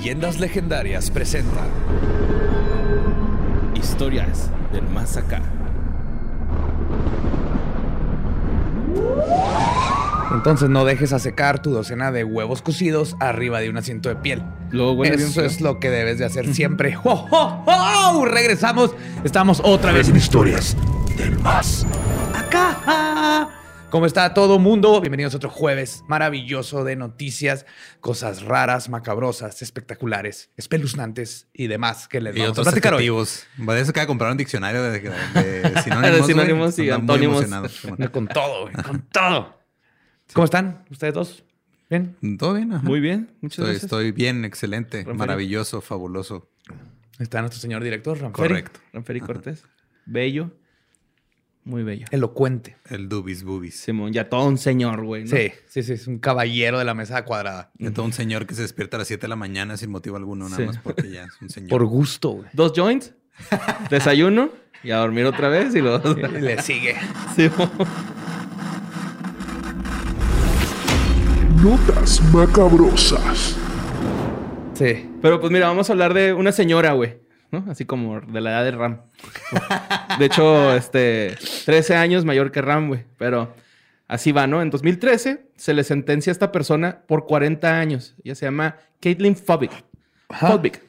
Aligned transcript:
Leyendas 0.00 0.40
Legendarias 0.40 1.10
presenta 1.10 1.60
Historias 3.74 4.48
del 4.72 4.88
Más 4.88 5.18
Acá. 5.18 5.42
Entonces 10.32 10.70
no 10.70 10.86
dejes 10.86 11.12
a 11.12 11.18
secar 11.18 11.60
tu 11.60 11.70
docena 11.70 12.12
de 12.12 12.24
huevos 12.24 12.62
cocidos 12.62 13.14
arriba 13.20 13.60
de 13.60 13.68
un 13.68 13.76
asiento 13.76 14.08
de 14.08 14.16
piel. 14.16 14.42
Luego 14.70 15.04
Eso 15.04 15.44
es 15.44 15.60
lo 15.60 15.78
que 15.80 15.90
debes 15.90 16.16
de 16.16 16.24
hacer 16.24 16.54
siempre. 16.54 16.96
¡Oh, 17.04 17.28
oh, 17.30 17.64
oh! 17.66 18.24
Regresamos. 18.24 18.94
Estamos 19.22 19.60
otra 19.62 19.92
vez 19.92 20.08
en 20.08 20.16
Historias 20.16 20.78
del 21.18 21.38
Más 21.40 21.86
Acá. 22.34 23.50
¿Cómo 23.90 24.06
está 24.06 24.32
todo 24.34 24.60
mundo? 24.60 25.00
Bienvenidos 25.00 25.34
a 25.34 25.38
otro 25.38 25.50
jueves 25.50 26.04
maravilloso 26.06 26.84
de 26.84 26.94
noticias, 26.94 27.66
cosas 28.00 28.42
raras, 28.42 28.88
macabrosas, 28.88 29.62
espectaculares, 29.62 30.50
espeluznantes 30.56 31.48
y 31.52 31.66
demás 31.66 32.06
que 32.06 32.20
les 32.20 32.36
Y 32.36 32.38
vamos 32.40 32.50
a 32.50 32.60
otros 32.60 32.66
platicar 32.68 32.92
hoy. 32.94 32.98
adjetivos. 32.98 33.46
Parece 33.66 33.92
que 33.92 34.06
comprar 34.06 34.30
un 34.30 34.36
diccionario 34.36 34.82
de, 34.84 35.00
de- 35.00 35.82
sinónimos, 35.82 36.26
sinónimos 36.26 36.78
y 36.78 36.90
antónimos. 36.90 37.44
Con 38.12 38.28
todo, 38.28 38.70
con 38.86 39.02
todo. 39.12 39.58
¿Cómo 40.34 40.44
están 40.44 40.84
ustedes 40.90 41.14
dos? 41.14 41.44
¿Bien? 41.88 42.16
Todo 42.38 42.54
bien, 42.54 42.72
ajá. 42.72 42.84
Muy 42.84 43.00
bien, 43.00 43.32
muchas 43.40 43.58
Estoy, 43.58 43.64
gracias. 43.64 43.84
estoy 43.84 44.12
bien, 44.12 44.44
excelente, 44.44 44.98
Ramferi. 44.98 45.18
maravilloso, 45.18 45.80
fabuloso. 45.80 46.48
Está 47.18 47.40
nuestro 47.40 47.60
señor 47.60 47.82
director, 47.82 48.20
Ramferi. 48.20 48.48
Correcto. 48.48 48.80
Ranferi 48.92 49.20
Cortés. 49.20 49.64
Bello. 50.06 50.52
Muy 51.70 51.84
bello. 51.84 52.06
Elocuente. 52.10 52.76
El 52.88 53.08
dubis 53.08 53.44
bubis. 53.44 53.76
Simón, 53.78 54.12
ya 54.12 54.28
todo 54.28 54.44
un 54.48 54.58
señor, 54.58 55.04
güey. 55.04 55.22
¿no? 55.24 55.30
Sí, 55.30 55.52
sí, 55.68 55.84
sí, 55.84 55.92
es 55.92 56.08
un 56.08 56.18
caballero 56.18 56.80
de 56.80 56.84
la 56.84 56.94
mesa 56.94 57.24
cuadrada. 57.24 57.70
De 57.78 57.92
todo 57.92 58.04
un 58.06 58.12
señor 58.12 58.44
que 58.46 58.56
se 58.56 58.62
despierta 58.62 58.96
a 58.96 58.98
las 58.98 59.06
7 59.08 59.22
de 59.22 59.28
la 59.28 59.36
mañana 59.36 59.76
sin 59.76 59.90
motivo 59.90 60.16
alguno, 60.16 60.46
nada 60.48 60.56
Sí. 60.56 60.66
más 60.66 60.78
porque 60.78 61.08
ya 61.10 61.24
es 61.24 61.40
un 61.40 61.48
señor. 61.48 61.70
Por 61.70 61.84
gusto, 61.84 62.30
güey. 62.30 62.48
Dos 62.52 62.72
joints, 62.74 63.14
desayuno 63.88 64.50
y 64.82 64.90
a 64.90 64.96
dormir 64.96 65.26
otra 65.26 65.48
vez 65.48 65.72
y 65.76 65.80
luego... 65.80 66.10
Y 66.18 66.40
Le 66.40 66.60
sigue. 66.60 66.96
Simón. 67.36 67.70
Notas 71.62 72.20
macabrosas. 72.32 73.56
Sí. 74.74 75.08
Pero 75.20 75.40
pues 75.40 75.52
mira, 75.52 75.68
vamos 75.68 75.90
a 75.90 75.92
hablar 75.92 76.14
de 76.14 76.32
una 76.32 76.52
señora, 76.52 76.92
güey. 76.94 77.18
¿No? 77.50 77.64
Así 77.68 77.84
como 77.84 78.20
de 78.20 78.40
la 78.40 78.50
edad 78.50 78.64
de 78.64 78.70
Ram. 78.72 79.00
De 80.18 80.24
hecho, 80.26 80.74
este, 80.76 81.36
13 81.66 81.96
años 81.96 82.24
mayor 82.24 82.52
que 82.52 82.62
Ram, 82.62 82.88
güey. 82.88 83.04
Pero 83.18 83.54
así 84.08 84.32
va, 84.32 84.46
¿no? 84.46 84.62
En 84.62 84.70
2013 84.70 85.46
se 85.56 85.74
le 85.74 85.82
sentencia 85.84 86.30
a 86.30 86.34
esta 86.34 86.52
persona 86.52 87.02
por 87.06 87.26
40 87.26 87.78
años. 87.78 88.14
Ella 88.22 88.34
se 88.34 88.46
llama 88.46 88.76
Caitlin 89.00 89.36
Fobic. 89.36 89.72
Fobic. 90.30 90.80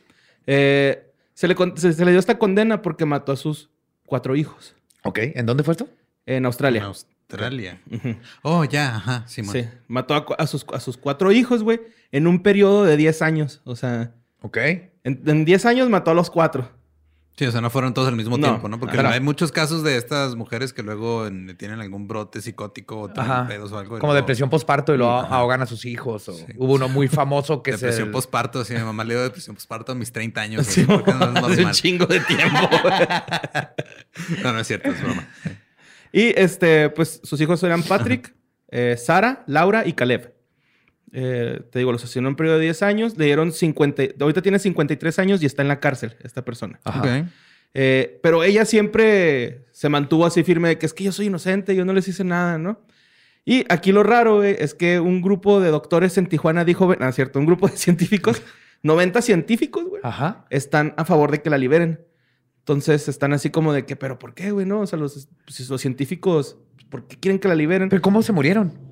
Eh, 0.48 1.12
se, 1.34 1.48
le, 1.48 1.56
se- 1.76 1.94
se 1.94 2.06
le 2.06 2.12
dio 2.12 2.20
esta 2.20 2.38
condena 2.38 2.82
porque 2.82 3.06
mató 3.06 3.32
a 3.32 3.36
sus 3.38 3.70
cuatro 4.06 4.36
hijos 4.36 4.76
Ok, 5.04 5.20
¿en 5.36 5.46
dónde 5.46 5.64
fue 5.64 5.72
esto? 5.74 5.88
en 6.26 6.38
En 6.38 6.46
Australia. 6.46 6.84
Australia. 6.84 7.80
Ujú. 7.90 8.16
Oh, 8.44 8.64
ya, 8.66 8.96
ajá, 8.98 9.24
Simón. 9.28 9.54
Sí, 9.54 9.66
mató 9.88 10.14
a, 10.14 10.26
a 10.38 10.46
sus, 10.48 10.66
a 10.74 10.80
sus 10.80 10.98
cuatro 10.98 11.32
hijos, 11.32 11.64
güey, 11.64 11.80
en 12.12 12.28
un 12.28 12.44
periodo 12.44 12.84
de 12.84 12.98
10 12.98 13.22
años. 13.24 13.62
O 13.64 13.76
sea, 13.76 14.12
Ok. 14.42 14.58
En, 15.04 15.22
en 15.26 15.46
10 15.46 15.66
años 15.66 15.90
mató 15.90 16.12
a 16.12 16.14
los 16.14 16.30
cuatro. 16.30 16.70
Sí, 17.38 17.46
o 17.46 17.52
sea, 17.52 17.62
no 17.62 17.70
fueron 17.70 17.94
todos 17.94 18.10
al 18.10 18.16
mismo 18.18 18.38
No. 18.38 18.46
tiempo, 18.50 18.68
¿no? 18.68 18.78
Porque 18.78 18.98
Pero- 18.98 19.08
hay 19.10 19.22
muchos 19.22 19.52
casos 19.54 19.84
de 19.84 19.96
estas 19.96 20.36
mujeres 20.36 20.74
que 20.74 20.84
luego 20.84 21.26
en- 21.26 21.56
tienen 21.58 21.80
algún 21.80 22.06
brote 22.08 22.42
psicótico 22.42 23.00
o 23.00 23.10
tienen 23.10 23.48
pedos 23.48 23.72
o 23.72 23.78
algo. 23.80 23.92
Como 23.98 24.12
luego- 24.12 24.16
depresión 24.16 24.50
postparto 24.50 24.94
y 24.94 24.98
lo 24.98 25.10
Ajá. 25.18 25.38
ahogan 25.38 25.62
a 25.62 25.66
sus 25.66 25.86
hijos. 25.86 26.28
O 26.28 26.34
Sí. 26.34 26.46
Hubo 26.58 26.74
uno 26.74 26.90
muy 26.90 27.08
famoso 27.08 27.64
que 27.64 27.72
Depresión 27.72 28.10
se... 28.10 28.12
postparto, 28.12 28.64
sí, 28.66 28.74
mi 28.74 28.82
mamá 28.82 29.06
le 29.06 29.14
dio 29.16 29.24
depresión 29.24 29.56
postparto 29.56 29.94
a 29.94 29.96
mis 29.96 30.12
30 30.12 30.42
años. 30.42 30.68
Sí, 30.68 30.86
no 30.88 31.00
es 31.00 31.08
hace 31.46 31.66
un 31.66 31.72
chingo 31.72 32.06
de 32.06 32.20
tiempo. 32.20 32.58
No, 34.44 34.52
no 34.54 34.60
es 34.60 34.68
cierto, 34.68 34.90
es 34.90 35.02
broma. 35.02 35.28
y 36.12 36.34
este, 36.40 36.90
pues 36.90 37.22
sus 37.24 37.40
hijos 37.42 37.64
eran 37.64 37.82
Patrick, 37.84 38.34
eh, 38.70 38.98
Sara, 38.98 39.44
Laura 39.48 39.88
y 39.88 39.94
Caleb. 39.94 40.34
Eh, 41.14 41.62
te 41.72 41.80
digo, 41.80 41.92
los 41.92 42.04
asesinó 42.04 42.28
en 42.28 42.32
un 42.34 42.36
periodo 42.36 42.58
de 42.58 42.64
10 42.64 42.84
años. 42.84 43.18
Le 43.18 43.26
dieron 43.26 43.52
50. 43.52 44.04
Ahorita 44.20 44.42
tiene 44.42 44.60
53 44.60 45.20
años 45.20 45.44
y 45.44 45.46
está 45.46 45.62
en 45.62 45.68
la 45.68 45.80
cárcel, 45.80 46.16
esta 46.24 46.44
persona. 46.44 46.80
Ajá. 46.84 47.28
Eh, 47.74 48.20
pero 48.22 48.44
ella 48.44 48.66
siempre 48.66 49.66
se 49.72 49.90
mantuvo 49.90 50.26
así 50.26 50.44
firme 50.44 50.70
de 50.70 50.78
que 50.78 50.86
es 50.86 50.94
que 50.94 51.06
yo 51.06 51.12
soy 51.12 51.28
inocente, 51.28 51.76
yo 51.76 51.86
no 51.86 51.94
les 51.94 52.08
hice 52.08 52.24
nada, 52.24 52.58
¿no? 52.58 52.82
Y 53.46 53.66
aquí 53.70 53.92
lo 53.92 54.04
raro 54.04 54.38
güey, 54.38 54.56
es 54.60 54.74
que 54.74 55.00
un 55.00 55.22
grupo 55.22 55.62
de 55.62 55.70
doctores 55.70 56.18
en 56.18 56.28
Tijuana 56.28 56.64
dijo, 56.64 56.94
ah, 57.00 57.12
cierto, 57.12 57.40
un 57.40 57.46
grupo 57.46 57.68
de 57.68 57.78
científicos, 57.78 58.42
90 58.84 59.22
científicos, 59.22 59.86
güey, 59.86 60.02
Ajá. 60.04 60.46
están 60.50 60.94
a 60.98 61.06
favor 61.06 61.32
de 61.32 61.42
que 61.42 61.50
la 61.50 61.58
liberen. 61.58 62.06
Entonces 62.60 63.08
están 63.08 63.34
así 63.34 63.50
como 63.50 63.74
de 63.74 63.86
que, 63.86 63.96
pero 63.96 64.20
¿por 64.20 64.36
qué, 64.36 64.52
güey? 64.52 64.68
No, 64.68 64.82
o 64.82 64.88
sea, 64.88 65.00
los, 65.00 65.30
pues, 65.46 65.68
los 65.68 65.82
científicos, 65.82 66.58
¿por 66.90 67.08
qué 67.08 67.18
quieren 67.18 67.40
que 67.40 67.48
la 67.48 67.56
liberen? 67.56 67.90
¿Pero 67.90 68.02
cómo 68.04 68.22
se 68.22 68.34
murieron? 68.34 68.91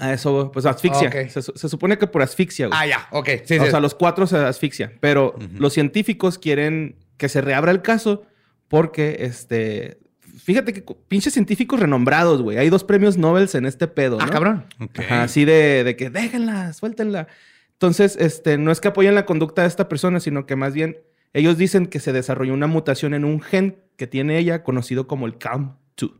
A 0.00 0.12
eso, 0.12 0.50
pues 0.52 0.66
asfixia. 0.66 1.10
Se, 1.28 1.42
su- 1.42 1.52
se 1.54 1.68
supone 1.68 1.98
que 1.98 2.06
por 2.06 2.22
asfixia, 2.22 2.66
güey. 2.68 2.78
Ah, 2.80 2.86
ya. 2.86 3.08
Ok. 3.12 3.28
Sí, 3.44 3.58
o 3.58 3.64
sí. 3.64 3.70
sea, 3.70 3.80
los 3.80 3.94
cuatro 3.94 4.26
se 4.26 4.36
asfixian. 4.38 4.92
Pero 5.00 5.34
los 5.56 5.72
científicos 5.72 6.38
quieren 6.38 6.96
que 7.16 7.28
se 7.28 7.40
reabra 7.40 7.70
el 7.72 7.82
caso 7.82 8.24
porque, 8.68 9.16
este... 9.20 9.98
Fíjate 10.44 10.72
que 10.72 10.82
pinches 11.08 11.34
científicos 11.34 11.78
renombrados, 11.80 12.40
güey. 12.42 12.56
Hay 12.58 12.70
dos 12.70 12.82
premios 12.84 13.18
Nobel 13.18 13.48
en 13.52 13.66
este 13.66 13.86
pedo, 13.88 14.18
Ah, 14.20 14.28
cabrón. 14.30 14.64
Ajá, 14.98 15.24
así 15.24 15.44
de, 15.44 15.84
de 15.84 15.96
que 15.96 16.08
déjenla, 16.10 16.72
suéltenla. 16.72 17.26
Entonces, 17.72 18.16
este, 18.18 18.56
no 18.56 18.70
es 18.72 18.80
que 18.80 18.88
apoyen 18.88 19.14
la 19.14 19.26
conducta 19.26 19.62
de 19.62 19.68
esta 19.68 19.88
persona, 19.88 20.20
sino 20.20 20.46
que 20.46 20.56
más 20.56 20.72
bien 20.72 20.96
ellos 21.34 21.58
dicen 21.58 21.86
que 21.86 22.00
se 22.00 22.12
desarrolló 22.12 22.54
una 22.54 22.66
mutación 22.66 23.12
en 23.14 23.24
un 23.24 23.40
gen 23.42 23.76
que 23.96 24.06
tiene 24.06 24.38
ella, 24.38 24.62
conocido 24.62 25.06
como 25.06 25.26
el 25.26 25.38
CALM2. 25.38 26.12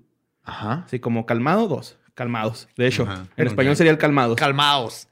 Ajá. 0.44 0.82
Así 0.86 0.98
como 1.00 1.24
calmado, 1.24 1.66
dos. 1.68 1.97
Calmados. 2.18 2.66
De 2.76 2.88
hecho, 2.88 3.04
Ajá. 3.04 3.28
en 3.36 3.46
español 3.46 3.76
sería 3.76 3.92
el 3.92 3.98
calmados. 3.98 4.34
Calmaos. 4.36 5.06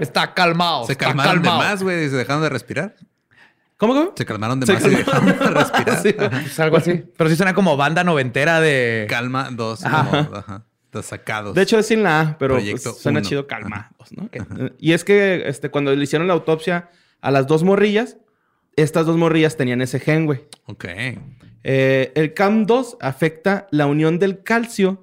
Está 0.00 0.32
calmado. 0.32 0.86
Se 0.86 0.92
está 0.92 1.06
calmaron 1.06 1.42
de 1.42 1.48
más, 1.48 1.82
güey, 1.82 2.04
y 2.04 2.08
se 2.08 2.14
dejaron 2.14 2.40
de 2.40 2.50
respirar. 2.50 2.94
¿Cómo, 3.76 3.94
cómo? 3.94 4.12
Se 4.16 4.24
calmaron 4.24 4.60
de 4.60 4.66
Se 4.66 4.74
más 4.74 4.86
y 4.86 4.90
dejaron 4.90 5.26
de 5.26 5.32
respirar. 5.32 5.98
Sí. 6.04 6.12
Pues 6.12 6.60
algo 6.60 6.76
así. 6.76 7.02
Pero 7.16 7.28
sí 7.28 7.34
suena 7.34 7.52
como 7.52 7.76
banda 7.76 8.04
noventera 8.04 8.60
de... 8.60 9.06
Calma, 9.08 9.48
dos, 9.50 9.84
Ajá. 9.84 10.24
como, 10.24 10.36
ajá. 10.36 10.64
Dos 10.92 11.06
sacados. 11.06 11.56
De 11.56 11.62
hecho, 11.62 11.80
es 11.80 11.86
sin 11.88 12.04
la 12.04 12.20
A, 12.20 12.38
pero 12.38 12.54
pues, 12.58 12.80
suena 12.80 13.18
uno. 13.18 13.28
chido 13.28 13.48
calmados, 13.48 14.12
¿no? 14.12 14.30
Y 14.78 14.92
es 14.92 15.02
que 15.02 15.48
este, 15.48 15.68
cuando 15.68 15.92
le 15.92 16.04
hicieron 16.04 16.28
la 16.28 16.34
autopsia 16.34 16.90
a 17.20 17.32
las 17.32 17.48
dos 17.48 17.64
morrillas, 17.64 18.18
estas 18.76 19.04
dos 19.04 19.16
morrillas 19.16 19.56
tenían 19.56 19.82
ese 19.82 19.98
gen, 19.98 20.26
güey. 20.26 20.44
Ok. 20.66 20.84
Eh, 21.64 22.12
el 22.14 22.34
CAM2 22.34 22.98
afecta 23.00 23.66
la 23.72 23.86
unión 23.86 24.20
del 24.20 24.44
calcio 24.44 25.01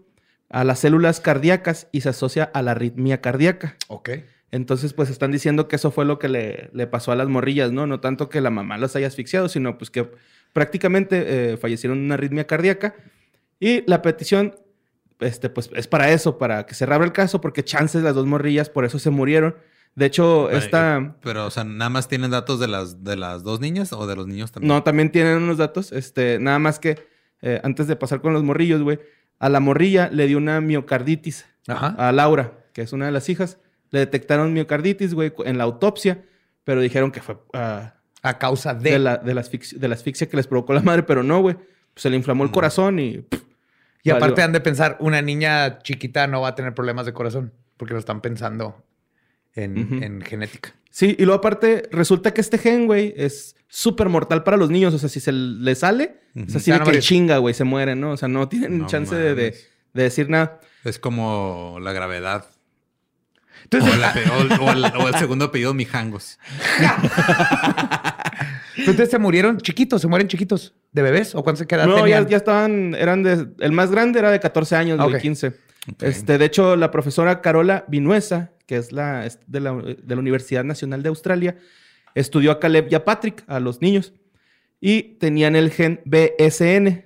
a 0.50 0.64
las 0.64 0.80
células 0.80 1.20
cardíacas 1.20 1.88
y 1.92 2.02
se 2.02 2.10
asocia 2.10 2.44
a 2.44 2.62
la 2.62 2.72
arritmia 2.72 3.22
cardíaca. 3.22 3.78
Ok. 3.88 4.10
Entonces, 4.52 4.94
pues 4.94 5.10
están 5.10 5.32
diciendo 5.32 5.68
que 5.68 5.76
eso 5.76 5.92
fue 5.92 6.06
lo 6.06 6.18
que 6.18 6.28
le, 6.28 6.70
le 6.74 6.88
pasó 6.88 7.12
a 7.12 7.16
las 7.16 7.28
morrillas, 7.28 7.72
¿no? 7.72 7.86
No 7.86 8.00
tanto 8.00 8.30
que 8.30 8.42
la 8.42 8.50
mamá 8.50 8.78
las 8.80 8.96
haya 8.96 9.08
asfixiado, 9.08 9.48
sino 9.48 9.78
pues 9.78 9.92
que 9.92 10.10
prácticamente 10.54 11.54
eh, 11.54 11.58
fallecieron 11.58 12.00
de 12.00 12.06
una 12.06 12.16
arritmia 12.16 12.48
cardíaca. 12.48 12.96
Y 13.60 13.84
la 13.88 14.02
petición, 14.02 14.56
este, 15.20 15.50
pues 15.50 15.70
es 15.76 15.88
para 15.88 16.12
eso, 16.12 16.40
para 16.40 16.66
que 16.66 16.74
se 16.74 16.88
reabra 16.88 17.06
el 17.06 17.14
caso, 17.14 17.42
porque 17.42 17.64
chances 17.64 18.02
las 18.02 18.16
dos 18.16 18.26
morrillas 18.26 18.70
por 18.70 18.86
eso 18.86 18.98
se 18.98 19.12
murieron. 19.12 19.56
De 19.96 20.06
hecho, 20.06 20.50
esta... 20.50 21.16
Pero, 21.22 21.48
o 21.48 21.52
sea, 21.52 21.64
nada 21.64 21.90
más 21.90 22.08
tienen 22.08 22.32
datos 22.32 22.60
de 22.60 22.68
las, 22.68 23.04
de 23.04 23.18
las 23.18 23.44
dos 23.44 23.60
niñas 23.60 23.92
o 23.92 24.08
de 24.08 24.16
los 24.16 24.28
niños 24.28 24.52
también. 24.52 24.70
No, 24.70 24.82
también 24.82 25.12
tienen 25.12 25.38
unos 25.38 25.58
datos. 25.58 25.92
Este, 25.92 26.40
nada 26.40 26.58
más 26.58 26.80
que 26.80 26.98
eh, 27.42 27.60
antes 27.64 27.88
de 27.88 27.96
pasar 27.96 28.22
con 28.22 28.34
los 28.34 28.44
morrillos, 28.44 28.82
güey, 28.82 29.00
a 29.40 29.50
la 29.50 29.60
morrilla 29.60 30.10
le 30.12 30.28
dio 30.28 30.38
una 30.38 30.62
miocarditis. 30.62 31.46
Ajá. 31.68 31.96
A 31.98 32.12
Laura, 32.12 32.66
que 32.74 32.82
es 32.82 32.94
una 32.94 33.06
de 33.06 33.12
las 33.12 33.30
hijas, 33.30 33.58
le 33.92 34.00
detectaron 34.00 34.54
miocarditis, 34.54 35.14
güey, 35.14 35.34
en 35.46 35.58
la 35.58 35.64
autopsia, 35.64 36.26
pero 36.64 36.82
dijeron 36.82 37.12
que 37.12 37.22
fue 37.22 37.38
ah, 37.54 37.96
A 38.22 38.38
causa 38.38 38.74
de... 38.74 38.92
de, 38.92 39.00
la, 39.00 39.18
de, 39.18 39.34
la 39.34 39.42
asfixia, 39.42 39.80
de 39.80 39.88
la 39.88 39.96
asfixia 39.96 40.30
que 40.30 40.38
les 40.38 40.48
provocó 40.48 40.74
la 40.74 40.82
madre, 40.82 41.04
pero 41.04 41.24
no, 41.24 41.42
güey. 41.42 41.56
Pues 41.56 42.04
se 42.04 42.10
le 42.10 42.16
inflamó 42.16 42.44
el 42.44 42.52
corazón 42.52 43.00
y. 43.00 43.20
pff, 43.20 43.42
Y 44.04 44.12
aparte 44.12 44.42
han 44.44 44.52
de 44.52 44.62
pensar, 44.62 44.98
una 45.00 45.22
niña 45.22 45.80
chiquita 45.80 46.28
no 46.28 46.42
va 46.42 46.50
a 46.50 46.56
tener 46.56 46.74
problemas 46.74 47.06
de 47.06 47.14
corazón. 47.14 47.54
Porque 47.78 47.94
lo 47.94 48.00
están 48.00 48.22
pensando 48.22 48.84
en, 49.56 50.04
en 50.04 50.22
genética. 50.22 50.74
Sí, 50.90 51.16
y 51.20 51.24
luego 51.26 51.40
aparte, 51.40 51.84
resulta 51.92 52.34
que 52.34 52.42
este 52.42 52.58
gen, 52.58 52.88
güey, 52.88 53.14
es 53.16 53.56
súper 53.68 54.10
mortal 54.10 54.44
para 54.44 54.58
los 54.58 54.70
niños. 54.72 54.94
O 54.94 54.98
sea, 55.00 55.08
si 55.10 55.20
se 55.20 55.32
le 55.32 55.76
sale, 55.76 56.20
es 56.36 56.56
así 56.56 56.72
de 56.72 56.78
a 56.78 56.84
que 56.84 57.00
chinga, 57.00 57.38
güey, 57.38 57.54
se 57.54 57.64
mueren, 57.64 58.02
¿no? 58.02 58.12
O 58.12 58.18
sea, 58.18 58.28
no 58.28 58.50
tienen 58.50 58.80
No 58.80 58.88
chance 58.88 59.16
de, 59.16 59.36
de- 59.36 59.56
de 59.94 60.04
decir 60.04 60.30
nada. 60.30 60.60
Es 60.84 60.98
como 61.00 61.78
la 61.82 61.94
gravedad. 61.94 62.46
Entonces, 63.66 63.94
o, 63.94 63.98
la 63.98 64.14
pe- 64.14 64.24
o- 64.30 64.64
o 64.66 64.72
el, 64.72 64.84
o 64.86 65.08
el 65.10 65.16
segundo 65.16 65.46
apellido 65.46 65.74
Mijangos. 65.74 66.40
entonces 68.78 69.10
se 69.10 69.20
murieron 69.20 69.58
chiquitos, 69.60 70.02
se 70.02 70.08
mueren 70.08 70.28
chiquitos. 70.28 70.74
¿De 70.92 71.02
bebés? 71.02 71.36
¿O 71.36 71.44
cuántos 71.44 71.60
se 71.60 71.68
quedan? 71.68 71.90
No, 71.90 72.08
ya, 72.08 72.28
ya 72.28 72.38
estaban, 72.38 72.96
eran 72.96 73.22
de, 73.24 73.48
el 73.60 73.72
más 73.72 73.92
grande 73.92 74.20
era 74.20 74.32
de 74.32 74.40
14 74.40 74.76
años, 74.76 75.00
Ok. 75.00 75.18
15. 75.20 75.48
Ok. 75.48 75.56
Este, 76.02 76.38
de 76.38 76.46
hecho, 76.46 76.76
la 76.76 76.90
profesora 76.92 77.42
Carola 77.42 77.86
Vinuesa, 77.88 78.52
que 78.70 78.78
es 78.78 78.92
la 78.92 79.26
es 79.26 79.40
de 79.48 79.60
la, 79.62 79.74
de 79.74 80.14
la 80.16 80.20
Universidad 80.20 80.64
Nacional 80.64 81.02
de 81.02 81.10
Australia, 81.10 81.58
estudió 82.14 82.52
a 82.52 82.60
Caleb 82.60 82.88
y 82.92 82.94
a 82.94 83.04
Patrick, 83.04 83.44
a 83.48 83.60
los 83.60 83.82
niños, 83.82 84.14
y 84.80 85.16
tenían 85.18 85.56
el 85.56 85.72
gen 85.72 86.02
BSN, 86.06 87.04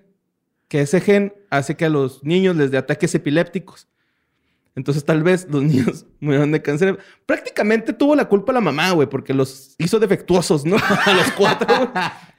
que 0.68 0.82
ese 0.82 1.00
gen 1.00 1.34
hace 1.50 1.78
que 1.78 1.86
a 1.86 1.90
los 1.90 2.22
niños 2.22 2.58
les 2.58 2.70
dé 2.70 2.78
ataques 2.78 3.16
epilépticos. 3.16 3.88
Entonces 4.76 5.06
tal 5.06 5.24
vez 5.24 5.48
los 5.50 5.64
niños 5.72 6.06
murieron 6.20 6.52
de 6.52 6.62
cáncer. 6.62 7.00
Prácticamente 7.26 7.94
tuvo 7.94 8.14
la 8.14 8.26
culpa 8.26 8.52
la 8.52 8.60
mamá, 8.60 8.92
güey, 8.92 9.08
porque 9.08 9.34
los 9.34 9.76
hizo 9.78 10.00
defectuosos, 10.00 10.66
¿no? 10.66 10.76
A 11.06 11.14
los 11.14 11.32
cuatro, 11.32 11.68
güey. 11.78 11.90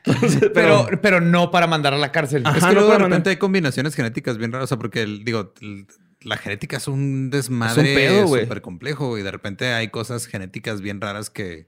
Entonces, 0.05 0.51
Pero, 0.53 0.87
pero 1.01 1.23
no 1.23 1.51
para 1.51 1.67
mandar 1.67 1.95
a 1.95 1.97
la 1.97 2.13
cárcel. 2.13 2.43
Ajá. 2.45 2.59
Es 2.59 2.63
no 2.63 2.69
que 2.69 2.75
luego 2.75 2.89
puede 2.89 2.99
de 2.99 3.03
mandar. 3.05 3.17
repente 3.21 3.31
hay 3.31 3.37
combinaciones 3.39 3.95
genéticas 3.95 4.37
bien 4.37 4.53
raras. 4.53 4.65
O 4.65 4.69
sea, 4.69 4.77
porque 4.77 5.01
el- 5.01 5.25
digo, 5.25 5.55
el- 5.63 5.87
la 6.25 6.37
genética 6.37 6.77
es 6.79 6.89
un 6.89 7.31
desmadre 7.31 8.27
súper 8.27 8.61
complejo. 8.63 9.19
Y 9.19 9.23
de 9.23 9.31
repente 9.31 9.73
hay 9.73 9.89
cosas 9.89 10.27
genéticas 10.27 10.81
bien 10.81 11.01
raras 11.01 11.31
que, 11.31 11.67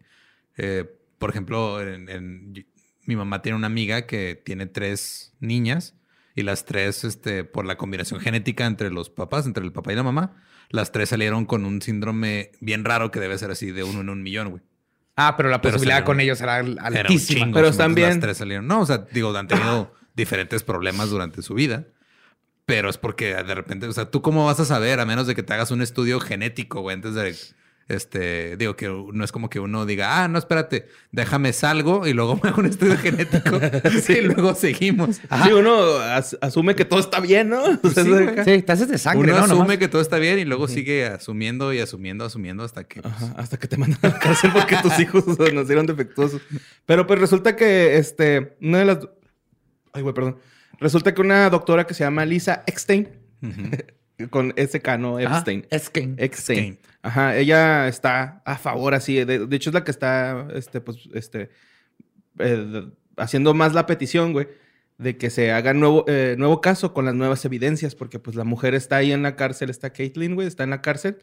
eh, 0.56 0.84
por 1.18 1.30
ejemplo, 1.30 1.80
en- 1.82 2.08
en- 2.08 2.66
mi 3.04 3.14
mamá 3.16 3.40
tiene 3.42 3.56
una 3.56 3.68
amiga 3.68 4.06
que 4.06 4.40
tiene 4.44 4.66
tres 4.66 5.32
niñas. 5.40 5.94
Y 6.34 6.42
las 6.42 6.64
tres, 6.66 7.04
este, 7.04 7.44
por 7.44 7.64
la 7.64 7.76
combinación 7.76 8.20
genética 8.20 8.66
entre 8.66 8.90
los 8.90 9.08
papás, 9.08 9.46
entre 9.46 9.64
el 9.64 9.72
papá 9.72 9.92
y 9.92 9.96
la 9.96 10.02
mamá, 10.02 10.42
las 10.68 10.92
tres 10.92 11.08
salieron 11.08 11.46
con 11.46 11.64
un 11.64 11.80
síndrome 11.80 12.50
bien 12.60 12.84
raro 12.84 13.10
que 13.10 13.20
debe 13.20 13.38
ser 13.38 13.50
así 13.50 13.70
de 13.70 13.84
uno 13.84 14.00
en 14.00 14.08
un 14.10 14.22
millón, 14.22 14.50
güey. 14.50 14.62
Ah, 15.14 15.34
pero 15.36 15.48
la 15.48 15.62
Pero 15.62 15.74
posibilidad 15.74 15.98
salieron- 16.00 16.06
con 16.06 16.20
ellos 16.20 16.40
era 16.42 16.58
Era 16.58 16.68
un 16.68 16.78
altísima. 16.78 17.40
chingo, 17.46 17.54
Pero 17.54 17.70
bien. 17.94 18.08
Las 18.10 18.20
tres 18.20 18.36
salieron. 18.36 18.66
No, 18.66 18.80
o 18.80 18.86
sea, 18.86 19.06
digo, 19.12 19.34
han 19.34 19.46
tenido 19.48 19.94
diferentes 20.14 20.62
problemas 20.62 21.08
durante 21.08 21.40
su 21.40 21.54
vida. 21.54 21.86
Pero 22.66 22.90
es 22.90 22.98
porque 22.98 23.32
de 23.34 23.54
repente, 23.54 23.86
o 23.86 23.92
sea, 23.92 24.10
¿tú 24.10 24.22
cómo 24.22 24.44
vas 24.44 24.58
a 24.58 24.64
saber 24.64 24.98
a 25.00 25.06
menos 25.06 25.26
de 25.28 25.34
que 25.36 25.42
te 25.44 25.52
hagas 25.54 25.70
un 25.70 25.82
estudio 25.82 26.18
genético, 26.18 26.80
güey? 26.80 26.94
Antes 26.94 27.14
de, 27.14 27.32
este, 27.88 28.56
digo 28.56 28.74
que 28.74 28.88
no 28.88 29.24
es 29.24 29.30
como 29.30 29.48
que 29.48 29.60
uno 29.60 29.86
diga, 29.86 30.24
ah, 30.24 30.26
no, 30.26 30.36
espérate, 30.36 30.88
déjame 31.12 31.52
salgo 31.52 32.08
y 32.08 32.12
luego 32.12 32.34
me 32.42 32.48
hago 32.48 32.58
un 32.62 32.66
estudio 32.66 32.96
genético 32.98 33.60
y 34.12 34.20
luego 34.22 34.56
seguimos. 34.56 35.16
Sí, 35.44 35.52
uno 35.52 35.92
as- 35.98 36.36
asume 36.40 36.74
que 36.74 36.84
todo 36.84 36.98
está 36.98 37.20
bien, 37.20 37.50
¿no? 37.50 37.62
O 37.84 37.88
sea, 37.90 38.02
Sí. 38.02 38.12
Sí, 38.44 38.62
te 38.62 38.72
haces 38.72 38.88
de 38.88 38.98
sangre, 38.98 39.30
Uno 39.30 39.38
¿no? 39.38 39.44
asume 39.44 39.60
Nomás. 39.60 39.78
que 39.78 39.86
todo 39.86 40.02
está 40.02 40.18
bien 40.18 40.40
y 40.40 40.44
luego 40.44 40.66
sigue 40.66 41.06
asumiendo 41.06 41.72
y 41.72 41.78
asumiendo, 41.78 42.24
asumiendo 42.24 42.64
hasta 42.64 42.82
que... 42.82 43.00
pues, 43.00 43.14
Ajá, 43.14 43.32
hasta 43.36 43.58
que 43.58 43.68
te 43.68 43.76
mandan 43.76 44.00
a 44.02 44.08
la 44.08 44.18
cárcel 44.18 44.50
porque 44.52 44.76
tus 44.82 44.98
hijos 44.98 45.22
o 45.28 45.34
sea, 45.36 45.52
nacieron 45.54 45.86
defectuosos. 45.86 46.42
Pero 46.84 47.06
pues 47.06 47.20
resulta 47.20 47.54
que 47.54 47.96
este, 47.96 48.56
una 48.60 48.78
de 48.80 48.84
las. 48.86 48.98
Ay, 49.92 50.02
güey, 50.02 50.12
perdón. 50.12 50.38
Resulta 50.80 51.14
que 51.14 51.20
una 51.20 51.48
doctora 51.50 51.86
que 51.86 51.94
se 51.94 52.04
llama 52.04 52.24
Lisa 52.24 52.62
Eckstein, 52.66 53.08
con 54.30 54.54
SK, 54.56 54.98
no. 54.98 55.18
Epstein. 55.18 55.66
Eckstein. 55.70 56.16
Eckstein. 56.18 56.78
Ajá, 57.02 57.36
ella 57.36 57.88
está 57.88 58.42
a 58.44 58.56
favor 58.56 58.94
así. 58.94 59.24
De, 59.24 59.46
de 59.46 59.56
hecho, 59.56 59.70
es 59.70 59.74
la 59.74 59.84
que 59.84 59.90
está, 59.90 60.48
este, 60.54 60.80
pues, 60.80 61.08
este, 61.14 61.50
eh, 62.38 62.88
haciendo 63.16 63.54
más 63.54 63.74
la 63.74 63.86
petición, 63.86 64.32
güey, 64.32 64.48
de 64.98 65.16
que 65.16 65.30
se 65.30 65.52
haga 65.52 65.74
nuevo, 65.74 66.04
eh, 66.08 66.36
nuevo 66.38 66.60
caso 66.60 66.94
con 66.94 67.04
las 67.04 67.14
nuevas 67.14 67.44
evidencias, 67.44 67.94
porque 67.94 68.18
pues 68.18 68.36
la 68.36 68.44
mujer 68.44 68.74
está 68.74 68.96
ahí 68.96 69.12
en 69.12 69.22
la 69.22 69.36
cárcel, 69.36 69.70
está 69.70 69.90
Caitlyn, 69.90 70.34
güey, 70.34 70.46
está 70.48 70.64
en 70.64 70.70
la 70.70 70.82
cárcel. 70.82 71.18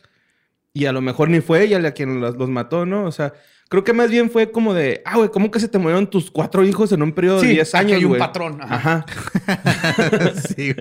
Y 0.73 0.85
a 0.87 0.91
lo 0.91 1.01
mejor 1.01 1.29
ni 1.29 1.39
fue 1.39 1.63
ella 1.63 1.79
la 1.79 1.91
quien 1.91 2.19
los, 2.19 2.35
los 2.35 2.49
mató, 2.49 2.85
¿no? 2.87 3.05
O 3.05 3.11
sea, 3.11 3.33
creo 3.69 3.83
que 3.83 3.93
más 3.93 4.09
bien 4.09 4.31
fue 4.31 4.51
como 4.51 4.73
de, 4.73 5.03
ah, 5.05 5.17
güey, 5.17 5.29
¿cómo 5.29 5.51
que 5.51 5.59
se 5.59 5.67
te 5.67 5.77
murieron 5.77 6.09
tus 6.09 6.31
cuatro 6.31 6.63
hijos 6.65 6.91
en 6.91 7.03
un 7.03 7.11
periodo 7.13 7.41
Sí, 7.41 7.47
de 7.47 7.53
10 7.53 7.75
aquí 7.75 7.85
años, 7.85 7.97
hay 7.97 8.05
un 8.05 8.09
güey? 8.09 8.19
patrón, 8.19 8.59
ajá. 8.61 9.05
Ajá. 9.07 10.33
sí. 10.55 10.75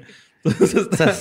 Entonces, 0.44 0.88
está- 0.90 1.14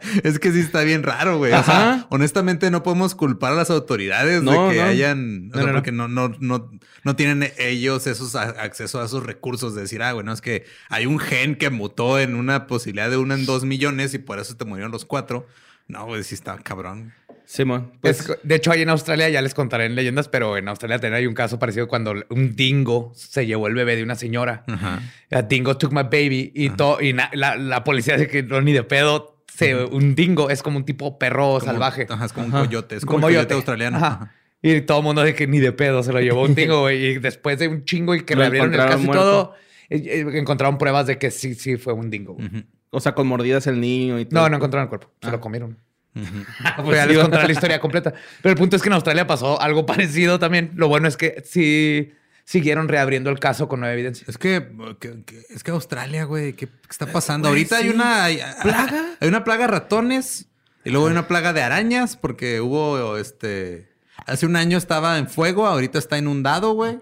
es 0.22 0.38
que 0.38 0.52
sí 0.52 0.60
está 0.60 0.82
bien 0.82 1.02
raro, 1.02 1.36
güey. 1.38 1.52
O 1.52 1.62
sea, 1.64 1.92
Ajá. 1.94 2.06
honestamente 2.10 2.70
no 2.70 2.82
podemos 2.82 3.14
culpar 3.14 3.52
a 3.52 3.56
las 3.56 3.70
autoridades 3.70 4.42
No, 4.42 4.68
de 4.68 4.74
que 4.76 4.80
no. 4.80 4.86
hayan... 4.86 5.50
O 5.52 5.56
No, 5.58 5.62
sea, 5.64 5.72
porque 5.74 5.92
no, 5.92 6.08
no, 6.08 6.28
no, 6.40 6.70
no 7.02 7.16
tienen 7.16 7.52
ellos 7.58 8.06
esos 8.06 8.34
a- 8.36 8.44
acceso 8.62 9.02
a 9.02 9.04
esos 9.04 9.26
recursos 9.26 9.74
de 9.74 9.82
decir, 9.82 10.02
ah, 10.02 10.12
bueno, 10.14 10.32
es 10.32 10.40
que 10.40 10.64
hay 10.88 11.04
un 11.06 11.18
gen 11.18 11.56
que 11.56 11.68
mutó 11.70 12.18
en 12.20 12.34
una 12.34 12.66
posibilidad 12.66 13.10
de 13.10 13.18
uno 13.18 13.34
en 13.34 13.44
dos 13.44 13.64
millones 13.64 14.14
y 14.14 14.18
por 14.18 14.38
eso 14.38 14.56
te 14.56 14.64
murieron 14.64 14.92
los 14.92 15.04
cuatro. 15.04 15.46
No, 15.88 16.06
güey, 16.06 16.22
sí 16.22 16.34
está 16.34 16.56
cabrón. 16.58 17.12
Simón, 17.50 17.92
pues, 18.02 18.20
Es- 18.20 18.38
de 18.42 18.54
hecho, 18.56 18.70
ahí 18.70 18.82
en 18.82 18.90
Australia, 18.90 19.26
ya 19.30 19.40
les 19.40 19.54
contaré 19.54 19.86
en 19.86 19.94
leyendas, 19.94 20.28
pero 20.28 20.58
en 20.58 20.68
Australia 20.68 20.98
también 20.98 21.14
hay 21.14 21.26
un 21.26 21.32
caso 21.32 21.58
parecido 21.58 21.88
cuando 21.88 22.14
un 22.28 22.54
dingo 22.54 23.10
se 23.14 23.46
llevó 23.46 23.68
el 23.68 23.74
bebé 23.74 23.96
de 23.96 24.02
una 24.02 24.16
señora. 24.16 24.64
Ajá. 24.68 25.00
A 25.30 25.40
dingo 25.42 25.78
took 25.78 25.90
my 25.92 26.02
baby 26.02 26.52
y, 26.54 26.68
to- 26.70 26.98
y 27.00 27.14
na- 27.14 27.30
la, 27.32 27.56
la 27.56 27.84
policía 27.84 28.18
dice 28.18 28.28
que 28.28 28.42
no, 28.42 28.60
ni 28.60 28.72
de 28.74 28.82
pedo. 28.82 29.42
Se, 29.50 29.74
un 29.74 30.14
dingo 30.14 30.50
es 30.50 30.62
como 30.62 30.76
un 30.76 30.84
tipo 30.84 31.18
perro 31.18 31.54
Como- 31.58 31.60
salvaje. 31.60 32.06
Ajá, 32.10 32.26
es 32.26 32.32
como 32.34 32.48
Ajá. 32.48 32.60
un 32.60 32.66
coyote. 32.66 32.96
Es 32.96 33.04
como, 33.06 33.16
Como 33.16 33.28
el 33.28 33.34
coyote 33.34 33.44
yote. 33.46 33.54
australiano. 33.54 33.96
Ajá. 33.96 34.34
Y 34.60 34.82
todo 34.82 34.98
el 34.98 35.04
mundo 35.04 35.22
dice 35.24 35.34
que 35.34 35.46
ni 35.46 35.58
de 35.58 35.72
pedo 35.72 36.02
se 36.02 36.12
lo 36.12 36.20
llevó 36.20 36.42
un 36.42 36.54
dingo, 36.54 36.80
güey. 36.82 37.02
Y 37.06 37.18
después 37.18 37.58
de 37.58 37.68
un 37.68 37.84
chingo 37.86 38.14
y 38.14 38.24
que 38.24 38.34
Lo 38.34 38.40
le 38.42 38.46
abrieron 38.48 38.72
el 38.74 38.78
caso 38.78 39.02
y 39.02 39.06
todo, 39.06 39.54
eh, 39.88 40.02
eh, 40.04 40.26
encontraron 40.38 40.76
pruebas 40.76 41.06
de 41.06 41.16
que 41.16 41.30
sí, 41.30 41.54
sí 41.54 41.76
fue 41.78 41.94
un 41.94 42.10
dingo. 42.10 42.34
güey. 42.34 42.46
Ujú. 42.46 42.62
o 42.90 43.00
sea, 43.00 43.14
con 43.14 43.26
mordidas 43.26 43.66
el 43.66 43.80
niño 43.80 44.18
y 44.18 44.26
todo. 44.26 44.42
No, 44.42 44.48
no 44.50 44.56
encontraron 44.56 44.84
el 44.84 44.88
cuerpo. 44.90 45.10
Se 45.22 45.28
Ah. 45.28 45.32
lo 45.32 45.40
comieron. 45.40 45.76
Ujú. 46.22 46.44
Pues 46.84 46.96
ya 46.96 47.02
sí, 47.04 47.08
les 47.08 47.18
va. 47.18 47.22
contaré 47.22 47.46
la 47.46 47.52
historia 47.52 47.80
completa. 47.80 48.12
Pero 48.42 48.52
el 48.52 48.58
punto 48.58 48.76
es 48.76 48.82
que 48.82 48.88
en 48.88 48.92
Australia 48.94 49.26
pasó 49.26 49.60
algo 49.60 49.86
parecido 49.86 50.38
también. 50.38 50.72
Lo 50.76 50.88
bueno 50.88 51.08
es 51.08 51.16
que 51.16 51.42
sí 51.46 52.12
siguieron 52.44 52.88
reabriendo 52.88 53.28
el 53.30 53.38
caso 53.38 53.68
con 53.68 53.80
nueva 53.80 53.92
evidencia. 53.94 54.24
Es 54.28 54.38
que, 54.38 54.68
que- 55.00 55.22
que- 55.24 55.42
es 55.50 55.62
que 55.62 55.70
Australia, 55.70 56.24
güey, 56.24 56.54
¿qué, 56.54 56.68
está 56.88 57.06
pasando? 57.06 57.48
güey, 57.50 57.60
Ahorita 57.62 57.76
hay 57.76 57.88
una 57.90 58.24
hay, 58.24 58.40
¿Plaga? 58.62 59.04
Hay 59.20 59.28
una 59.28 59.44
plaga 59.44 59.66
de 59.66 59.72
ratones 59.72 60.46
y 60.84 60.90
luego 60.90 61.06
hay 61.08 61.12
una 61.12 61.28
plaga 61.28 61.52
de 61.52 61.60
arañas 61.62 62.16
porque 62.16 62.60
hubo 62.62 63.18
este 63.18 63.88
hace 64.26 64.46
un 64.46 64.56
año 64.56 64.78
estaba 64.78 65.18
en 65.18 65.28
fuego, 65.28 65.66
ahorita 65.66 65.98
está 65.98 66.16
inundado, 66.18 66.72
güey. 66.72 66.98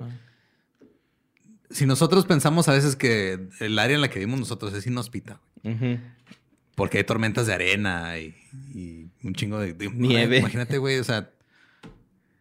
Si 1.71 1.85
nosotros 1.87 2.27
pensamos 2.27 2.69
a 2.69 2.73
veces 2.73 2.95
que 2.97 3.49
el 3.61 3.79
área 3.79 3.95
en 3.97 4.01
la 4.01 4.09
que 4.09 4.19
vivimos 4.21 4.39
nosotros 4.41 4.73
es 4.75 4.87
inhóspita, 4.87 5.41
Ujú. 5.65 5.99
porque 6.77 6.99
hay 6.99 7.05
tormentas 7.05 7.47
de 7.47 7.55
arena 7.55 8.19
y, 8.19 8.35
y 8.73 9.06
un 9.27 9.35
chingo 9.35 9.59
de, 9.59 9.73
de- 9.75 9.91
Nieve. 9.91 10.39
Imagínate, 10.39 10.79
güey, 10.79 10.99
o 10.99 11.05
sea, 11.05 11.31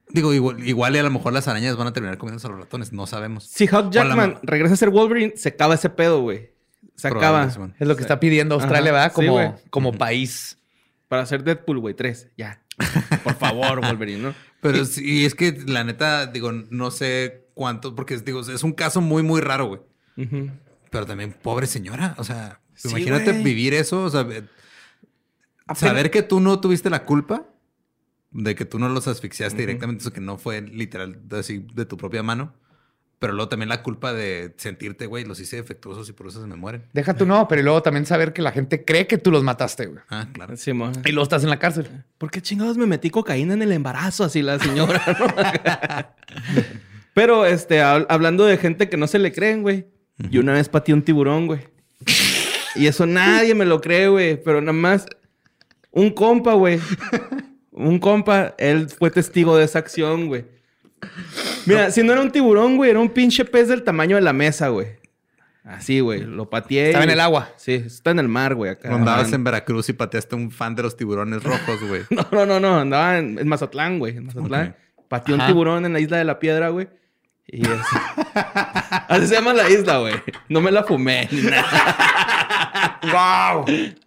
digo, 0.10 0.34
igual, 0.34 0.66
igual 0.68 0.96
y 0.96 1.00
a 1.00 1.04
lo 1.04 1.10
mejor 1.12 1.34
las 1.34 1.48
arañas 1.48 1.76
van 1.76 1.88
a 1.88 1.94
terminar 1.94 2.18
comiéndose 2.18 2.48
a 2.48 2.52
los 2.52 2.60
ratones, 2.60 2.94
no 2.94 3.08
sabemos. 3.08 3.46
Si 3.46 3.66
Hugh 3.66 3.86
la 3.86 3.90
Jackman 3.92 4.34
ma- 4.34 4.40
regresa 4.44 4.74
a 4.74 4.78
ser 4.78 4.90
Wolverine, 4.90 5.34
se 5.36 5.50
acaba 5.50 5.76
ese 5.76 5.90
pedo, 5.90 6.22
güey. 6.22 6.52
Se 6.96 7.08
acaba. 7.10 7.50
Es 7.80 7.88
lo 7.88 7.96
que 7.96 8.02
está 8.02 8.20
pidiendo 8.20 8.56
Australia, 8.56 8.92
Ajá. 8.92 9.00
¿verdad? 9.10 9.12
Como, 9.14 9.60
como 9.70 9.92
país. 9.94 10.58
Para 11.10 11.24
hacer 11.24 11.44
Deadpool, 11.44 11.80
güey, 11.80 11.94
tres. 11.94 12.30
Ya. 12.38 12.62
Por 13.24 13.36
favor, 13.36 13.82
Wolverine, 13.82 14.22
¿no? 14.22 14.36
Pero 14.62 14.86
sí, 14.86 15.26
es 15.26 15.36
que 15.36 15.58
la 15.68 15.84
neta, 15.84 16.26
digo, 16.28 16.52
no 16.52 16.92
sé 16.92 17.46
cuánto, 17.54 17.94
porque 17.96 18.18
digo, 18.18 18.40
es 18.42 18.64
un 18.64 18.74
caso 18.74 19.02
muy, 19.02 19.22
muy 19.24 19.42
raro, 19.42 19.68
güey. 19.68 19.82
Pero 20.90 21.06
también, 21.06 21.36
pobre 21.42 21.68
señora, 21.68 22.16
o 22.18 22.24
sea, 22.24 22.60
Sí, 22.74 22.90
imagínate 22.90 23.32
vivir 23.44 23.74
eso, 23.74 24.04
o 24.04 24.10
sea, 24.10 24.26
saber 25.74 26.12
que 26.12 26.22
tú 26.22 26.40
no 26.40 26.60
tuviste 26.60 26.90
la 26.90 27.06
culpa 27.06 27.46
de 28.32 28.54
que 28.54 28.66
tú 28.66 28.78
no 28.80 28.90
los 28.90 29.08
asfixiaste 29.08 29.58
directamente, 29.58 30.02
eso 30.02 30.12
que 30.14 30.22
no 30.22 30.38
fue 30.38 30.62
literal 30.62 31.20
así 31.32 31.66
de 31.74 31.86
tu 31.86 31.96
propia 31.98 32.22
mano, 32.22 32.54
pero 33.18 33.32
luego 33.32 33.48
también 33.48 33.70
la 33.70 33.82
culpa 33.82 34.12
de 34.14 34.54
sentirte, 34.58 35.06
güey, 35.06 35.24
los 35.24 35.40
hice 35.40 35.56
defectuosos 35.56 36.10
y 36.10 36.12
por 36.14 36.28
eso 36.28 36.42
se 36.42 36.48
me 36.48 36.58
mueren. 36.58 36.84
Deja 36.94 37.14
tú 37.14 37.26
no, 37.26 37.48
pero 37.48 37.62
luego 37.64 37.82
también 37.82 38.06
saber 38.06 38.34
que 38.34 38.42
la 38.42 38.52
gente 38.52 38.84
cree 38.84 39.08
que 39.08 39.18
tú 39.18 39.32
los 39.32 39.42
mataste, 39.42 39.86
güey. 39.86 40.04
Ah, 40.10 40.28
claro. 40.34 40.58
Sí. 40.58 40.72
Y 40.72 41.12
luego 41.12 41.24
estás 41.24 41.44
en 41.44 41.50
la 41.50 41.58
cárcel. 41.58 42.04
¿Por 42.18 42.30
qué 42.30 42.42
chingados 42.42 42.78
me 42.78 42.86
metí 42.86 43.10
cocaína 43.10 43.54
en 43.54 43.62
el 43.62 43.72
embarazo? 43.72 44.26
Así 44.26 44.42
la 44.42 44.60
señora, 44.60 45.02
¿no? 45.18 45.28
Pero, 47.14 47.46
este, 47.46 47.82
hab- 47.82 48.06
hablando 48.10 48.46
de 48.46 48.58
gente 48.58 48.90
que 48.90 48.98
no 48.98 49.08
se 49.08 49.20
le 49.20 49.32
creen, 49.32 49.62
güey. 49.62 49.88
Yo 50.18 50.42
una 50.42 50.54
vez 50.54 50.68
pateé 50.70 50.94
un 50.94 51.02
tiburón, 51.02 51.48
güey. 51.48 51.62
Y 52.76 52.88
eso 52.88 53.06
nadie 53.06 53.56
me 53.56 53.66
lo 53.66 53.80
cree, 53.80 54.10
güey. 54.10 54.42
Pero 54.44 54.60
nada 54.60 54.74
más 54.74 55.06
un 55.96 56.12
compa, 56.12 56.54
güey. 56.54 56.80
Un 57.72 58.00
compa, 58.00 58.54
él 58.58 58.88
fue 58.90 59.10
testigo 59.12 59.58
de 59.58 59.66
esa 59.66 59.80
acción, 59.80 60.28
güey. 60.28 60.46
Mira, 61.66 61.92
si 61.92 62.04
no 62.04 62.14
era 62.14 62.22
un 62.22 62.32
tiburón, 62.32 62.78
güey, 62.78 62.92
era 62.92 63.00
un 63.00 63.10
pinche 63.10 63.44
pez 63.46 63.68
del 63.68 63.84
tamaño 63.84 64.16
de 64.16 64.22
la 64.22 64.34
mesa, 64.34 64.70
güey. 64.70 64.88
Así, 65.64 66.00
güey. 66.00 66.22
Lo 66.22 66.50
pateé. 66.50 66.88
Estaba 66.88 67.06
y- 67.06 67.08
en 67.08 67.12
el 67.14 67.20
agua. 67.20 67.50
Sí, 67.58 67.74
está 67.74 68.12
en 68.12 68.20
el 68.20 68.28
mar, 68.28 68.54
güey, 68.56 68.72
acá. 68.72 68.94
Andabas 68.94 69.34
en 69.34 69.44
Veracruz 69.44 69.90
y 69.90 69.94
pateaste 69.94 70.36
a 70.36 70.38
un 70.38 70.52
fan 70.52 70.76
de 70.76 70.84
los 70.84 70.96
tiburones 70.96 71.44
rojos, 71.44 71.82
güey. 71.88 72.04
No, 72.12 72.28
no, 72.32 72.46
no, 72.46 72.60
no. 72.60 72.80
Andaba 72.80 73.18
en, 73.18 73.40
en 73.40 73.48
Mazatlán, 73.48 73.98
güey. 74.00 74.16
En 74.18 74.26
Mazatlán. 74.28 74.76
Pateó 75.08 75.36
un 75.36 75.46
tiburón 75.48 75.86
en 75.86 75.94
la 75.94 76.00
isla 76.00 76.18
de 76.18 76.24
la 76.24 76.38
piedra, 76.40 76.70
güey. 76.70 76.88
Y 77.48 77.66
así. 77.66 77.98
así 79.10 79.28
se 79.28 79.36
llama 79.36 79.54
la 79.54 79.70
isla, 79.70 79.98
güey. 80.00 80.14
No 80.50 80.62
me 80.62 80.72
la 80.72 80.84
fumé. 80.84 81.28
¡Wow! 83.12 83.66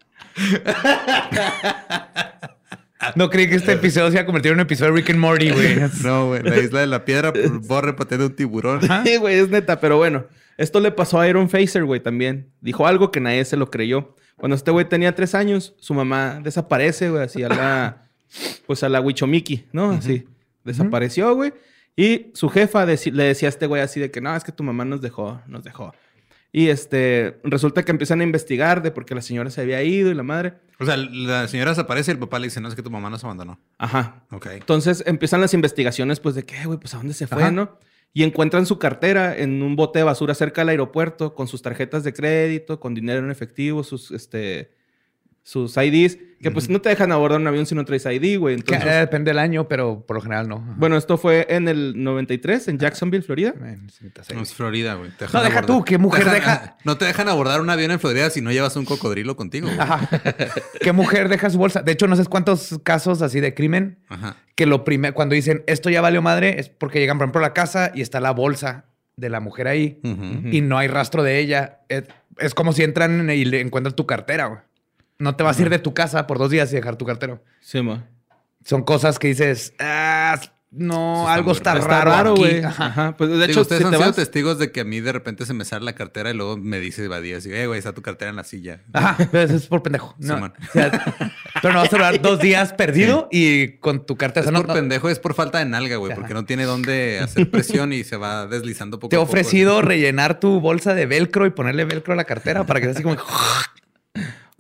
No 3.17 3.31
creí 3.31 3.49
que 3.49 3.57
este 3.57 3.73
episodio 3.75 4.09
se 4.09 4.15
iba 4.15 4.23
a 4.23 4.27
convertir 4.27 4.53
en 4.53 4.59
un 4.59 4.63
episodio 4.63 4.93
de 4.93 5.01
Rick 5.01 5.11
and 5.11 5.19
Morty, 5.19 5.51
güey. 5.51 5.77
No, 6.03 6.29
güey, 6.29 6.43
la 6.43 6.59
isla 6.59 6.81
de 6.81 6.87
la 6.87 7.05
piedra, 7.05 7.33
por 7.33 7.61
borre 7.67 7.93
pateando 7.95 8.27
un 8.27 8.37
tiburón. 8.37 8.81
Sí, 9.05 9.17
güey, 9.17 9.39
es 9.39 9.49
neta. 9.49 9.81
Pero 9.81 9.97
bueno, 9.97 10.27
esto 10.57 10.81
le 10.81 10.91
pasó 10.91 11.21
a 11.21 11.29
Iron 11.29 11.49
Facer, 11.49 11.85
güey, 11.85 12.01
también. 12.01 12.51
Dijo 12.61 12.87
algo 12.87 13.11
que 13.11 13.21
nadie 13.21 13.45
se 13.45 13.57
lo 13.57 13.71
creyó. 13.71 14.15
Cuando 14.37 14.57
este 14.57 14.71
güey 14.71 14.89
tenía 14.89 15.15
tres 15.15 15.35
años, 15.35 15.75
su 15.79 15.95
mamá 15.95 16.41
desaparece, 16.43 17.11
güey, 17.11 17.25
así 17.25 17.43
a 17.43 17.49
la... 17.49 18.05
Pues 18.67 18.83
a 18.83 18.89
la 18.89 19.01
Wichomiki, 19.01 19.65
¿no? 19.73 19.91
Así. 19.93 20.27
Desapareció, 20.63 21.35
güey. 21.35 21.55
Y 21.97 22.31
su 22.35 22.49
jefa 22.51 22.85
le 22.85 23.25
decía 23.25 23.49
a 23.49 23.51
este 23.51 23.67
güey 23.67 23.81
así 23.83 23.99
de 23.99 24.11
que 24.11 24.21
no, 24.21 24.37
es 24.37 24.45
que 24.45 24.53
tu 24.53 24.63
mamá 24.63 24.85
nos 24.85 25.01
dejó, 25.01 25.41
nos 25.47 25.65
dejó. 25.65 25.93
Y 26.53 26.69
este, 26.69 27.41
resulta 27.45 27.85
que 27.85 27.91
empiezan 27.91 28.21
a 28.21 28.25
investigar 28.25 28.83
de 28.83 28.91
por 28.91 29.05
qué 29.05 29.15
la 29.15 29.23
señora 29.23 29.51
se 29.51 29.61
había 29.61 29.83
ido 29.83 30.11
y 30.11 30.15
la 30.15 30.23
madre. 30.23 30.55
O 30.79 30.87
sea, 30.87 30.97
la 30.97 31.47
señora 31.49 31.73
desaparece 31.73 32.11
y 32.11 32.15
el 32.15 32.19
papá 32.19 32.39
le 32.39 32.47
dice, 32.47 32.61
no, 32.61 32.69
es 32.69 32.75
que 32.75 32.83
tu 32.83 32.91
mamá 32.91 33.11
nos 33.11 33.23
abandonó. 33.25 33.61
Ajá. 33.77 34.25
Ok. 34.31 34.47
Entonces 34.53 35.03
empiezan 35.07 35.41
las 35.41 35.53
investigaciones, 35.53 36.21
pues 36.21 36.35
de 36.35 36.45
que, 36.45 36.65
güey, 36.65 36.79
pues 36.79 36.95
a 36.95 36.99
dónde 36.99 37.15
se 37.15 37.27
fue, 37.27 37.43
Ajá. 37.43 37.51
¿no? 37.51 37.79
Y 38.15 38.23
encuentran 38.23 38.65
su 38.65 38.79
cartera 38.79 39.37
en 39.37 39.63
un 39.63 39.77
bote 39.77 39.99
de 39.99 40.05
basura 40.05 40.35
cerca 40.35 40.63
del 40.63 40.71
aeropuerto 40.71 41.35
con 41.35 41.47
sus 41.49 41.61
tarjetas 41.61 42.05
de 42.05 42.15
crédito, 42.15 42.81
con 42.81 42.95
dinero 42.95 43.25
en 43.25 43.31
efectivo, 43.31 43.85
sus, 43.85 44.11
este, 44.11 44.73
sus 45.49 45.79
IDs, 45.79 46.19
que 46.43 46.51
pues 46.51 46.69
no 46.69 46.83
te 46.83 46.91
dejan 46.91 47.11
abordar 47.11 47.41
un 47.41 47.47
avión 47.47 47.65
si 47.65 47.75
no 47.75 47.83
traes 47.87 48.05
ID, 48.05 48.39
güey. 48.39 48.57
Que, 48.57 48.75
Entonces, 48.75 48.87
eh, 48.87 48.99
depende 48.99 49.31
del 49.31 49.39
año, 49.39 49.67
pero 49.67 50.05
por 50.07 50.17
lo 50.17 50.21
general 50.21 50.47
no. 50.47 50.57
Ajá. 50.57 50.75
bueno, 50.77 50.99
esto 50.99 51.17
fue 51.17 51.47
en 51.49 51.69
el 51.69 51.95
93, 52.05 52.69
en 52.69 52.79
Jacksonville, 52.79 53.23
Florida. 53.25 53.55
No, 54.35 54.43
es 54.43 54.53
Florida, 54.53 54.95
güey. 54.95 55.11
Te 55.13 55.25
No, 55.33 55.43
deja 55.43 55.61
abordar- 55.61 55.67
tú, 55.67 55.85
¿qué 55.87 55.97
mujer 55.97 56.27
Dejan- 56.27 56.33
deja? 56.35 56.77
No 56.85 56.99
te 56.99 57.07
dejan 57.07 57.31
abordar 57.31 57.63
un 57.63 57.71
avión 57.71 57.91
en 57.93 57.99
Florida 57.99 58.29
si 58.29 58.43
no 58.43 58.53
llevas 58.53 58.77
un 58.77 58.85
cocodrilo 58.85 59.37
contigo. 59.37 59.69
güey. 59.69 59.81
Ajá. 59.81 60.07
¿Qué 60.83 60.93
mujer 60.93 61.31
deja 61.31 61.49
su 61.49 61.57
bolsa? 61.57 61.81
De 61.81 61.93
hecho, 61.93 62.07
no 62.09 62.15
sé 62.17 62.27
cuántos 62.27 62.79
casos 62.85 63.23
así 63.23 63.41
de 63.41 63.55
crimen 63.55 63.99
Ajá. 64.11 64.37
que 64.55 64.67
lo 64.67 64.85
primero, 64.85 65.15
cuando 65.15 65.35
dicen 65.35 65.65
esto 65.67 65.89
ya 65.89 66.03
valió 66.03 66.21
madre, 66.21 66.61
es 66.61 66.69
porque 66.69 67.01
llegan, 67.01 67.17
por 67.17 67.25
ejemplo, 67.25 67.39
a 67.39 67.43
la 67.49 67.55
casa 67.55 67.91
y 67.95 68.03
está 68.03 68.21
la 68.21 68.33
bolsa 68.33 68.85
de 69.17 69.31
la 69.31 69.41
mujer 69.41 69.67
ahí 69.67 69.99
y 70.53 70.61
no 70.61 70.77
hay 70.77 70.89
rastro 70.89 71.23
de 71.23 71.39
ella. 71.39 71.81
Es, 71.89 72.05
es 72.39 72.55
como 72.55 72.73
si 72.75 72.83
entran 72.85 73.29
y 73.31 73.45
le 73.47 73.61
encuentran 73.63 73.97
tu 73.97 74.07
cartera. 74.07 74.45
güey. 74.47 74.61
No 75.19 75.35
te 75.37 75.43
vas 75.43 75.59
a 75.59 75.63
ir 75.63 75.71
de 75.71 75.79
tu 75.79 75.95
casa 75.95 76.27
por 76.27 76.39
dos 76.39 76.51
días 76.51 76.71
y 76.73 76.77
dejar 76.77 76.97
tu 76.97 77.05
cartera. 77.05 77.41
Sí, 77.61 77.83
ma. 77.83 78.07
Son 78.65 78.83
cosas 78.83 79.19
que 79.19 79.29
dices, 79.29 79.73
ah, 79.79 80.39
no, 80.71 81.21
está 81.23 81.33
algo 81.35 81.53
está 81.53 81.71
raro. 81.75 81.81
Está 81.83 82.01
raro, 82.05 82.11
raro, 82.11 82.31
aquí". 82.33 82.41
güey. 82.43 82.63
Ajá. 82.63 82.87
Ajá. 82.87 83.17
Pues 83.17 83.31
de 83.31 83.37
Digo, 83.37 83.47
hecho, 83.51 83.61
ustedes 83.63 83.81
si 83.81 83.85
han 83.87 83.91
te 83.93 83.97
sido 83.97 84.09
vas... 84.09 84.17
testigos 84.17 84.59
de 84.59 84.71
que 84.71 84.81
a 84.81 84.85
mí 84.85 85.01
de 85.01 85.13
repente 85.13 85.47
se 85.47 85.55
me 85.55 85.65
sale 85.65 85.85
la 85.87 85.95
cartera 85.95 86.31
y 86.31 86.35
luego 86.35 86.57
me 86.59 86.79
dice 86.79 87.09
Badía 87.09 87.39
así, 87.39 87.51
eh, 87.53 87.67
güey, 87.67 87.79
está 87.79 87.95
tu 87.95 88.03
cartera 88.03 88.29
en 88.31 88.37
la 88.37 88.45
silla. 88.45 88.83
Ajá, 88.93 89.17
pero 89.33 89.45
eso 89.45 89.57
es 89.57 89.67
por 89.67 89.83
pendejo. 89.83 90.15
No. 90.19 90.35
Simón. 90.35 90.53
O 90.69 90.73
sea, 90.73 90.91
pero 91.63 91.73
no 91.75 91.81
vas 91.81 91.89
a 91.93 91.97
durar 91.97 92.21
dos 92.23 92.39
días 92.41 92.75
perdido 92.75 93.29
y 93.33 93.79
con 93.79 94.05
tu 94.05 94.17
cartera. 94.17 94.43
Es 94.43 94.49
o 94.49 94.51
sea, 94.51 94.53
no- 94.53 94.67
por 94.67 94.69
no- 94.69 94.75
pendejo, 94.75 95.09
es 95.09 95.19
por 95.19 95.33
falta 95.35 95.59
de 95.59 95.65
nalga, 95.65 95.97
güey, 95.97 96.15
porque 96.15 96.35
no 96.35 96.45
tiene 96.45 96.65
dónde 96.65 97.19
hacer 97.21 97.51
presión 97.51 97.93
y 97.95 98.05
se 98.05 98.17
va 98.19 98.47
deslizando 98.47 98.99
poco 98.99 99.09
Te 99.09 99.17
he 99.17 99.19
a 99.19 99.23
poco. 99.23 99.31
ofrecido 99.33 99.81
rellenar 99.83 100.39
tu 100.39 100.61
bolsa 100.61 100.95
de 100.95 101.07
velcro 101.07 101.47
y 101.47 101.51
ponerle 101.51 101.87
velcro 101.87 102.13
a 102.13 102.17
la 102.17 102.25
cartera 102.25 102.67
para 102.67 102.81
que 102.81 102.87
sea 102.87 102.93
así 102.95 103.03
como 103.03 103.17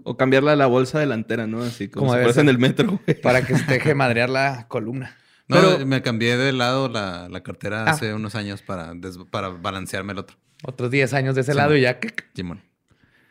O 0.08 0.16
cambiarla 0.16 0.52
a 0.52 0.56
la 0.56 0.66
bolsa 0.66 0.98
delantera, 0.98 1.46
¿no? 1.46 1.62
Así 1.62 1.88
como 1.88 2.08
Como 2.14 2.32
si 2.32 2.40
en 2.40 2.48
el 2.48 2.58
metro, 2.58 3.00
güey. 3.06 3.20
para 3.20 3.42
que 3.46 3.56
se 3.56 3.64
deje 3.72 3.94
madrear 3.94 4.30
la 4.30 4.66
columna. 4.68 5.16
No, 5.48 5.56
Pero- 5.56 5.86
me 5.86 6.02
cambié 6.02 6.36
de 6.36 6.52
lado 6.52 6.88
la, 6.88 7.28
la 7.30 7.42
cartera 7.42 7.84
Ah. 7.86 7.90
hace 7.92 8.12
unos 8.14 8.34
años 8.34 8.62
para, 8.62 8.92
des- 8.94 9.18
para 9.30 9.48
balancearme 9.48 10.12
el 10.12 10.18
otro. 10.18 10.36
Otros 10.64 10.90
10 10.90 11.14
años 11.14 11.34
de 11.34 11.42
ese 11.42 11.54
lado 11.54 11.76
y 11.76 11.82
ya. 11.82 11.98
Simón. 12.34 12.62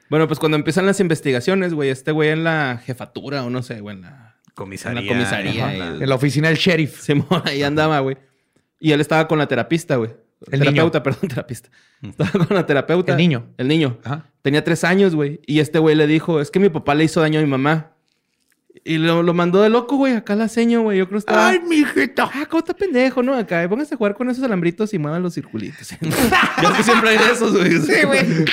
Bueno, 0.09 0.27
pues 0.27 0.39
cuando 0.39 0.55
empiezan 0.57 0.85
las 0.85 0.99
investigaciones, 0.99 1.73
güey, 1.73 1.89
este 1.89 2.11
güey 2.11 2.29
en 2.29 2.43
la 2.43 2.81
jefatura 2.85 3.43
o 3.43 3.49
no 3.49 3.61
sé, 3.61 3.81
güey, 3.81 3.95
en 3.97 4.03
la... 4.03 4.37
Comisaría. 4.55 4.99
En 5.01 5.05
la 5.07 5.13
comisaría, 5.13 5.65
Ajá. 5.65 5.75
y- 5.99 6.03
En 6.03 6.09
la 6.09 6.15
oficina 6.15 6.47
del 6.47 6.57
sheriff. 6.57 7.01
Simón, 7.01 7.41
ahí 7.45 7.61
andaba, 7.63 7.99
güey. 7.99 8.17
Y 8.79 8.91
él 8.93 9.01
estaba 9.01 9.27
con 9.27 9.37
la 9.37 9.47
terapista, 9.47 9.97
güey. 9.97 10.11
El 10.51 10.59
terapeuta, 10.59 11.03
perdón, 11.03 11.29
terapista. 11.29 11.69
Estaba 12.01 12.45
con 12.45 12.55
la 12.55 12.65
terapeuta. 12.65 13.13
El 13.13 13.17
niño. 13.17 13.47
El 13.57 13.67
niño. 13.67 13.99
Ajá. 14.03 14.25
Tenía 14.41 14.63
tres 14.63 14.83
años, 14.83 15.15
güey. 15.15 15.41
Y 15.45 15.59
este 15.59 15.79
güey 15.79 15.95
le 15.95 16.07
dijo, 16.07 16.39
es 16.39 16.51
que 16.51 16.59
mi 16.59 16.69
papá 16.69 16.95
le 16.95 17.03
hizo 17.03 17.21
daño 17.21 17.39
a 17.39 17.43
mi 17.43 17.49
mamá. 17.49 17.93
Y 18.83 18.97
lo, 18.97 19.23
lo 19.23 19.33
mandó 19.33 19.61
de 19.61 19.69
loco, 19.69 19.97
güey. 19.97 20.13
Acá 20.13 20.35
la 20.35 20.47
seño, 20.47 20.81
güey. 20.83 20.99
Yo 20.99 21.07
creo 21.07 21.17
que 21.17 21.19
estaba... 21.19 21.49
¡Ay, 21.49 21.59
mijita! 21.67 22.29
Ah, 22.33 22.45
¿cómo 22.47 22.59
está 22.59 22.73
pendejo, 22.73 23.23
no? 23.23 23.33
Acá, 23.33 23.67
póngase 23.67 23.95
a 23.95 23.97
jugar 23.97 24.13
con 24.13 24.29
esos 24.29 24.43
alambritos 24.43 24.93
y 24.93 24.99
muevan 24.99 25.23
los 25.23 25.33
circulitos. 25.33 25.89
Yo 26.63 26.73
que 26.73 26.83
siempre 26.83 27.09
hay 27.09 27.17
de 27.17 27.31
esos, 27.31 27.53
güey. 27.53 27.71
Sí, 27.81 28.05
güey. 28.05 28.45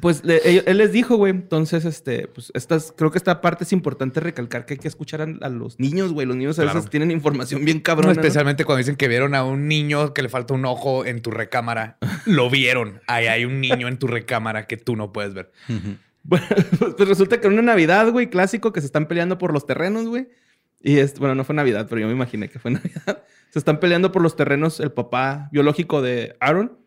Pues 0.00 0.24
le- 0.24 0.38
él, 0.44 0.62
él 0.66 0.76
les 0.78 0.92
dijo, 0.92 1.16
güey. 1.16 1.30
Entonces, 1.32 1.84
este, 1.84 2.26
pues 2.28 2.50
estas, 2.54 2.92
creo 2.96 3.10
que 3.10 3.18
esta 3.18 3.40
parte 3.40 3.64
es 3.64 3.72
importante 3.72 4.20
recalcar 4.20 4.64
que 4.66 4.74
hay 4.74 4.78
que 4.78 4.88
escuchar 4.88 5.20
a, 5.22 5.24
a 5.46 5.48
los 5.48 5.78
niños, 5.80 6.12
güey. 6.12 6.26
Los 6.26 6.36
niños 6.36 6.58
a 6.58 6.62
Claro. 6.62 6.78
veces 6.78 6.90
tienen 6.90 7.10
información 7.10 7.64
bien 7.64 7.80
cabrona. 7.80 8.14
¿no? 8.14 8.20
especialmente 8.20 8.64
cuando 8.64 8.78
dicen 8.78 8.96
que 8.96 9.08
vieron 9.08 9.34
a 9.34 9.44
un 9.44 9.68
niño 9.68 10.14
que 10.14 10.22
le 10.22 10.28
falta 10.28 10.54
un 10.54 10.64
ojo 10.64 11.04
en 11.04 11.22
tu 11.22 11.30
recámara. 11.30 11.98
Lo 12.26 12.48
vieron. 12.50 13.00
Ahí 13.06 13.26
hay 13.26 13.44
un 13.44 13.60
niño 13.60 13.88
en 13.88 13.98
tu 13.98 14.06
recámara 14.06 14.66
que 14.66 14.76
tú 14.76 14.96
no 14.96 15.12
puedes 15.12 15.34
ver. 15.34 15.50
Bueno, 16.22 16.46
pues 16.96 17.08
resulta 17.08 17.40
que 17.40 17.46
en 17.46 17.54
una 17.54 17.62
Navidad, 17.62 18.10
güey, 18.10 18.28
clásico, 18.30 18.72
que 18.72 18.80
se 18.80 18.86
están 18.86 19.06
peleando 19.06 19.38
por 19.38 19.52
los 19.52 19.66
terrenos, 19.66 20.06
güey. 20.06 20.28
Y 20.82 20.98
es, 20.98 21.18
bueno, 21.18 21.34
no 21.34 21.44
fue 21.44 21.54
Navidad, 21.54 21.86
pero 21.88 22.00
yo 22.00 22.06
me 22.06 22.12
imaginé 22.14 22.48
que 22.48 22.58
fue 22.58 22.70
Navidad. 22.72 23.22
Se 23.50 23.58
están 23.58 23.80
peleando 23.80 24.12
por 24.12 24.22
los 24.22 24.36
terrenos 24.36 24.80
el 24.80 24.92
papá 24.92 25.48
biológico 25.52 26.00
de 26.02 26.36
Aaron, 26.40 26.78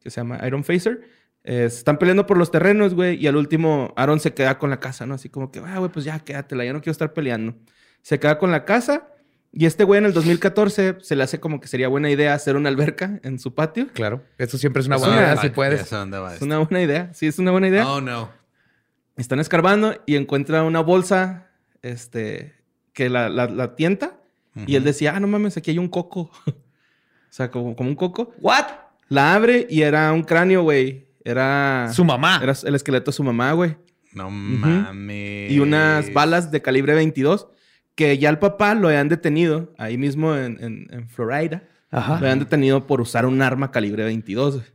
que 0.00 0.10
se 0.10 0.20
llama 0.20 0.40
Iron 0.46 0.64
Facer. 0.64 1.00
Eh, 1.44 1.68
se 1.70 1.78
están 1.78 1.98
peleando 1.98 2.26
por 2.26 2.36
los 2.36 2.50
terrenos, 2.50 2.94
güey. 2.94 3.16
Y 3.22 3.26
al 3.26 3.36
último, 3.36 3.92
Aaron 3.96 4.20
se 4.20 4.32
queda 4.32 4.58
con 4.58 4.70
la 4.70 4.80
casa, 4.80 5.06
¿no? 5.06 5.14
Así 5.14 5.28
como 5.28 5.50
que, 5.50 5.60
ah, 5.60 5.78
güey, 5.78 5.90
pues 5.90 6.04
ya 6.04 6.18
quédatela, 6.20 6.64
ya 6.64 6.72
no 6.72 6.80
quiero 6.80 6.92
estar 6.92 7.12
peleando. 7.12 7.54
Se 8.02 8.18
queda 8.20 8.38
con 8.38 8.50
la 8.50 8.64
casa. 8.64 9.08
Y 9.54 9.66
este 9.66 9.84
güey 9.84 9.98
en 9.98 10.06
el 10.06 10.14
2014 10.14 10.96
se 11.02 11.14
le 11.14 11.22
hace 11.22 11.38
como 11.38 11.60
que 11.60 11.68
sería 11.68 11.88
buena 11.88 12.10
idea 12.10 12.32
hacer 12.32 12.56
una 12.56 12.70
alberca 12.70 13.20
en 13.22 13.38
su 13.38 13.54
patio. 13.54 13.88
Claro. 13.92 14.22
Eso 14.38 14.56
siempre 14.56 14.80
es 14.80 14.86
una 14.86 14.96
buena 14.96 15.16
idea 15.16 15.36
si 15.36 15.50
puedes. 15.50 15.86
sé 15.86 15.94
dónde 15.94 16.18
va 16.18 16.34
Es 16.34 16.40
una 16.40 16.58
buena 16.58 16.80
idea. 16.80 17.12
Sí, 17.12 17.26
es 17.26 17.38
una 17.38 17.50
buena 17.50 17.68
idea. 17.68 17.86
Oh, 17.86 18.00
no. 18.00 18.30
Están 19.18 19.40
escarbando 19.40 19.94
y 20.06 20.16
encuentra 20.16 20.62
una 20.62 20.80
bolsa 20.80 21.50
este, 21.82 22.54
que 22.94 23.10
la, 23.10 23.28
la, 23.28 23.46
la 23.46 23.76
tienta. 23.76 24.16
Y 24.66 24.76
él 24.76 24.84
decía, 24.84 25.14
ah, 25.16 25.20
no 25.20 25.26
mames, 25.26 25.56
aquí 25.56 25.70
hay 25.70 25.78
un 25.78 25.88
coco. 25.88 26.30
o 26.46 26.52
sea, 27.28 27.50
como, 27.50 27.76
como 27.76 27.90
un 27.90 27.96
coco. 27.96 28.32
¿What? 28.40 28.66
La 29.08 29.34
abre 29.34 29.66
y 29.68 29.82
era 29.82 30.10
un 30.12 30.22
cráneo, 30.22 30.62
güey. 30.62 31.08
Era, 31.24 31.90
Su 31.94 32.04
mamá. 32.04 32.40
era 32.42 32.54
el 32.64 32.74
esqueleto 32.74 33.10
de 33.10 33.16
su 33.16 33.22
mamá, 33.24 33.52
güey. 33.52 33.76
No 34.12 34.30
mames. 34.30 35.50
Y 35.50 35.58
unas 35.60 36.12
balas 36.12 36.50
de 36.50 36.60
calibre 36.62 36.94
22 36.94 37.48
que 37.94 38.16
ya 38.18 38.30
el 38.30 38.38
papá 38.38 38.74
lo 38.74 38.88
habían 38.88 39.08
detenido 39.08 39.72
ahí 39.78 39.98
mismo 39.98 40.34
en, 40.34 40.58
en, 40.62 40.86
en 40.90 41.08
Florida. 41.08 41.62
Ajá. 41.90 42.12
Lo 42.12 42.26
habían 42.26 42.38
detenido 42.38 42.86
por 42.86 43.00
usar 43.00 43.26
un 43.26 43.40
arma 43.42 43.70
calibre 43.70 44.04
22. 44.04 44.54
güey. 44.56 44.66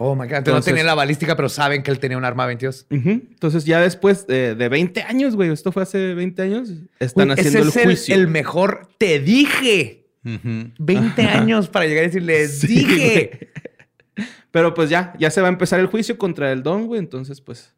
Oh 0.00 0.14
my 0.14 0.26
God. 0.28 0.36
Entonces, 0.36 0.54
no 0.66 0.76
tenía 0.76 0.84
la 0.84 0.94
balística, 0.94 1.34
pero 1.36 1.48
saben 1.48 1.82
que 1.82 1.90
él 1.90 1.98
tenía 1.98 2.16
un 2.16 2.24
arma 2.24 2.46
22. 2.46 2.86
Ujú. 2.90 3.08
Entonces 3.10 3.64
ya 3.64 3.80
después 3.80 4.26
de, 4.26 4.54
de 4.54 4.68
20 4.68 5.02
años, 5.02 5.34
güey, 5.36 5.50
esto 5.50 5.72
fue 5.72 5.82
hace 5.82 6.14
20 6.14 6.40
años, 6.42 6.70
están 7.00 7.28
Uy, 7.28 7.34
haciendo 7.34 7.58
el 7.62 7.68
ese 7.68 7.80
es 7.80 7.84
juicio. 7.86 8.14
el, 8.14 8.28
mejor. 8.28 8.88
Te 8.98 9.18
dije. 9.18 10.06
Ujú. 10.24 10.70
20 10.78 11.22
años 11.26 11.68
para 11.68 11.86
llegar 11.86 12.04
y 12.04 12.06
decirles, 12.08 12.60
Sí, 12.60 12.66
dije. 12.68 13.47
Pero 14.50 14.74
pues 14.74 14.90
ya, 14.90 15.14
ya 15.18 15.30
se 15.30 15.40
va 15.40 15.48
a 15.48 15.50
empezar 15.50 15.80
el 15.80 15.86
juicio 15.86 16.18
contra 16.18 16.50
el 16.52 16.62
Don, 16.62 16.86
güey. 16.86 16.98
Entonces, 17.00 17.40
pues, 17.40 17.74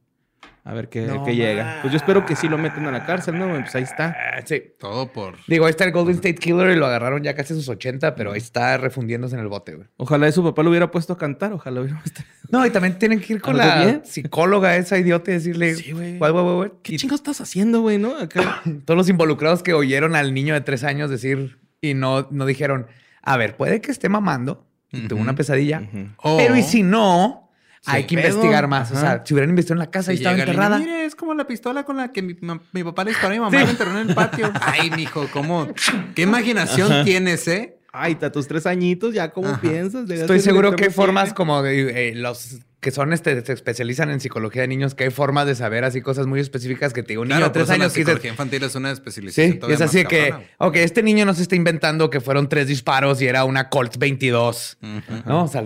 a 0.62 0.74
ver 0.74 0.88
qué, 0.88 1.06
No 1.06 1.24
qué 1.24 1.34
llega. 1.34 1.78
Pues 1.80 1.92
yo 1.92 1.96
espero 1.96 2.26
que 2.26 2.36
sí 2.36 2.48
lo 2.48 2.58
meten 2.58 2.84
a 2.86 2.90
la 2.92 3.06
cárcel, 3.06 3.38
¿no? 3.38 3.48
Pues 3.48 3.74
ahí 3.74 3.82
está. 3.82 4.14
Ah, 4.36 4.40
sí. 4.44 4.62
Todo 4.78 5.10
por. 5.10 5.36
Digo, 5.48 5.64
ahí 5.64 5.70
está 5.70 5.84
el 5.84 5.92
Golden 5.92 6.16
State 6.16 6.34
Killer 6.34 6.70
y 6.70 6.76
lo 6.76 6.86
agarraron 6.86 7.22
ya 7.22 7.34
casi 7.34 7.54
a 7.54 7.56
sus 7.56 7.68
80, 7.68 8.14
pero 8.14 8.32
ahí 8.32 8.38
está 8.38 8.76
refundiéndose 8.76 9.34
en 9.36 9.40
el 9.40 9.48
bote, 9.48 9.74
güey. 9.74 9.88
Ojalá 9.96 10.28
y 10.28 10.32
su 10.32 10.44
papá 10.44 10.62
lo 10.62 10.70
hubiera 10.70 10.90
puesto 10.90 11.14
a 11.14 11.18
cantar. 11.18 11.52
Ojalá 11.54 11.80
hubiera 11.80 11.98
puesto... 12.02 12.22
No, 12.50 12.66
y 12.66 12.70
también 12.70 12.98
tienen 12.98 13.20
que 13.20 13.32
ir 13.34 13.40
con 13.40 13.58
¿Algo 13.60 13.66
la 13.74 13.84
bien? 13.84 14.02
psicóloga 14.04 14.76
esa 14.76 14.98
idiota 14.98 15.30
y 15.30 15.34
decirle, 15.34 15.74
Sí, 15.76 15.92
güey. 15.92 16.18
"Guay, 16.18 16.32
guay, 16.32 16.44
guay, 16.44 16.56
guay". 16.56 16.70
¿Qué 16.82 16.94
Y 16.94 16.96
chingados 16.98 17.20
estás 17.20 17.40
haciendo, 17.40 17.80
güey, 17.80 17.96
no? 17.98 18.16
Acá. 18.18 18.62
todos 18.84 18.98
los 18.98 19.08
involucrados 19.08 19.62
que 19.62 19.72
oyeron 19.72 20.14
al 20.14 20.34
niño 20.34 20.54
de 20.54 20.60
tres 20.60 20.84
años 20.84 21.10
decir 21.10 21.58
y 21.80 21.94
no, 21.94 22.28
no 22.30 22.44
dijeron, 22.44 22.86
a 23.22 23.36
ver, 23.38 23.56
puede 23.56 23.80
que 23.80 23.90
esté 23.90 24.08
mamando 24.10 24.66
y 24.92 25.08
tuvo 25.08 25.20
una 25.20 25.34
pesadilla, 25.34 25.82
pero 26.22 26.56
y 26.56 26.62
si 26.62 26.82
no, 26.82 27.46
Sí, 27.82 27.92
hay 27.92 28.04
que 28.04 28.14
pedo. 28.14 28.28
investigar 28.28 28.68
más. 28.68 28.90
O 28.92 28.94
sea, 28.94 29.22
si 29.24 29.32
hubieran 29.32 29.48
investigado 29.48 29.80
en 29.80 29.86
la 29.86 29.90
casa 29.90 30.12
y 30.12 30.16
estaba 30.16 30.36
enterrada. 30.38 30.78
Mire, 30.78 31.06
es 31.06 31.14
como 31.14 31.32
la 31.32 31.46
pistola 31.46 31.82
con 31.84 31.96
la 31.96 32.12
que 32.12 32.20
mi, 32.20 32.36
mi 32.72 32.84
papá 32.84 33.04
le 33.04 33.12
disparó 33.12 33.28
a 33.32 33.36
mi 33.36 33.40
mamá 33.40 33.62
y 33.62 33.64
me 33.64 33.70
enterró 33.70 33.98
en 33.98 34.08
el 34.10 34.14
patio. 34.14 34.52
Ay, 34.60 34.90
mijo, 34.90 35.26
¿cómo? 35.32 35.66
¿Qué 36.14 36.22
imaginación 36.22 37.06
tienes, 37.06 37.48
eh? 37.48 37.78
Ay, 37.90 38.18
a 38.20 38.30
tus 38.30 38.46
tres 38.46 38.66
añitos, 38.66 39.14
ya, 39.14 39.30
¿cómo 39.30 39.48
Ajá. 39.48 39.60
piensas? 39.62 40.10
Estoy 40.10 40.40
seguro 40.40 40.76
que 40.76 40.90
formas 40.90 41.32
como 41.32 41.62
de, 41.62 42.10
eh, 42.10 42.14
los 42.14 42.58
que 42.80 42.90
son 42.90 43.12
este, 43.12 43.44
se 43.44 43.52
especializan 43.52 44.10
en 44.10 44.20
psicología 44.20 44.62
de 44.62 44.68
niños, 44.68 44.94
que 44.94 45.04
hay 45.04 45.10
formas 45.10 45.46
de 45.46 45.54
saber 45.54 45.84
así 45.84 46.00
cosas 46.00 46.26
muy 46.26 46.40
específicas 46.40 46.92
que 46.94 47.02
te 47.02 47.08
digo, 47.10 47.22
un 47.22 47.28
niño 47.28 47.38
Claro, 47.38 47.52
de 47.52 47.54
tres 47.58 47.68
la 47.68 47.74
años 47.74 47.92
que 47.92 48.00
dices, 48.00 48.06
psicología 48.14 48.30
infantil 48.30 48.62
es 48.62 48.74
una 48.74 48.90
especialización 48.90 49.60
Sí, 49.62 49.72
es 49.72 49.80
así 49.82 50.04
que, 50.04 50.30
cabrona, 50.30 50.50
ok, 50.58 50.76
este 50.76 51.02
niño 51.02 51.24
no 51.26 51.34
se 51.34 51.42
está 51.42 51.56
inventando 51.56 52.08
que 52.10 52.20
fueron 52.20 52.48
tres 52.48 52.68
disparos 52.68 53.20
y 53.20 53.26
era 53.26 53.44
una 53.44 53.68
Colt 53.68 53.98
22, 53.98 54.78
güey. 54.80 54.96
Ujú. 54.98 55.28
¿no? 55.28 55.44
O 55.44 55.48
sea, 55.48 55.62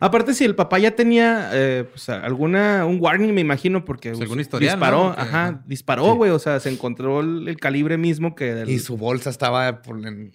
Aparte, 0.00 0.32
si 0.32 0.44
el 0.44 0.54
papá 0.54 0.78
ya 0.78 0.92
tenía 0.92 1.50
eh, 1.52 1.84
pues, 1.90 2.08
alguna, 2.08 2.86
un 2.86 2.98
warning, 3.00 3.34
me 3.34 3.40
imagino, 3.40 3.84
porque 3.84 4.10
Pues, 4.10 4.18
pues, 4.18 4.26
algún 4.28 4.38
historial, 4.40 4.76
disparó, 4.76 5.08
ajá, 5.10 5.22
ajá. 5.22 5.62
disparó, 5.66 6.14
güey, 6.14 6.30
o 6.30 6.38
sea, 6.38 6.60
se 6.60 6.70
encontró 6.70 7.18
el, 7.20 7.48
el 7.48 7.56
calibre 7.58 7.98
mismo 7.98 8.36
que 8.36 8.54
del... 8.54 8.70
y 8.70 8.78
su 8.78 8.96
bolsa 8.96 9.28
estaba 9.30 9.82
por 9.82 9.98
en- 10.06 10.30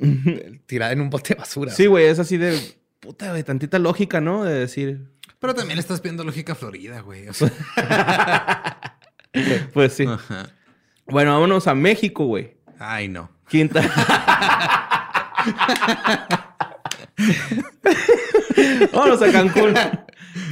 tirada 0.66 0.92
en 0.92 1.00
un 1.00 1.10
bote 1.10 1.30
de 1.30 1.36
basura. 1.40 1.72
Sí, 1.72 1.86
güey, 1.86 2.08
es 2.08 2.20
así 2.20 2.36
de, 2.36 2.60
puta, 3.00 3.30
güey, 3.30 3.44
tantita 3.44 3.80
lógica, 3.80 4.20
¿no? 4.20 4.44
De 4.44 4.54
decir, 4.54 5.06
Pero 5.44 5.54
también 5.54 5.78
estás 5.78 6.00
pidiendo 6.00 6.24
lógica 6.24 6.56
Florida, 6.56 7.02
güey. 7.02 7.28
O 7.28 7.34
sea, 7.34 7.52
pues 9.74 9.92
sí. 9.92 10.06
ajá. 10.06 10.48
Bueno, 11.06 11.34
vámonos 11.34 11.68
a 11.68 11.76
México, 11.76 12.24
güey. 12.24 12.56
Ay, 12.80 13.10
no. 13.10 13.30
Quinta. 13.50 13.82
Vámonos 18.94 19.22
a 19.22 19.32
Cancún. 19.34 19.74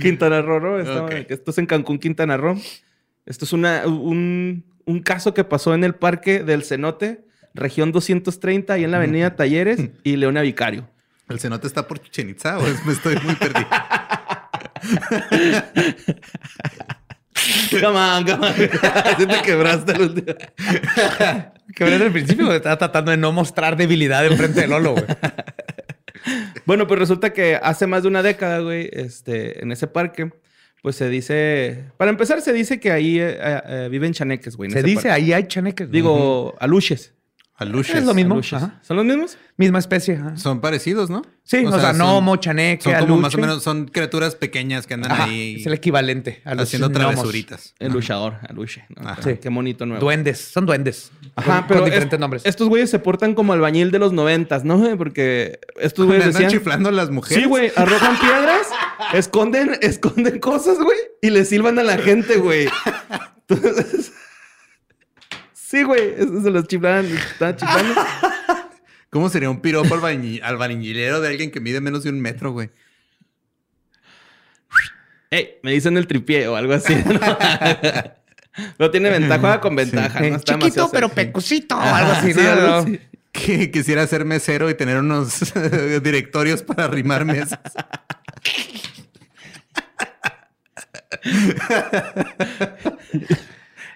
Quintana 0.01 0.41
Roo, 0.41 0.59
¿no? 0.59 0.77
Esto, 0.77 1.51
es 1.51 1.57
en 1.57 1.67
Cancún, 1.67 1.97
Quintana 1.97 2.35
Roo. 2.35 2.59
Esto 3.25 3.45
es 3.45 3.53
una, 3.53 3.87
un, 3.87 4.65
un 4.83 4.99
caso 5.03 5.33
que 5.33 5.45
pasó 5.45 5.73
en 5.73 5.85
el 5.85 5.95
parque 5.95 6.43
del 6.43 6.65
Cenote, 6.65 7.23
región 7.53 7.93
230, 7.93 8.73
ahí 8.73 8.83
en 8.83 8.91
la 8.91 8.97
avenida 8.97 9.35
Talleres 9.37 9.79
y 10.03 10.17
Leona 10.17 10.41
Vicario. 10.41 10.89
¿El 11.31 11.39
cenote 11.39 11.65
está 11.65 11.87
por 11.87 12.01
Chichen 12.01 12.29
Itza 12.29 12.59
o 12.59 12.63
me 12.85 12.91
estoy 12.91 13.15
muy 13.23 13.35
perdido? 13.35 13.69
Come 17.71 17.97
on, 17.97 18.25
come 18.25 18.45
on. 18.47 18.53
Así 19.05 19.25
te 19.25 19.41
quebraste 19.43 19.93
el 19.93 20.01
último. 20.01 20.33
Que 21.75 21.85
desde 21.85 22.05
el 22.05 22.11
principio 22.11 22.45
güey, 22.45 22.57
estaba 22.57 22.77
tratando 22.77 23.11
de 23.11 23.17
no 23.17 23.31
mostrar 23.31 23.75
debilidad 23.77 24.25
enfrente 24.25 24.61
de 24.61 24.67
Lolo, 24.67 24.93
güey. 24.93 25.05
Bueno, 26.65 26.85
pues 26.87 26.99
resulta 26.99 27.33
que 27.33 27.55
hace 27.61 27.87
más 27.87 28.03
de 28.03 28.09
una 28.09 28.21
década, 28.21 28.59
güey, 28.59 28.89
este, 28.93 29.63
en 29.63 29.71
ese 29.71 29.87
parque, 29.87 30.29
pues 30.83 30.95
se 30.95 31.09
dice... 31.09 31.85
Para 31.97 32.11
empezar, 32.11 32.41
se 32.41 32.53
dice 32.53 32.79
que 32.79 32.91
ahí 32.91 33.19
eh, 33.19 33.37
eh, 33.39 33.87
viven 33.89 34.13
chaneques, 34.13 34.55
güey. 34.55 34.67
en 34.67 34.73
Se 34.73 34.79
ese 34.79 34.87
dice, 34.87 35.07
parque. 35.07 35.11
ahí 35.11 35.33
hay 35.33 35.47
chaneques. 35.47 35.87
güey. 35.87 35.93
Digo, 36.01 36.55
aluches. 36.59 37.13
Aluches. 37.61 37.95
Es 37.95 38.03
lo 38.05 38.13
mismo. 38.13 38.39
Ajá. 38.39 38.79
¿Son 38.81 38.97
los 38.97 39.05
mismos? 39.05 39.37
Misma 39.57 39.79
especie. 39.79 40.15
ajá. 40.15 40.35
Son 40.37 40.59
parecidos, 40.61 41.09
¿no? 41.09 41.21
Sí, 41.43 41.65
o, 41.65 41.71
sea, 41.71 41.89
son- 41.93 41.97
gnomo, 41.97 42.35
chaneque, 42.37 42.83
Son 42.83 42.93
como 42.99 43.17
más 43.17 43.35
o 43.35 43.37
menos, 43.37 43.61
son 43.63 43.85
criaturas 43.87 44.35
pequeñas 44.35 44.87
que 44.87 44.93
andan 44.95 45.11
Ajá, 45.11 45.23
ahí 45.25 45.57
Es 45.59 45.65
el 45.67 45.73
equivalente 45.73 46.41
a 46.45 46.55
los 46.55 46.63
haciendo 46.63 46.89
gnomos. 46.89 47.13
travesuritas. 47.13 47.75
El 47.79 47.91
luchador, 47.91 48.35
aluche. 48.47 48.85
¿no? 48.89 49.07
Ajá. 49.09 49.21
Sí. 49.21 49.37
Qué 49.41 49.49
bonito 49.49 49.85
nuevo. 49.85 50.01
Duendes. 50.03 50.39
Son 50.39 50.65
duendes. 50.65 51.11
Ajá, 51.35 51.59
Con- 51.59 51.67
pero 51.67 51.79
con 51.81 51.87
es- 51.89 51.93
diferentes 51.93 52.19
nombres. 52.19 52.41
Estos 52.45 52.67
güeyes 52.69 52.89
se 52.89 52.99
portan 52.99 53.33
como 53.35 53.53
albañil 53.53 53.91
de 53.91 53.99
los 53.99 54.13
noventas, 54.13 54.63
¿no? 54.63 54.77
Porque 54.97 55.59
estos 55.79 56.05
güeyes 56.05 56.25
¿Andan 56.27 56.41
decían... 56.43 56.59
chiflando 56.59 56.89
a 56.89 56.91
las 56.91 57.09
mujeres? 57.11 57.43
Sí, 57.43 57.47
güey, 57.49 57.71
arrojan 57.75 58.17
piedras, 58.19 58.67
esconden, 59.13 59.77
esconden 59.81 60.39
cosas, 60.39 60.77
güey, 60.79 60.97
y 61.21 61.29
le 61.29 61.45
silban 61.45 61.77
a 61.79 61.83
la 61.83 61.97
gente, 61.97 62.37
güey. 62.37 62.67
Entonces, 63.47 64.13
sí, 65.71 65.83
güey, 65.83 66.13
eso 66.17 66.41
se 66.41 66.49
los 66.51 66.67
chiflaban, 66.67 67.05
estaban 67.05 67.55
chiflando. 67.55 68.01
¿Cómo 69.09 69.29
sería 69.29 69.49
un 69.49 69.61
piropo 69.61 69.95
albañi- 69.95 70.41
albañilero 70.43 71.19
de 71.21 71.27
alguien 71.29 71.51
que 71.51 71.59
mide 71.59 71.81
menos 71.81 72.03
de 72.03 72.09
un 72.11 72.21
metro, 72.21 72.51
güey? 72.51 72.69
Ey, 75.29 75.59
me 75.63 75.71
dicen 75.71 75.97
el 75.97 76.07
tripié 76.07 76.47
o 76.47 76.55
algo 76.55 76.73
así. 76.73 76.93
¿no? 78.77 78.91
Tiene 78.91 79.09
ventaja, 79.09 79.39
juega 79.39 79.61
con 79.61 79.75
ventaja, 79.75 80.19
Eh, 80.25 80.29
¿no? 80.31 80.35
Está 80.37 80.59
chiquito, 80.59 80.89
pero 80.91 81.07
cerca. 81.07 81.21
pecosito. 81.23 81.75
Ajá, 81.75 81.97
algo 81.97 82.11
así, 82.11 82.33
sí, 82.33 82.39
¿no? 82.41 82.49
algo 82.51 82.67
No. 82.67 82.75
así. 82.75 82.99
Que 83.31 83.71
quisiera 83.71 84.05
ser 84.07 84.25
mesero 84.25 84.69
y 84.69 84.73
tener 84.75 84.97
unos 84.97 85.53
directorios 86.03 86.61
para 86.63 86.83
arrimar 86.85 87.23
mesas. 87.23 87.59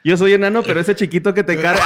Yo 0.06 0.16
soy 0.18 0.34
enano, 0.34 0.64
pero 0.64 0.80
ese 0.80 0.96
chiquito 0.96 1.34
que 1.34 1.44
te 1.44 1.58
carga. 1.62 1.84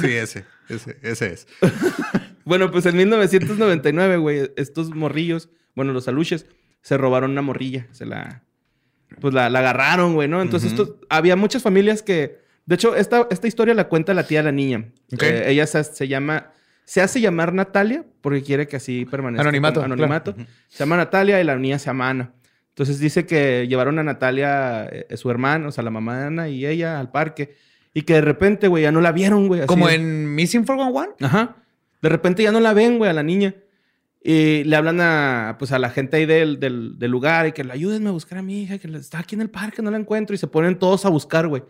Sí, 0.00 0.06
ese. 0.12 0.44
Ese, 0.68 0.96
ese 1.02 1.26
es. 1.32 1.46
Bueno, 2.44 2.72
pues 2.72 2.84
en 2.86 2.96
1999, 2.96 4.16
güey, 4.16 4.50
estos 4.56 4.90
morrillos, 4.90 5.48
bueno, 5.76 5.92
los 5.92 6.08
aluches, 6.08 6.46
se 6.80 6.98
robaron 6.98 7.30
una 7.30 7.40
morrilla. 7.42 7.86
Se 7.92 8.04
la. 8.04 8.42
Pues 9.20 9.32
la, 9.32 9.48
la 9.48 9.60
agarraron, 9.60 10.14
güey, 10.14 10.26
¿no? 10.26 10.42
Entonces, 10.42 10.72
Ujú. 10.72 10.82
estos- 10.82 10.96
había 11.08 11.36
muchas 11.36 11.62
familias 11.62 12.02
que. 12.02 12.40
De 12.66 12.74
hecho, 12.74 12.96
esta, 12.96 13.28
esta 13.30 13.46
historia 13.46 13.74
la 13.74 13.86
cuenta 13.86 14.12
la 14.12 14.26
tía 14.26 14.40
de 14.40 14.44
la 14.46 14.52
niña. 14.52 14.86
Ok. 15.14 15.22
Eh, 15.22 15.50
ella 15.52 15.68
se, 15.68 15.84
se 15.84 16.08
llama. 16.08 16.50
Se 16.84 17.00
hace 17.00 17.20
llamar 17.20 17.52
Natalia 17.54 18.04
porque 18.22 18.42
quiere 18.42 18.66
que 18.66 18.74
así 18.74 19.04
permanezca. 19.04 19.42
Anonimato, 19.42 19.80
Anonimato. 19.80 20.34
Se 20.68 20.78
llama 20.80 20.96
Natalia 20.96 21.40
y 21.40 21.44
la 21.44 21.54
niña 21.56 21.78
se 21.78 21.86
llama 21.86 22.08
Ana. 22.10 22.32
Entonces 22.72 22.98
dice 22.98 23.26
que 23.26 23.66
llevaron 23.68 23.98
a 23.98 24.02
Natalia, 24.02 24.86
eh, 24.90 25.16
su 25.16 25.30
hermano, 25.30 25.68
o 25.68 25.72
sea, 25.72 25.84
la 25.84 25.90
mamá 25.90 26.18
de 26.18 26.26
Ana 26.26 26.48
y 26.48 26.66
ella 26.66 26.98
al 26.98 27.10
parque. 27.10 27.54
Y 27.92 28.02
que 28.02 28.14
de 28.14 28.22
repente, 28.22 28.66
güey, 28.68 28.84
ya 28.84 28.92
no 28.92 29.02
la 29.02 29.12
vieron, 29.12 29.46
güey. 29.46 29.66
Como 29.66 29.90
en 29.90 30.34
Missing 30.34 30.64
411. 30.64 31.22
Ajá. 31.22 31.56
De 32.00 32.08
repente 32.08 32.42
ya 32.42 32.50
no 32.50 32.60
la 32.60 32.72
ven, 32.72 32.96
güey, 32.96 33.10
a 33.10 33.14
la 33.14 33.22
niña. 33.22 33.54
Y 34.24 34.64
le 34.64 34.76
hablan 34.76 35.00
a, 35.02 35.56
pues, 35.58 35.72
a 35.72 35.78
la 35.78 35.90
gente 35.90 36.16
ahí 36.16 36.24
del, 36.24 36.58
del, 36.58 36.98
del 36.98 37.10
lugar 37.10 37.46
y 37.48 37.52
que 37.52 37.62
le 37.62 37.72
ayúdenme 37.72 38.08
a 38.08 38.12
buscar 38.12 38.38
a 38.38 38.42
mi 38.42 38.62
hija, 38.62 38.78
que 38.78 38.88
está 38.96 39.18
aquí 39.18 39.34
en 39.34 39.42
el 39.42 39.50
parque, 39.50 39.82
no 39.82 39.90
la 39.90 39.98
encuentro. 39.98 40.34
Y 40.34 40.38
se 40.38 40.46
ponen 40.46 40.78
todos 40.78 41.04
a 41.04 41.10
buscar, 41.10 41.48
güey. 41.48 41.64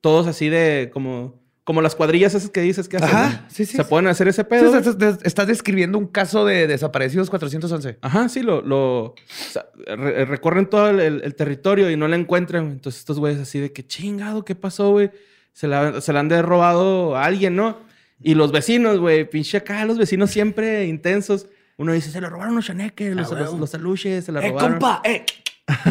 Todos 0.00 0.26
así 0.26 0.48
de 0.48 0.90
como, 0.92 1.40
como 1.68 1.82
las 1.82 1.94
cuadrillas 1.94 2.34
esas 2.34 2.48
que 2.48 2.62
dices 2.62 2.88
que 2.88 2.96
hacen. 2.96 3.10
Ajá, 3.10 3.44
sí, 3.50 3.66
sí, 3.66 3.76
Se 3.76 3.84
sí. 3.84 3.94
a 3.94 4.08
hacer 4.08 4.26
ese 4.26 4.40
Sí, 4.40 4.48
pedo. 4.48 4.70
güey. 4.70 4.80
estás, 5.22 5.46
describiendo 5.46 5.98
un 5.98 6.06
caso 6.06 6.46
de 6.46 6.66
desaparecidos 6.66 7.28
411. 7.28 7.98
Ajá, 8.00 8.30
sí, 8.30 8.40
lo, 8.40 8.62
lo 8.62 9.04
o 9.04 9.14
sea, 9.28 9.66
re- 9.86 10.24
recorren 10.24 10.70
todo 10.70 10.88
el, 10.88 11.34
territorio 11.34 11.90
y 11.90 11.96
no 11.98 12.08
la 12.08 12.16
encuentran. 12.16 12.70
Entonces 12.70 13.00
estos 13.00 13.18
güeyes 13.18 13.38
así 13.38 13.60
de 13.60 13.70
que 13.70 13.86
chingado, 13.86 14.46
¿qué 14.46 14.54
pasó, 14.54 14.92
güey? 14.92 15.10
Se 15.52 15.68
la, 15.68 16.00
se 16.00 16.14
la 16.14 16.20
han 16.20 16.28
de 16.30 16.40
robado 16.40 17.14
a 17.16 17.24
alguien, 17.26 17.54
¿no? 17.54 17.76
Y 18.22 18.32
los 18.34 18.50
vecinos, 18.50 18.98
güey, 18.98 19.28
pinche 19.28 19.58
acá, 19.58 19.84
los 19.84 19.98
vecinos 19.98 20.30
siempre 20.30 20.86
intensos. 20.86 21.48
Uno 21.76 21.92
dice, 21.92 22.10
se 22.10 22.22
lo 22.22 22.30
robaron 22.30 22.54
los 22.54 22.64
chaneques, 22.64 23.14
los, 23.14 23.30
los, 23.30 23.52
los 23.58 23.74
aluches, 23.74 24.24
se 24.24 24.32
la 24.32 24.40
Eh, 24.40 24.48
robaron. 24.48 24.70
compa, 24.78 25.02
eh. 25.04 25.26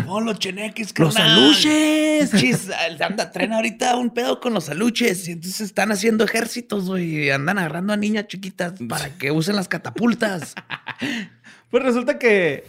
Oh, 0.07 0.21
los 0.21 0.39
cheneques, 0.39 0.93
¡Los 0.97 1.13
carnal. 1.15 1.37
aluches! 1.43 2.31
Chis, 2.35 2.69
anda, 2.99 3.31
traen 3.31 3.53
ahorita 3.53 3.95
un 3.95 4.11
pedo 4.13 4.39
con 4.39 4.53
los 4.53 4.69
aluches 4.69 5.27
y 5.27 5.33
entonces 5.33 5.61
están 5.61 5.91
haciendo 5.91 6.23
ejércitos, 6.23 6.85
güey. 6.87 7.25
y 7.25 7.29
Andan 7.29 7.59
agarrando 7.59 7.93
a 7.93 7.97
niñas 7.97 8.27
chiquitas 8.27 8.73
para 8.89 9.09
que 9.17 9.31
usen 9.31 9.55
las 9.55 9.67
catapultas. 9.67 10.55
Pues 11.69 11.83
resulta 11.83 12.17
que 12.17 12.53
eh, 12.53 12.63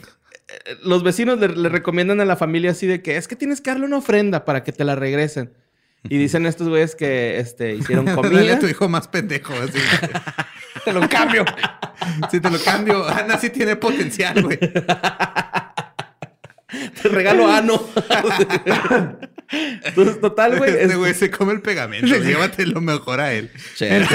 los 0.82 1.04
vecinos 1.04 1.38
le, 1.38 1.46
le 1.48 1.68
recomiendan 1.68 2.20
a 2.20 2.24
la 2.24 2.34
familia 2.34 2.72
así 2.72 2.84
de 2.88 3.00
que 3.00 3.16
es 3.16 3.28
que 3.28 3.36
tienes 3.36 3.60
que 3.60 3.70
darle 3.70 3.86
una 3.86 3.98
ofrenda 3.98 4.44
para 4.44 4.64
que 4.64 4.72
te 4.72 4.82
la 4.82 4.96
regresen. 4.96 5.52
Y 6.08 6.18
dicen 6.18 6.46
estos 6.46 6.68
güeyes 6.68 6.96
que 6.96 7.38
este, 7.38 7.74
hicieron 7.76 8.04
Dale 8.06 8.16
comida. 8.16 8.54
a 8.54 8.58
tu 8.58 8.66
hijo 8.66 8.88
más 8.88 9.06
pendejo. 9.06 9.54
Así. 9.54 9.78
Te 10.84 10.92
lo 10.92 11.08
cambio. 11.08 11.44
Si 12.28 12.40
te 12.40 12.50
lo 12.50 12.58
cambio, 12.58 13.06
Ana 13.08 13.38
sí 13.38 13.50
tiene 13.50 13.76
potencial, 13.76 14.42
güey. 14.42 14.58
Te 17.02 17.08
regalo 17.08 17.50
ano. 17.50 17.80
Entonces, 19.50 20.20
total, 20.20 20.58
güey. 20.58 20.70
Este 20.70 20.84
es- 20.84 20.96
güey 20.96 21.14
se 21.14 21.30
come 21.30 21.52
el 21.52 21.62
pegamento. 21.62 22.06
Llévate 22.18 22.66
lo 22.66 22.80
mejor 22.80 23.20
a 23.20 23.32
él. 23.32 23.50
Che. 23.76 23.88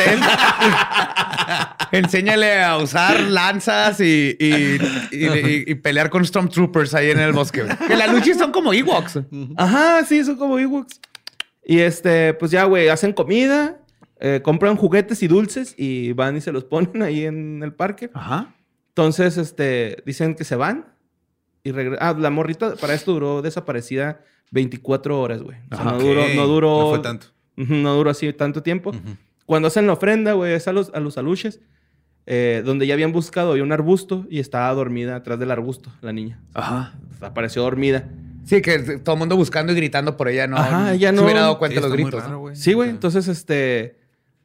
Enséñale 1.91 2.61
a 2.63 2.77
usar 2.77 3.19
lanzas 3.19 3.99
y, 3.99 4.35
y- 4.39 4.77
y- 5.11 5.25
y- 5.25 5.63
y 5.67 5.75
pelear 5.75 6.09
con 6.09 6.25
Stormtroopers 6.25 6.93
ahí 6.95 7.11
en 7.11 7.19
el 7.19 7.33
bosque. 7.33 7.63
Que 7.87 7.95
las 7.95 8.11
luchis 8.11 8.37
son 8.37 8.51
como 8.51 8.73
Ewoks. 8.73 9.19
Ajá, 9.57 10.03
sí, 10.05 10.23
son 10.23 10.35
como 10.37 10.57
Ewoks. 10.59 10.99
Y 11.65 11.79
este, 11.79 12.33
pues 12.33 12.51
ya, 12.51 12.65
güey, 12.65 12.89
hacen 12.89 13.13
comida, 13.13 13.77
eh, 14.19 14.41
compran 14.43 14.75
juguetes 14.75 15.23
y 15.23 15.27
dulces 15.27 15.75
y 15.77 16.11
van 16.13 16.37
y 16.37 16.41
se 16.41 16.51
los 16.51 16.63
ponen 16.65 17.01
ahí 17.03 17.25
en 17.25 17.61
el 17.63 17.73
parque. 17.73 18.09
Ajá. 18.13 18.53
Entonces, 18.89 19.37
este, 19.37 20.03
dicen 20.05 20.35
que 20.35 20.43
se 20.43 20.55
van 20.55 20.92
y 21.63 21.71
regresan. 21.71 22.05
Ah, 22.07 22.15
la 22.17 22.29
morrita 22.29 22.75
para 22.75 22.93
esto 22.93 23.13
duró 23.13 23.41
desaparecida 23.41 24.21
24 24.51 25.19
horas, 25.19 25.41
güey. 25.41 25.57
O 25.71 25.75
sea, 25.75 25.85
Ajá, 25.85 25.91
no 25.93 25.99
duró, 25.99 26.21
no 26.35 26.47
duró. 26.47 26.79
No 26.81 26.89
fue 26.89 26.99
tanto. 26.99 27.27
Ujú, 27.57 27.73
No 27.75 27.95
duró 27.95 28.09
así 28.09 28.31
tanto 28.33 28.61
tiempo. 28.63 28.91
Cuando 29.45 29.67
hacen 29.67 29.87
la 29.87 29.93
ofrenda, 29.93 30.33
güey, 30.33 30.53
es 30.53 30.67
a 30.67 30.73
los, 30.73 30.91
a 30.93 30.99
los 30.99 31.17
aluches, 31.17 31.59
eh, 32.25 32.61
donde 32.65 32.87
ya 32.87 32.93
habían 32.93 33.11
buscado, 33.11 33.51
había 33.51 33.63
un 33.63 33.71
arbusto 33.71 34.25
y 34.29 34.39
estaba 34.39 34.73
dormida 34.73 35.15
atrás 35.17 35.39
del 35.39 35.51
arbusto, 35.51 35.91
la 36.01 36.13
niña. 36.13 36.39
Ajá. 36.53 36.93
Apareció 37.21 37.61
dormida. 37.63 38.09
Sí, 38.45 38.61
que 38.61 38.79
todo 38.99 39.15
el 39.15 39.19
mundo 39.19 39.35
buscando 39.37 39.71
y 39.71 39.75
gritando 39.75 40.17
por 40.17 40.27
ella, 40.27 40.47
no. 40.47 40.57
Ajá, 40.57 40.93
ella 40.93 41.09
se 41.09 41.15
no- 41.15 41.23
hubiera 41.23 41.41
dado 41.41 41.57
cuenta 41.59 41.75
Sí, 41.79 41.81
de 41.83 41.87
los 41.89 41.97
gritos. 41.97 42.23
Sí, 42.57 42.73
güey. 42.73 42.89
Entonces, 42.89 43.27
este, 43.27 43.97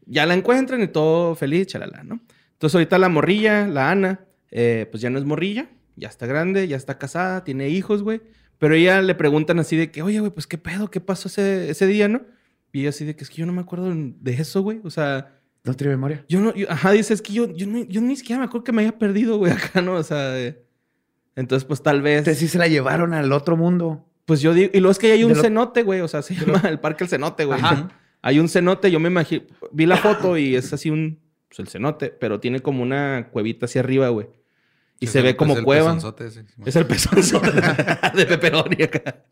ya 0.06 0.24
la 0.26 0.34
encuentran 0.34 0.80
y 0.82 0.88
todo 0.88 1.34
feliz, 1.34 1.66
chalala, 1.68 2.02
¿no? 2.04 2.20
Entonces, 2.52 2.74
ahorita 2.74 2.98
la 2.98 3.08
morrilla, 3.08 3.66
la 3.66 3.90
Ana, 3.90 4.20
eh, 4.50 4.86
pues 4.90 5.00
ya 5.00 5.10
no 5.10 5.18
es 5.18 5.24
morrilla, 5.24 5.68
ya 5.98 6.08
está 6.08 6.26
grande, 6.26 6.66
ya 6.68 6.76
está 6.76 6.98
casada, 6.98 7.44
tiene 7.44 7.68
hijos, 7.68 8.02
güey. 8.02 8.20
Pero 8.58 8.74
ella 8.74 9.02
le 9.02 9.14
preguntan 9.14 9.58
así 9.58 9.76
de 9.76 9.90
que, 9.90 10.02
oye, 10.02 10.18
güey, 10.20 10.32
pues 10.32 10.46
qué 10.46 10.58
pedo, 10.58 10.90
qué 10.90 11.00
pasó 11.00 11.28
ese, 11.28 11.70
ese 11.70 11.86
día, 11.86 12.08
¿no? 12.08 12.22
Y 12.72 12.80
ella 12.80 12.88
así 12.90 13.04
de 13.04 13.14
que 13.14 13.24
es 13.24 13.30
que 13.30 13.36
yo 13.36 13.46
no 13.46 13.52
me 13.52 13.60
acuerdo 13.60 13.92
de 13.94 14.32
eso, 14.34 14.62
güey. 14.62 14.80
O 14.84 14.90
sea, 14.90 15.38
No 15.64 15.74
tiene 15.74 15.92
memoria. 15.94 16.24
yo 16.28 16.40
no, 16.40 16.54
yo- 16.54 16.70
ajá, 16.70 16.92
dice, 16.92 17.14
es 17.14 17.22
que 17.22 17.32
yo, 17.32 17.52
yo, 17.54 17.66
no- 17.66 17.84
yo 17.84 18.00
ni 18.00 18.16
siquiera 18.16 18.40
me 18.40 18.46
acuerdo 18.46 18.64
que 18.64 18.72
me 18.72 18.82
haya 18.82 18.98
perdido, 18.98 19.38
güey, 19.38 19.52
acá, 19.72 19.80
¿no? 19.82 19.94
O 19.94 20.02
sea, 20.02 20.30
de- 20.30 20.64
entonces, 21.36 21.64
pues 21.66 21.82
tal 21.82 22.02
vez. 22.02 22.18
Entonces 22.18 22.38
sí 22.38 22.48
se 22.48 22.58
la 22.58 22.66
llevaron 22.68 23.14
al 23.14 23.32
otro 23.32 23.56
mundo. 23.56 24.04
Pues 24.24 24.40
yo 24.40 24.52
digo, 24.52 24.70
y 24.74 24.80
luego 24.80 24.90
es 24.92 24.98
que 24.98 25.12
hay 25.12 25.24
un 25.24 25.34
lo- 25.34 25.40
cenote, 25.40 25.82
güey, 25.84 26.00
o 26.00 26.08
sea, 26.08 26.22
se 26.22 26.34
llama 26.34 26.62
el 26.68 26.80
parque 26.80 27.04
El 27.04 27.10
Cenote, 27.10 27.44
güey. 27.44 27.58
Ajá. 27.60 27.88
Hay 28.20 28.40
un 28.40 28.48
cenote, 28.48 28.90
yo 28.90 28.98
me 28.98 29.08
imagino, 29.08 29.44
vi 29.70 29.86
la 29.86 29.96
foto 29.96 30.36
y 30.36 30.56
es 30.56 30.72
así 30.72 30.90
un, 30.90 31.20
pues 31.48 31.60
el 31.60 31.68
cenote, 31.68 32.10
pero 32.10 32.40
tiene 32.40 32.58
como 32.58 32.82
una 32.82 33.28
cuevita 33.30 33.66
hacia 33.66 33.80
arriba, 33.80 34.08
güey. 34.08 34.26
Y 35.00 35.04
Es 35.06 35.12
se 35.12 35.18
el- 35.18 35.24
ve 35.24 35.36
como 35.36 35.52
es 35.52 35.58
el 35.60 35.64
cueva. 35.64 35.86
pezonzote 35.94 36.26
ese, 36.26 36.42
sí. 36.44 36.54
Es 36.66 36.76
el 36.76 36.86
pezón 36.86 37.20
de 38.14 38.26
pepperoni 38.26 38.82
acá. 38.82 39.22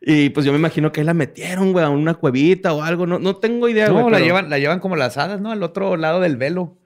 Y 0.00 0.28
pues 0.30 0.44
yo 0.44 0.52
me 0.52 0.58
imagino 0.58 0.92
que 0.92 1.00
ahí 1.00 1.06
la 1.06 1.14
metieron, 1.14 1.72
güey, 1.72 1.84
a 1.84 1.88
una 1.88 2.14
cuevita 2.14 2.72
o 2.74 2.82
algo. 2.82 3.06
No, 3.06 3.18
no 3.18 3.36
tengo 3.36 3.68
idea, 3.68 3.88
No, 3.88 3.94
güey. 3.94 4.04
la 4.06 4.10
pero- 4.12 4.24
llevan, 4.26 4.50
la 4.50 4.58
llevan 4.58 4.80
como 4.80 4.96
las 4.96 5.16
hadas, 5.16 5.40
¿no? 5.40 5.50
Al 5.50 5.62
otro 5.62 5.96
lado 5.96 6.20
del 6.20 6.36
velo. 6.36 6.76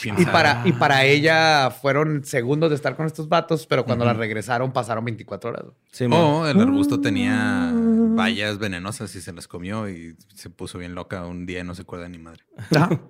¿Quién 0.00 0.14
Y 0.16 0.24
para, 0.26 0.62
y 0.64 0.70
para 0.70 1.04
ella 1.04 1.70
fueron 1.72 2.24
segundos 2.24 2.70
de 2.70 2.76
estar 2.76 2.94
con 2.94 3.04
estos 3.06 3.28
vatos, 3.28 3.66
pero 3.66 3.84
cuando 3.84 4.04
la 4.04 4.12
regresaron 4.12 4.72
pasaron 4.72 5.04
24 5.04 5.50
horas. 5.50 5.64
Sí, 5.90 6.06
mo. 6.06 6.42
O 6.42 6.46
el 6.46 6.60
arbusto 6.60 7.00
tenía 7.00 7.72
bayas 7.74 8.58
venenosas 8.60 9.12
y 9.16 9.20
se 9.20 9.32
las 9.32 9.48
comió 9.48 9.88
y 9.88 10.14
se 10.36 10.50
puso 10.50 10.78
bien 10.78 10.94
loca 10.94 11.26
un 11.26 11.46
día 11.46 11.58
y 11.60 11.64
no 11.64 11.74
se 11.74 11.82
acuerda 11.82 12.08
ni 12.08 12.18
madre. 12.18 12.44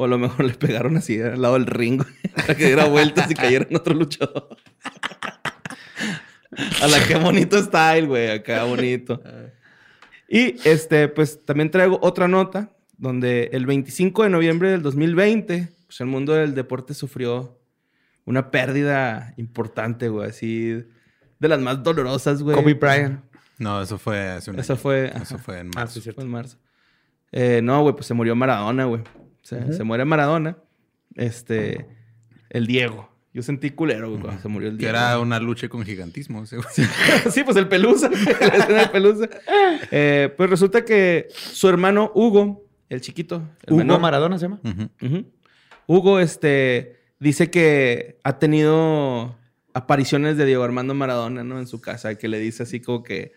O 0.00 0.04
a 0.04 0.08
lo 0.08 0.16
mejor 0.18 0.44
le 0.46 0.54
pegaron 0.54 0.96
así 0.96 1.20
al 1.20 1.42
lado 1.42 1.54
del 1.54 1.66
ring, 1.66 2.00
güey, 2.02 2.14
para 2.34 2.54
que 2.54 2.66
diera 2.66 2.86
vueltas 2.86 3.30
y 3.30 3.34
cayera 3.34 3.66
en 3.68 3.76
otro 3.76 3.92
luchador. 3.94 4.56
a 6.82 6.86
la 6.86 7.06
que 7.06 7.16
bonito 7.16 7.62
style, 7.62 8.06
güey, 8.06 8.30
acá 8.30 8.64
bonito. 8.64 9.22
Y 10.28 10.56
este, 10.68 11.08
pues 11.08 11.44
también 11.44 11.70
traigo 11.70 11.98
otra 12.02 12.28
nota 12.28 12.70
donde 12.96 13.50
el 13.52 13.66
25 13.66 14.22
de 14.24 14.30
noviembre 14.30 14.70
del 14.70 14.82
2020, 14.82 15.68
pues 15.86 16.00
el 16.00 16.06
mundo 16.06 16.32
del 16.34 16.54
deporte 16.54 16.94
sufrió 16.94 17.58
una 18.24 18.50
pérdida 18.50 19.34
importante, 19.36 20.08
güey, 20.08 20.28
así 20.30 20.82
de 21.38 21.48
las 21.48 21.60
más 21.60 21.82
dolorosas, 21.82 22.42
güey. 22.42 22.56
Kobe 22.56 22.74
Bryant. 22.74 23.20
No, 23.58 23.82
eso 23.82 23.98
fue 23.98 24.28
hace 24.30 24.50
un 24.50 24.58
Eso 24.58 24.72
año. 24.74 24.80
fue, 24.82 25.06
Eso 25.08 25.34
ajá. 25.34 25.38
fue 25.38 25.58
en 25.60 25.66
Ah, 25.68 25.80
marzo. 25.80 25.94
sí, 25.94 26.00
cierto. 26.00 26.20
Fue 26.20 26.24
en 26.24 26.30
marzo. 26.30 26.56
Eh, 27.32 27.60
no, 27.62 27.82
güey, 27.82 27.94
pues 27.94 28.06
se 28.06 28.14
murió 28.14 28.34
Maradona, 28.34 28.84
güey. 28.86 29.02
Se, 29.42 29.72
se 29.72 29.84
muere 29.84 30.04
Maradona. 30.04 30.56
Este, 31.14 31.86
el 32.50 32.66
Diego. 32.66 33.10
Yo 33.32 33.42
sentí 33.42 33.70
culero, 33.70 34.10
güey, 34.10 34.20
cuando 34.22 34.42
se 34.42 34.48
murió 34.48 34.68
el 34.68 34.76
que 34.76 34.86
Diego. 34.86 34.96
era 34.98 35.18
una 35.20 35.38
lucha 35.38 35.68
con 35.68 35.84
gigantismo. 35.84 36.44
sí, 37.30 37.44
pues 37.44 37.56
el 37.56 37.68
Pelusa. 37.68 38.10
la 38.40 38.46
escena 38.46 38.78
del 38.80 38.90
Pelusa. 38.90 39.28
Eh, 39.90 40.34
pues 40.36 40.50
resulta 40.50 40.84
que 40.84 41.28
su 41.30 41.68
hermano 41.68 42.10
Hugo, 42.14 42.64
el 42.88 43.00
chiquito, 43.00 43.36
el 43.66 43.74
Hugo 43.74 43.78
menor, 43.78 44.00
Maradona 44.00 44.36
se 44.36 44.48
llama. 44.48 44.60
Hugo, 45.86 46.18
este, 46.18 46.98
dice 47.20 47.50
que 47.50 48.18
ha 48.24 48.38
tenido 48.40 49.36
apariciones 49.74 50.36
de 50.36 50.46
Diego 50.46 50.64
Armando 50.64 50.94
Maradona, 50.94 51.44
¿no? 51.44 51.60
En 51.60 51.68
su 51.68 51.80
casa, 51.80 52.16
que 52.16 52.26
le 52.26 52.40
dice 52.40 52.64
así 52.64 52.80
como 52.80 53.04
que 53.04 53.32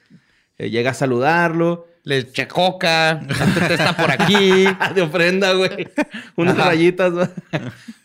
eh, 0.58 0.72
llega 0.72 0.92
a 0.92 0.96
saludarlo. 0.96 1.88
Le 2.06 2.18
eché 2.18 2.48
coca. 2.48 3.22
Este 3.30 3.76
está 3.76 3.96
por 3.96 4.12
aquí. 4.12 4.66
de 4.96 5.02
ofrenda, 5.02 5.54
güey. 5.54 5.88
Unas 6.36 6.58
rayitas, 6.58 7.14
güey. 7.14 7.28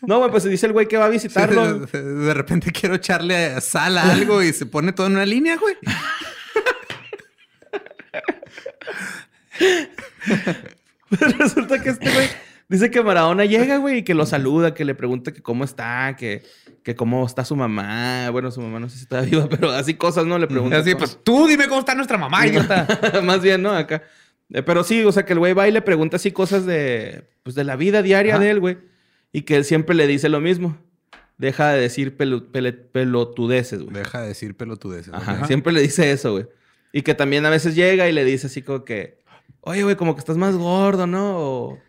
No, 0.01 0.19
güey, 0.19 0.31
pues 0.31 0.45
dice 0.45 0.67
el 0.67 0.71
güey 0.73 0.87
que 0.87 0.95
va 0.97 1.05
a 1.05 1.09
visitarlo. 1.09 1.79
De, 1.85 2.01
de- 2.01 2.13
de 2.27 2.33
repente 2.33 2.71
quiero 2.71 2.95
echarle 2.95 3.59
sal 3.59 3.97
a 3.97 4.11
algo 4.11 4.41
y 4.41 4.53
se 4.53 4.65
pone 4.65 4.93
todo 4.93 5.07
en 5.07 5.13
una 5.13 5.25
línea, 5.25 5.57
güey. 5.57 5.75
Resulta 11.11 11.81
que 11.81 11.89
este 11.89 12.11
güey 12.11 12.29
dice 12.69 12.89
que 12.91 13.01
Maradona 13.03 13.45
llega, 13.45 13.77
güey, 13.77 13.97
y 13.97 14.03
que 14.03 14.13
lo 14.13 14.25
saluda, 14.25 14.73
que 14.73 14.85
le 14.85 14.95
pregunta 14.95 15.33
que 15.33 15.41
cómo 15.41 15.63
está, 15.63 16.15
que, 16.17 16.43
que 16.83 16.95
cómo 16.95 17.25
está 17.25 17.43
su 17.43 17.55
mamá. 17.55 18.29
Bueno, 18.31 18.51
su 18.51 18.61
mamá 18.61 18.79
no 18.79 18.87
sé 18.89 18.97
si 18.97 19.03
está 19.03 19.21
viva, 19.21 19.47
pero 19.49 19.71
así 19.71 19.95
cosas, 19.95 20.25
¿no? 20.25 20.37
Le 20.39 20.47
pregunta. 20.47 20.77
Así, 20.77 20.91
cómo- 20.93 20.99
pues 20.99 21.19
tú 21.23 21.47
dime 21.47 21.67
cómo 21.67 21.79
está 21.79 21.95
nuestra 21.95 22.17
mamá, 22.17 22.47
idiota. 22.47 22.87
Más 23.23 23.41
bien, 23.41 23.61
¿no? 23.61 23.71
Acá. 23.71 24.03
Eh, 24.51 24.63
pero 24.63 24.83
sí, 24.83 25.03
o 25.03 25.11
sea, 25.11 25.25
que 25.25 25.33
el 25.33 25.39
güey 25.39 25.53
va 25.53 25.67
y 25.67 25.71
le 25.71 25.81
pregunta 25.81 26.15
así 26.15 26.31
cosas 26.31 26.65
de, 26.65 27.29
pues, 27.43 27.55
de 27.55 27.63
la 27.63 27.75
vida 27.75 28.01
diaria 28.01 28.35
Ajá. 28.35 28.43
de 28.43 28.49
él, 28.51 28.59
güey. 28.59 28.77
Y 29.31 29.41
que 29.43 29.55
él 29.57 29.65
siempre 29.65 29.95
le 29.95 30.07
dice 30.07 30.27
lo 30.29 30.39
mismo. 30.39 30.77
Deja 31.37 31.69
de 31.71 31.79
decir 31.79 32.17
pelu- 32.17 32.51
pele- 32.51 32.73
pelotudeces, 32.73 33.81
güey. 33.83 33.95
Deja 33.95 34.21
de 34.21 34.29
decir 34.29 34.55
pelotudeces. 34.57 35.13
Ajá, 35.13 35.39
¿ok? 35.41 35.45
siempre 35.47 35.71
le 35.71 35.81
dice 35.81 36.11
eso, 36.11 36.31
güey. 36.33 36.47
Y 36.91 37.03
que 37.03 37.13
también 37.13 37.45
a 37.45 37.49
veces 37.49 37.75
llega 37.75 38.09
y 38.09 38.11
le 38.11 38.25
dice 38.25 38.47
así 38.47 38.61
como 38.63 38.83
que, 38.83 39.19
oye, 39.61 39.83
güey, 39.83 39.95
como 39.95 40.15
que 40.15 40.19
estás 40.19 40.37
más 40.37 40.55
gordo, 40.55 41.05
¿no? 41.07 41.37
O 41.37 41.79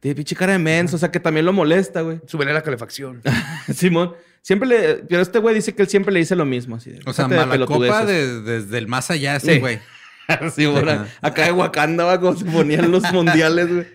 tiene 0.00 0.14
pinche 0.14 0.36
cara 0.36 0.52
de 0.52 0.58
menso, 0.58 0.96
o 0.96 0.98
sea, 0.98 1.10
que 1.10 1.20
también 1.20 1.44
lo 1.46 1.52
molesta, 1.52 2.02
güey. 2.02 2.20
Súbele 2.26 2.52
la 2.52 2.62
calefacción. 2.62 3.20
Simón, 3.74 4.14
siempre 4.42 4.68
le, 4.68 4.94
pero 5.08 5.22
este 5.22 5.38
güey 5.38 5.54
dice 5.54 5.74
que 5.74 5.82
él 5.82 5.88
siempre 5.88 6.12
le 6.12 6.20
dice 6.20 6.36
lo 6.36 6.44
mismo, 6.44 6.76
así 6.76 6.90
de, 6.90 7.00
O 7.06 7.12
sea, 7.12 7.26
"Déjate 7.26 7.34
de 7.34 7.46
mala 7.58 7.66
copa 7.66 7.78
pelotudeces". 7.80 8.44
de- 8.44 8.60
desde 8.60 8.78
el 8.78 8.86
más 8.88 9.10
allá, 9.10 9.36
ese 9.36 9.54
Sí. 9.54 9.60
güey. 9.60 9.80
Sí, 10.54 10.66
bueno, 10.66 11.06
acá 11.22 11.44
de 11.46 11.52
Wakanda, 11.52 12.04
va, 12.04 12.20
como 12.20 12.36
se 12.36 12.44
ponían 12.44 12.90
los 12.90 13.02
mundiales, 13.12 13.72
güey. 13.72 13.86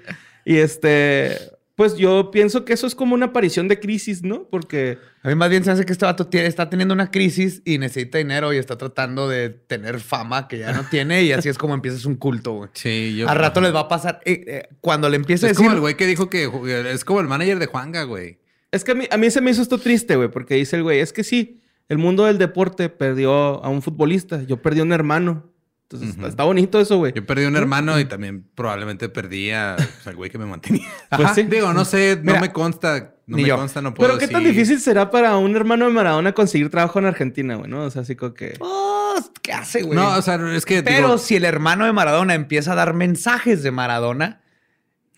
Y 0.46 0.58
este, 0.58 1.38
pues 1.76 1.96
yo 1.98 2.30
pienso 2.32 2.66
que 2.66 2.74
eso 2.74 2.86
es 2.86 2.94
como 2.96 3.16
una 3.16 3.28
aparición 3.28 3.68
de 3.68 3.80
crisis, 3.80 4.22
¿no? 4.24 4.48
Porque, 4.50 5.00
A 5.24 5.30
mí 5.30 5.36
más 5.36 5.50
bien 5.50 5.64
se 5.64 5.72
hace 5.72 5.86
que 5.86 5.94
este 5.94 6.06
vato 6.06 6.28
tiene- 6.28 6.48
está 6.48 6.70
teniendo 6.70 6.94
una 6.94 7.10
crisis 7.10 7.62
y 7.66 7.78
necesita 7.80 8.18
dinero 8.20 8.54
y 8.54 8.58
está 8.58 8.78
tratando 8.78 9.28
de 9.28 9.50
tener 9.50 10.00
fama 10.00 10.48
que 10.48 10.60
ya 10.60 10.72
no 10.74 10.84
tiene 10.90 11.24
y 11.24 11.32
así 11.32 11.50
es 11.50 11.58
como 11.58 11.74
empiezas 11.74 12.06
un 12.06 12.16
culto, 12.16 12.52
güey. 12.54 12.70
Sí, 12.74 13.16
yo. 13.18 13.28
Al 13.30 13.38
rato 13.38 13.60
les 13.62 13.74
va 13.74 13.82
a 13.82 13.88
pasar. 13.88 14.20
eh, 14.26 14.44
eh, 14.48 14.64
cuando 14.82 15.10
le 15.10 15.16
empiece 15.16 15.46
a 15.46 15.50
Es 15.50 15.58
decir. 15.58 15.66
como 15.66 15.76
el 15.76 15.82
güey 15.82 15.96
que 15.98 16.06
dijo 16.06 16.30
que 16.30 16.50
es 16.92 17.04
como 17.06 17.22
el 17.22 17.28
manager 17.28 17.58
de 17.60 17.66
Juanga, 17.66 18.04
güey. 18.04 18.38
es 18.72 18.84
que 18.84 18.92
a 18.92 18.96
mí, 18.96 19.06
a 19.10 19.18
mí 19.18 19.30
se 19.32 19.40
me 19.42 19.52
hizo 19.52 19.62
esto 19.62 19.78
triste, 19.78 20.16
güey, 20.16 20.30
porque 20.30 20.56
dice 20.56 20.76
el 20.76 20.84
güey, 20.84 21.00
es 21.00 21.14
que 21.14 21.24
sí, 21.24 21.62
el 21.90 21.98
mundo 21.98 22.26
del 22.26 22.38
deporte 22.38 22.90
perdió 22.90 23.64
a 23.64 23.70
un 23.70 23.82
futbolista, 23.82 24.44
yo 24.44 24.62
perdí 24.62 24.80
a 24.80 24.84
un 24.84 24.94
hermano. 24.94 25.53
Entonces, 25.90 26.18
está, 26.28 26.44
bonito 26.44 26.80
eso, 26.80 26.98
güey. 26.98 27.14
Yo 27.14 27.24
perdí 27.26 27.46
un 27.46 27.56
hermano 27.56 28.00
y 28.00 28.06
también 28.06 28.46
probablemente 28.56 29.10
perdí 29.10 29.52
a, 29.52 29.76
pues, 29.78 30.08
al 30.08 30.16
güey 30.16 30.30
que 30.32 30.38
me 30.40 30.46
mantenía. 30.46 30.88
Pues 31.16 31.32
sí. 31.36 31.44
Digo, 31.44 31.72
no 31.74 31.86
sé, 31.86 32.16
no 32.18 32.32
Mira, 32.32 32.42
me 32.42 32.52
consta, 32.52 33.14
no 33.28 33.38
me 33.38 33.44
yo. 33.46 33.58
consta, 33.58 33.82
no 33.82 33.94
puedo 33.94 34.10
Pero 34.10 34.20
qué 34.20 34.28
tan 34.28 34.44
difícil 34.44 34.80
será 34.80 35.12
para 35.12 35.38
un 35.38 35.56
hermano 35.56 35.86
de 35.86 35.92
Maradona 35.92 36.32
conseguir 36.34 36.70
trabajo 36.72 36.98
en 36.98 37.06
Argentina, 37.06 37.56
güey, 37.56 37.70
¿no? 37.70 37.84
O 37.84 37.90
sea, 37.92 38.02
así 38.02 38.16
como 38.16 38.34
que... 38.34 38.56
"Oh, 38.60 39.16
¿Qué 39.44 39.54
hace, 39.54 39.84
güey? 39.84 39.96
No, 39.98 40.18
o 40.18 40.22
sea, 40.24 40.36
es 40.56 40.66
que. 40.66 40.82
Pero 40.82 40.96
digo, 41.10 41.18
si 41.20 41.36
el 41.36 41.46
hermano 41.46 41.86
de 41.86 41.94
Maradona 41.94 42.34
empieza 42.34 42.72
a 42.72 42.76
dar 42.76 42.94
mensajes 42.94 43.62
de 43.62 43.70
Maradona, 43.72 44.42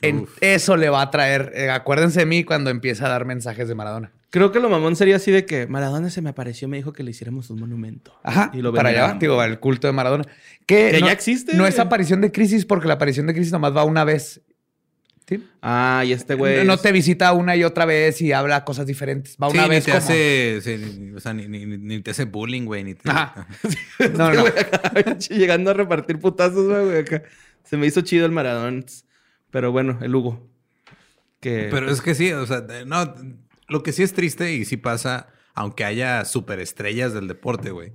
en 0.02 0.28
eso 0.42 0.76
le 0.76 0.90
va 0.90 1.02
a 1.04 1.12
traer. 1.12 1.54
eh, 1.56 1.70
acuérdense 1.70 2.20
de 2.22 2.26
mí 2.26 2.44
cuando 2.44 2.70
empieza 2.70 3.06
a 3.06 3.10
dar 3.10 3.24
mensajes 3.26 3.68
de 3.70 3.76
Maradona. 3.76 4.12
Creo 4.36 4.52
que 4.52 4.60
lo 4.60 4.70
mamón 4.70 4.98
sería 4.98 5.16
así 5.16 5.32
de 5.32 5.46
que 5.46 5.66
Maradona 5.66 6.10
se 6.10 6.22
me 6.22 6.30
apareció 6.30 6.68
me 6.68 6.76
dijo 6.76 6.92
que 6.92 7.04
le 7.04 7.12
hiciéramos 7.12 7.50
un 7.50 7.58
monumento. 7.58 8.14
Ajá. 8.22 8.52
Y 8.54 8.62
lo 8.62 8.74
para 8.74 8.90
allá, 8.90 9.16
digo, 9.18 9.42
el 9.42 9.62
culto 9.62 9.88
de 9.88 9.94
Maradona. 9.94 10.26
Que, 10.66 10.92
Que 10.92 11.00
no, 11.00 11.06
ya 11.08 11.14
existe. 11.14 11.56
No 11.56 11.66
es 11.66 11.80
aparición 11.80 12.20
de 12.20 12.34
crisis 12.34 12.66
porque 12.66 12.86
la 12.90 12.96
aparición 12.96 13.28
de 13.28 13.34
crisis 13.34 13.54
nomás 13.54 13.74
va 13.74 13.86
una 13.86 14.04
vez. 14.04 14.42
¿Sí? 15.26 15.42
Ah, 15.62 16.04
y 16.06 16.12
este 16.12 16.36
güey... 16.36 16.66
no, 16.66 16.76
te 16.76 16.92
visita 16.92 17.32
una 17.32 17.56
y 17.56 17.64
otra 17.64 17.86
vez 17.86 18.20
y 18.22 18.34
habla 18.34 18.66
cosas 18.66 18.86
diferentes. 18.86 19.38
Va 19.42 19.50
sí, 19.50 19.54
una 19.58 19.64
ni 19.64 19.70
vez 19.70 19.86
te 19.86 19.92
como... 19.92 20.04
hace. 20.04 20.60
sí, 20.62 20.78
ni- 21.00 21.12
o 21.14 21.20
sea, 21.22 21.34
ni, 21.34 21.48
ni- 21.48 21.66
ni- 21.66 21.78
ni 21.78 22.02
te 22.02 22.12
hace 22.12 22.26
bullying, 22.26 22.66
güey. 22.66 22.84
Ni 22.84 22.94
te, 22.96 23.10
Ajá. 23.10 23.48
No, 24.18 24.34
no. 24.34 24.42
acá, 24.46 25.18
Llegando 25.30 25.72
a 25.72 25.74
repartir 25.76 26.20
putazos, 26.20 26.68
güey, 26.68 26.98
acá. 27.00 27.24
Se 27.64 27.78
me 27.78 27.88
hizo 27.88 28.02
chido 28.02 28.26
el 28.26 28.34
Maradona. 28.34 28.84
Pero 29.50 29.72
bueno, 29.72 29.98
el 30.02 30.14
Hugo. 30.14 30.46
Que... 31.40 31.70
Pero 31.72 31.90
es 31.90 32.02
que 32.02 32.16
sí, 32.16 32.32
o 32.34 32.46
sea, 32.46 32.66
no, 32.86 33.14
lo 33.68 33.84
que 33.84 33.92
sí 33.92 34.04
es 34.04 34.14
triste 34.14 34.54
y 34.54 34.66
sí 34.66 34.78
pasa, 34.78 35.28
aunque 35.54 35.86
haya 35.86 36.26
superestrellas 36.26 37.14
del 37.14 37.28
deporte, 37.28 37.72
güey, 37.72 37.94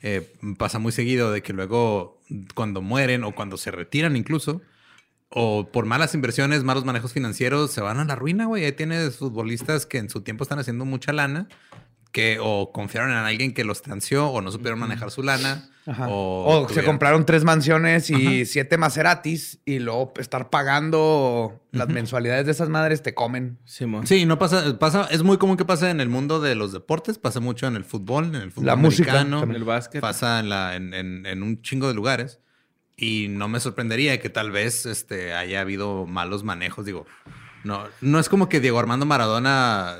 eh, 0.00 0.32
pasa 0.58 0.78
muy 0.78 0.92
seguido 0.92 1.30
de 1.30 1.42
que 1.42 1.52
luego 1.52 2.20
cuando 2.54 2.82
mueren 2.82 3.24
o 3.24 3.34
cuando 3.34 3.56
se 3.56 3.70
retiran 3.70 4.16
incluso, 4.16 4.62
o 5.28 5.70
por 5.72 5.86
malas 5.86 6.14
inversiones, 6.14 6.62
malos 6.62 6.84
manejos 6.84 7.12
financieros, 7.12 7.70
se 7.70 7.80
van 7.80 7.98
a 7.98 8.04
la 8.04 8.16
ruina, 8.16 8.46
güey. 8.46 8.64
Ahí 8.64 8.72
tienes 8.72 9.16
futbolistas 9.16 9.86
que 9.86 9.98
en 9.98 10.10
su 10.10 10.20
tiempo 10.20 10.42
están 10.42 10.58
haciendo 10.58 10.84
mucha 10.84 11.12
lana, 11.12 11.48
que 12.12 12.38
o 12.40 12.70
confiaron 12.72 13.10
en 13.10 13.16
alguien 13.16 13.54
que 13.54 13.64
los 13.64 13.80
transeó 13.82 14.28
o 14.28 14.40
no 14.42 14.52
supieron 14.52 14.78
manejar 14.78 15.10
su 15.10 15.22
lana. 15.22 15.68
Ajá. 15.86 16.06
O, 16.08 16.62
O, 16.64 16.68
se 16.68 16.84
compraron 16.84 17.26
tres 17.26 17.42
mansiones 17.42 18.08
y 18.10 18.14
Ajá. 18.42 18.44
siete 18.46 18.76
Maseratis 18.76 19.58
y 19.64 19.78
luego 19.80 20.12
estar 20.18 20.48
pagando 20.50 21.60
las 21.72 21.88
mensualidades 21.88 22.46
de 22.46 22.52
esas 22.52 22.68
madres 22.68 23.02
te 23.02 23.14
comen. 23.14 23.58
Simón. 23.64 24.06
Sí, 24.06 24.26
no 24.26 24.38
pasa, 24.38 24.78
pasa, 24.78 25.08
es 25.10 25.22
muy 25.22 25.38
común 25.38 25.56
que 25.56 25.64
pase 25.64 25.90
en 25.90 26.00
el 26.00 26.08
mundo 26.08 26.40
de 26.40 26.54
los 26.54 26.72
deportes, 26.72 27.18
pasa 27.18 27.40
mucho 27.40 27.66
en 27.66 27.76
el 27.76 27.84
fútbol, 27.84 28.26
en 28.26 28.36
el 28.36 28.52
fútbol 28.52 28.66
La 28.66 28.76
música 28.76 29.10
americano, 29.12 29.40
también. 29.40 29.60
El 29.62 29.64
básquet. 29.64 30.00
pasa 30.00 30.38
en, 30.38 30.48
la, 30.50 30.76
en, 30.76 30.94
en- 30.94 31.26
en 31.26 31.42
un 31.42 31.62
chingo 31.62 31.88
de 31.88 31.94
lugares. 31.94 32.38
Y 32.96 33.28
no 33.30 33.48
me 33.48 33.58
sorprendería 33.58 34.20
que 34.20 34.28
tal 34.28 34.50
vez 34.52 34.86
este, 34.86 35.32
haya 35.32 35.62
habido 35.62 36.06
malos 36.06 36.44
manejos. 36.44 36.84
Digo, 36.84 37.06
no, 37.64 37.84
no 38.02 38.18
es 38.20 38.28
como 38.28 38.48
que 38.50 38.60
Diego 38.60 38.78
Armando 38.78 39.06
Maradona 39.06 39.96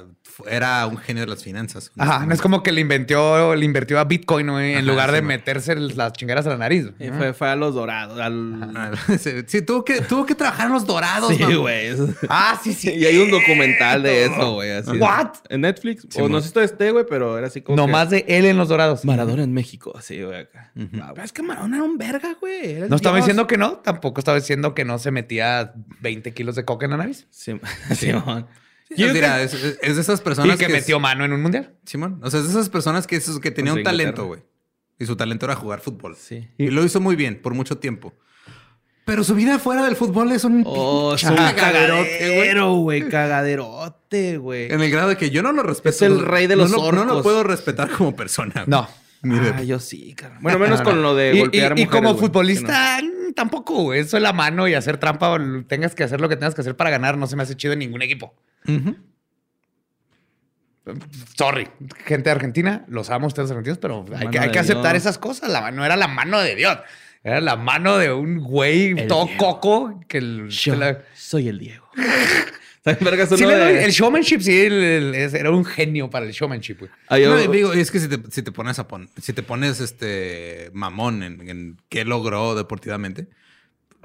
era 0.49 0.87
un 0.87 0.97
genio 0.99 1.23
de 1.25 1.29
las 1.31 1.43
finanzas. 1.43 1.91
Ajá, 1.99 2.27
no 2.27 2.35
es 2.35 2.41
como 2.41 2.63
que 2.63 2.73
le 2.73 2.81
inventó, 2.81 3.55
le 3.55 3.65
invirtió 3.65 3.99
a 3.99 4.05
Bitcoin 4.05 4.51
güey, 4.51 4.73
en 4.73 4.79
Ajá, 4.79 4.87
lugar 4.87 5.13
de 5.13 5.19
sí, 5.19 5.25
meterse 5.25 5.75
las 5.77 6.13
chingaras 6.13 6.47
a 6.47 6.51
la 6.51 6.57
nariz. 6.59 6.91
Y 6.99 7.09
fue, 7.09 7.33
fue 7.33 7.49
a 7.49 7.57
los 7.57 7.75
dorados. 7.75 8.19
Al... 8.19 8.99
Sí, 9.19 9.31
sí, 9.47 9.63
tuvo 9.63 9.85
que, 9.85 10.01
tuvo 10.01 10.27
que 10.27 10.35
trabajar 10.35 10.67
en 10.67 10.73
los 10.73 10.87
dorados. 10.87 11.35
Sí, 11.35 11.43
güey. 11.55 11.91
Ah, 12.29 12.59
sí, 12.63 12.73
sí. 12.73 12.91
Y 13.03 13.05
hay 13.05 13.19
un 13.19 13.31
documental 13.31 14.03
de 14.03 14.27
eso, 14.27 14.55
güey. 14.55 14.71
What? 14.99 15.35
En 15.49 15.63
Netflix. 15.63 16.07
Sí, 16.09 16.21
o 16.21 16.29
no 16.29 16.39
sé 16.39 16.43
si 16.43 16.49
esto 16.49 16.61
esté, 16.61 16.91
güey, 16.91 17.05
pero 17.09 17.37
era 17.39 17.47
así 17.47 17.61
como. 17.63 17.77
No 17.77 17.87
que- 17.87 17.93
más 17.93 18.11
de 18.11 18.25
él 18.29 18.45
en 18.47 18.57
los 18.57 18.69
dorados. 18.69 19.05
Maradona 19.05 19.43
en 19.43 19.53
México. 19.53 19.93
Así, 19.97 20.23
güey, 20.23 20.41
acá. 20.41 20.71
Pero 20.75 21.23
es 21.25 21.33
que 21.33 21.43
Maradona 21.43 21.77
era 21.77 21.85
un 21.85 21.99
verga, 21.99 22.37
güey. 22.41 22.89
No 22.89 22.97
estaba 22.97 23.17
dios. 23.17 23.27
diciendo 23.27 23.47
que 23.47 23.57
no, 23.57 23.79
tampoco 23.79 24.21
estaba 24.21 24.39
diciendo 24.39 24.75
que 24.75 24.85
no 24.85 24.99
se 24.99 25.11
metía 25.11 25.73
20 26.01 26.33
kilos 26.35 26.55
de 26.57 26.65
coca 26.65 26.87
en 26.87 26.93
la 26.93 26.97
nariz. 26.99 27.27
Sí, 27.31 27.59
Simón. 27.95 28.47
Pues 28.97 29.13
mira, 29.13 29.43
es, 29.43 29.55
es- 29.55 29.79
es 29.83 29.97
de 29.97 30.03
esas 30.03 30.21
Y 30.21 30.25
personas 30.25 30.57
que 30.59 30.67
es- 30.67 30.71
metió 30.73 31.01
mano 31.01 31.25
en 31.25 31.33
un 31.33 31.43
mundial. 31.43 31.75
Simón. 31.85 32.21
O 32.23 32.31
sea, 32.31 32.41
es 32.41 32.47
de 32.47 32.53
esas 32.53 32.69
personas 32.69 33.07
que, 33.07 33.17
es- 33.17 33.39
que 33.41 33.51
tenía 33.51 33.73
un 33.73 33.83
talento, 33.83 34.27
güey. 34.27 34.41
Y 34.99 35.07
su 35.07 35.17
talento 35.17 35.47
era 35.47 35.57
jugar 35.57 35.81
fútbol. 35.81 36.17
Sí. 36.17 36.49
Y 36.59 36.69
lo 36.69 36.85
hizo 36.85 37.01
muy 37.01 37.17
bien 37.17 37.41
por 37.43 37.55
mucho 37.55 37.79
tiempo. 37.79 38.15
Pero 39.05 39.25
su 39.25 39.35
vida 39.35 39.59
fuera 39.59 39.85
del 39.85 39.97
fútbol 39.97 40.31
es 40.31 40.45
un 40.45 40.63
Oh, 40.65 41.15
es 41.15 41.25
un 41.25 41.35
cagadero, 41.35 42.75
güey. 42.75 43.09
Cagaderote, 43.09 44.39
güey. 44.39 44.71
En 44.73 44.81
el 44.81 44.91
grado 44.91 45.09
de 45.09 45.17
que 45.17 45.31
yo 45.31 45.43
no 45.43 45.53
lo 45.53 45.63
respeto. 45.65 45.97
Es 45.97 46.03
el 46.03 46.21
rey 46.25 46.47
de 46.47 46.55
los 46.57 46.71
no, 46.71 46.77
lo- 46.93 47.05
No 47.05 47.15
lo 47.15 47.23
puedo 47.23 47.43
respetar 47.43 47.91
como 47.91 48.15
persona. 48.15 48.65
No. 48.67 48.89
Ni 49.23 49.39
de- 49.39 49.51
Ah, 49.51 49.63
yo 49.63 49.79
sí. 49.79 50.15
Bueno, 50.41 50.59
menos 50.59 50.83
con 50.83 51.01
lo 51.03 51.15
de 51.15 51.35
Y- 51.35 51.39
golpear 51.41 51.79
y, 51.79 51.83
y 51.83 51.85
mujeres, 51.87 52.09
como 52.09 52.19
futbolista, 52.19 53.01
mm, 53.03 53.33
tampoco, 53.35 53.75
güey. 53.85 54.01
Eso 54.01 54.17
es 54.17 54.23
la 54.23 54.33
mano 54.33 54.67
y 54.69 54.75
hacer 54.75 54.99
trampa 54.99 55.31
o 55.31 55.39
tengas 55.65 55.95
que 55.95 56.03
hacer 56.05 56.21
lo 56.21 56.29
que 56.29 56.37
tengas 56.37 56.55
que 56.55 56.61
hacer 56.61 56.77
para 56.77 56.91
ganar 56.91 57.17
no 57.17 57.27
se 57.29 57.37
me 57.37 57.43
hace 57.45 57.57
chido 57.57 57.73
en 57.73 57.79
ningún 57.81 58.03
equipo. 58.03 58.35
Sorry, 61.37 61.69
gente 62.05 62.25
de 62.25 62.31
Argentina, 62.33 62.85
los 62.89 63.11
amo 63.11 63.29
ustedes 63.29 63.51
argentinos, 63.51 63.79
pero 63.79 64.05
hay 64.17 64.29
que, 64.29 64.39
hay 64.41 64.47
de 64.49 64.53
que 64.53 64.59
aceptar 64.59 64.93
Dios. 64.95 65.05
esas 65.05 65.17
cosas. 65.19 65.49
La, 65.51 65.71
no 65.71 65.85
era 65.85 65.97
la 65.97 66.09
mano 66.09 66.41
de 66.41 66.57
Dios, 66.57 66.77
era 67.23 67.41
la 67.41 67.55
mano 67.55 67.99
de 67.99 68.13
un 68.13 68.39
güey 68.41 68.91
El 68.99 69.07
todo 69.07 69.27
Diego. 69.27 69.61
coco 69.61 70.01
que 70.09 70.19
el, 70.19 70.49
Yo 70.49 70.75
la- 70.75 71.03
soy 71.15 71.49
el 71.49 71.59
Diego. 71.59 71.89
Sí, 72.85 73.45
de- 73.45 73.85
el 73.85 73.93
showmanship, 73.93 74.41
sí, 74.41 74.61
el- 74.63 74.73
el- 74.73 75.15
es- 75.15 75.35
era 75.35 75.53
un 75.53 75.65
genio 75.65 76.11
para 76.11 76.27
el 76.27 76.33
showmanship, 76.33 76.79
güey. 76.81 76.91
Yo- 77.23 77.33
No, 77.33 77.41
y 77.41 77.47
digo, 77.57 77.73
es 77.73 77.93
que 77.93 78.01
si 78.01 78.09
te, 78.09 78.19
si 78.33 78.43
te 78.43 78.51
pones 78.51 78.77
a 78.81 78.89
pon- 78.89 79.09
si 79.21 79.33
te 79.33 79.45
pones 79.45 79.79
este 79.81 80.69
mamón 80.73 81.23
en, 81.23 81.49
en 81.49 81.77
qué 81.89 82.05
logró 82.05 82.57
deportivamente, 82.57 83.29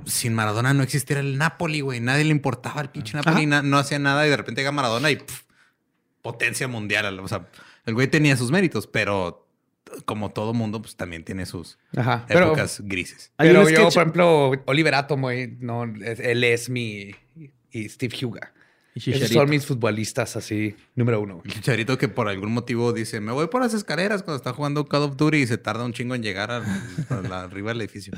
sin 0.05 0.33
Maradona 0.33 0.73
no 0.73 0.83
existiera 0.83 1.19
el 1.21 1.37
Napoli, 1.37 1.81
güey. 1.81 1.99
Nadie 1.99 2.23
le 2.23 2.31
importaba 2.31 2.81
el 2.81 2.89
pinche 2.89 3.17
Napoli, 3.17 3.45
na- 3.45 3.61
no 3.61 3.77
hacía 3.77 3.99
nada 3.99 4.25
y 4.25 4.29
de 4.29 4.37
repente 4.37 4.61
llega 4.61 4.71
Maradona 4.71 5.11
y 5.11 5.17
potencia 6.21 6.67
mundial. 6.67 7.19
O 7.19 7.27
sea, 7.27 7.47
el 7.85 7.93
güey 7.93 8.07
tenía 8.07 8.35
sus 8.37 8.51
méritos, 8.51 8.87
pero 8.87 9.47
como 10.05 10.31
todo 10.31 10.53
mundo, 10.53 10.81
pues 10.81 10.95
también 10.95 11.23
tiene 11.23 11.45
sus 11.45 11.77
Ajá. 11.95 12.25
Pero, 12.27 12.47
épocas 12.47 12.81
grises. 12.83 13.31
Pero 13.37 13.69
yo, 13.69 13.83
por 13.89 13.93
ejemplo, 14.01 14.51
Oliver 14.65 14.95
Atom, 14.95 15.21
güey, 15.21 15.57
no, 15.59 15.83
él 15.83 16.43
es 16.43 16.69
mi. 16.69 17.15
Y 17.71 17.89
Steve 17.89 18.15
Huga. 18.25 18.53
Esos 18.95 19.29
son 19.29 19.49
mis 19.49 19.63
futbolistas 19.65 20.35
así, 20.35 20.75
número 20.95 21.21
uno. 21.21 21.41
El 21.45 21.51
chicharito 21.53 21.99
que 21.99 22.07
por 22.07 22.27
algún 22.27 22.51
motivo 22.51 22.93
dice, 22.93 23.19
me 23.21 23.31
voy 23.31 23.45
por 23.47 23.61
las 23.61 23.75
escaleras 23.75 24.23
cuando 24.23 24.37
está 24.37 24.53
jugando 24.53 24.85
Call 24.87 25.03
of 25.03 25.17
Duty 25.17 25.37
y 25.37 25.45
se 25.47 25.59
tarda 25.59 25.85
un 25.85 25.93
chingo 25.93 26.15
en 26.15 26.23
llegar 26.23 26.49
al- 26.49 26.63
a 27.09 27.15
la- 27.27 27.41
arriba 27.43 27.69
del 27.71 27.81
edificio. 27.81 28.13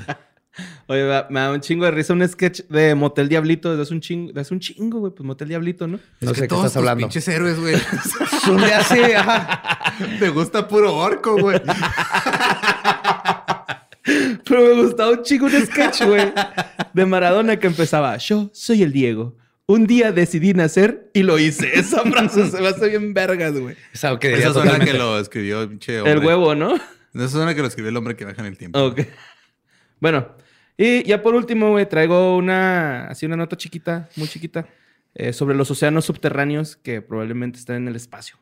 Oye, 0.88 1.04
me 1.30 1.40
da 1.40 1.52
un 1.52 1.60
chingo 1.60 1.84
de 1.84 1.92
risa 1.92 2.12
un 2.12 2.26
sketch 2.28 2.62
de 2.68 2.94
Motel 2.94 3.28
Diablito 3.28 3.70
desde 3.70 3.82
hace 3.82 3.94
un 3.94 4.00
chingo, 4.00 4.28
desde 4.28 4.40
hace 4.40 4.54
un 4.54 4.60
chingo, 4.60 4.98
güey. 4.98 5.12
Pues 5.14 5.24
Motel 5.24 5.48
Diablito, 5.48 5.86
¿no? 5.86 5.98
No 6.20 6.30
Es 6.30 6.36
sé 6.36 6.42
qué 6.42 6.48
todos 6.48 6.66
estás 6.66 6.76
hablando. 6.78 7.06
pinches 7.06 7.26
héroes, 7.28 7.58
güey. 7.58 7.76
Son 8.44 8.56
de 8.56 8.72
hace, 8.74 9.14
ajá. 9.16 9.62
Te 10.18 10.28
gusta 10.30 10.66
puro 10.66 10.94
orco, 10.94 11.36
güey. 11.38 11.60
Pero 14.44 14.60
me 14.74 14.82
gustaba 14.82 15.10
un 15.12 15.22
chingo 15.22 15.46
un 15.46 15.52
sketch, 15.52 16.02
güey. 16.04 16.32
De 16.94 17.06
Maradona 17.06 17.58
que 17.58 17.66
empezaba, 17.66 18.16
yo 18.16 18.50
soy 18.52 18.82
el 18.82 18.92
Diego. 18.92 19.36
Un 19.66 19.86
día 19.86 20.10
decidí 20.10 20.52
nacer 20.52 21.10
y 21.14 21.22
lo 21.22 21.38
hice. 21.38 21.78
Esa 21.78 22.02
frase 22.02 22.50
se 22.50 22.60
me 22.60 22.66
hace 22.68 22.88
bien 22.88 23.14
vergas, 23.14 23.52
güey. 23.56 23.76
Esa 23.92 24.18
suena 24.18 24.52
totalmente. 24.52 24.86
que 24.92 24.98
lo 24.98 25.18
escribió 25.20 25.62
el 25.62 25.68
pinche 25.68 25.98
hombre. 26.00 26.12
El 26.14 26.18
huevo, 26.26 26.54
¿no? 26.56 26.74
Esa 27.14 27.28
suena 27.28 27.54
que 27.54 27.60
lo 27.60 27.68
escribió 27.68 27.90
el 27.90 27.96
hombre 27.96 28.16
que 28.16 28.24
viaja 28.24 28.40
en 28.40 28.48
el 28.48 28.58
tiempo. 28.58 28.80
Ok. 28.84 29.02
Bueno, 30.00 30.34
y 30.76 31.02
ya 31.04 31.22
por 31.22 31.34
último, 31.34 31.70
güey, 31.70 31.88
traigo 31.88 32.36
una, 32.36 33.06
así 33.06 33.26
una 33.26 33.36
nota 33.36 33.56
chiquita, 33.56 34.08
muy 34.16 34.26
chiquita, 34.28 34.66
eh, 35.14 35.32
sobre 35.32 35.54
los 35.54 35.70
océanos 35.70 36.04
subterráneos 36.06 36.76
que 36.76 37.02
probablemente 37.02 37.58
están 37.58 37.76
en 37.76 37.88
el 37.88 37.96
espacio. 37.96 38.36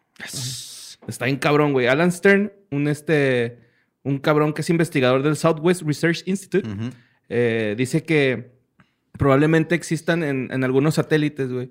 Está 1.07 1.25
bien 1.25 1.37
cabrón, 1.37 1.73
güey. 1.73 1.87
Alan 1.87 2.13
Stern, 2.13 2.53
un, 2.71 2.89
este, 2.89 3.59
un 4.03 4.19
cabrón 4.19 4.53
que 4.53 4.63
es 4.63 4.71
investigador 4.71 5.23
del 5.23 5.37
Southwest 5.37 5.83
Research 5.83 6.23
Institute, 6.27 6.69
eh, 7.29 7.75
dice 7.77 8.05
que 8.05 8.53
probablemente 9.13 9.75
existan 9.75 10.23
en, 10.23 10.49
en 10.53 10.65
algunos 10.65 10.95
satélites, 10.95 11.51
güey, 11.51 11.71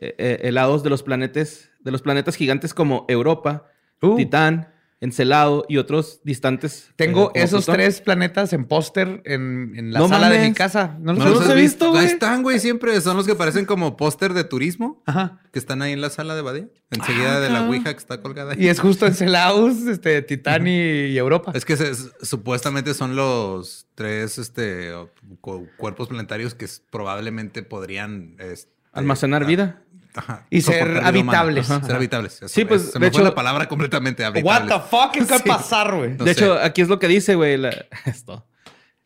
eh, 0.00 0.40
helados 0.42 0.82
de 0.82 0.90
los 0.90 1.02
planetas, 1.02 1.70
de 1.80 1.90
los 1.90 2.02
planetas 2.02 2.36
gigantes 2.36 2.72
como 2.72 3.04
Europa, 3.08 3.68
Uh. 4.02 4.16
Titán, 4.16 4.68
Encelado 5.04 5.66
y 5.68 5.76
otros 5.76 6.20
distantes. 6.24 6.90
Tengo 6.96 7.28
eh, 7.34 7.42
esos 7.42 7.66
Plutón. 7.66 7.74
tres 7.74 8.00
planetas 8.00 8.52
en 8.54 8.64
póster 8.64 9.20
en, 9.26 9.74
en 9.76 9.92
la 9.92 9.98
No 10.00 10.08
sala 10.08 10.30
de 10.30 10.38
mi 10.48 10.54
casa. 10.54 10.96
¿No 11.00 11.12
los 11.12 11.18
¿No 11.18 11.24
has 11.24 11.30
los 11.32 11.40
los 11.46 11.50
he 11.50 11.60
visto, 11.60 11.90
güey. 11.90 12.06
Ahí 12.06 12.06
están, 12.12 12.42
güey, 12.42 12.58
siempre. 12.58 12.98
Son 13.02 13.16
los 13.16 13.26
que 13.26 13.34
parecen 13.34 13.66
como 13.66 13.96
póster 13.98 14.32
de 14.32 14.44
turismo. 14.44 15.02
Ajá. 15.04 15.40
Que 15.52 15.58
están 15.58 15.82
ahí 15.82 15.92
en 15.92 16.00
la 16.00 16.08
sala 16.10 16.34
de 16.34 16.40
Badía. 16.42 16.68
Enseguida 16.90 17.40
de 17.40 17.50
la 17.50 17.66
Ouija 17.68 17.92
que 17.92 17.98
está 17.98 18.22
colgada 18.22 18.52
ahí. 18.52 18.64
Y 18.64 18.68
es 18.68 18.80
justo 18.80 19.06
en 19.06 19.14
Celaus, 19.14 19.86
este, 19.86 20.22
Titán 20.22 20.66
y, 20.66 20.70
y 20.70 21.18
Europa. 21.18 21.52
Es 21.54 21.64
que 21.64 21.76
se- 21.76 21.90
es- 21.90 22.10
supuestamente 22.22 22.94
son 22.94 23.14
los 23.14 23.86
tres 23.94 24.38
este, 24.38 24.92
cu- 25.40 25.68
cuerpos 25.76 26.08
planetarios 26.08 26.54
que 26.54 26.66
probablemente 26.90 27.62
podrían... 27.62 28.36
este, 28.38 28.72
Almacenar 28.92 29.42
ah, 29.42 29.46
vida. 29.46 29.82
Ajá, 30.14 30.46
Y 30.50 30.60
ser 30.60 30.98
habitables. 31.04 31.70
Ajá. 31.70 31.84
Ser 31.86 31.96
habitables. 31.96 32.34
eso 32.36 32.48
Sí, 32.48 32.62
es. 32.62 32.66
pues, 32.66 32.82
Se 32.86 32.92
de 32.94 32.98
me 33.00 33.10
fue 33.10 33.20
hecho- 33.20 33.24
la 33.28 33.34
palabra 33.34 33.66
completamente 33.68 34.22
What 34.22 34.28
habitables. 34.62 34.68
the 34.68 34.80
fuck? 34.88 35.12
¿Qué 35.12 35.20
va 35.30 35.36
a 35.36 35.38
Sí. 35.38 35.48
pasar, 35.48 35.94
güey? 35.96 36.10
No 36.16 36.24
de 36.24 36.34
sé. 36.34 36.44
hecho, 36.44 36.54
aquí 36.58 36.80
es 36.82 36.88
lo 36.88 36.98
que 36.98 37.08
dice, 37.08 37.34
güey, 37.34 37.58
esto. 38.06 38.46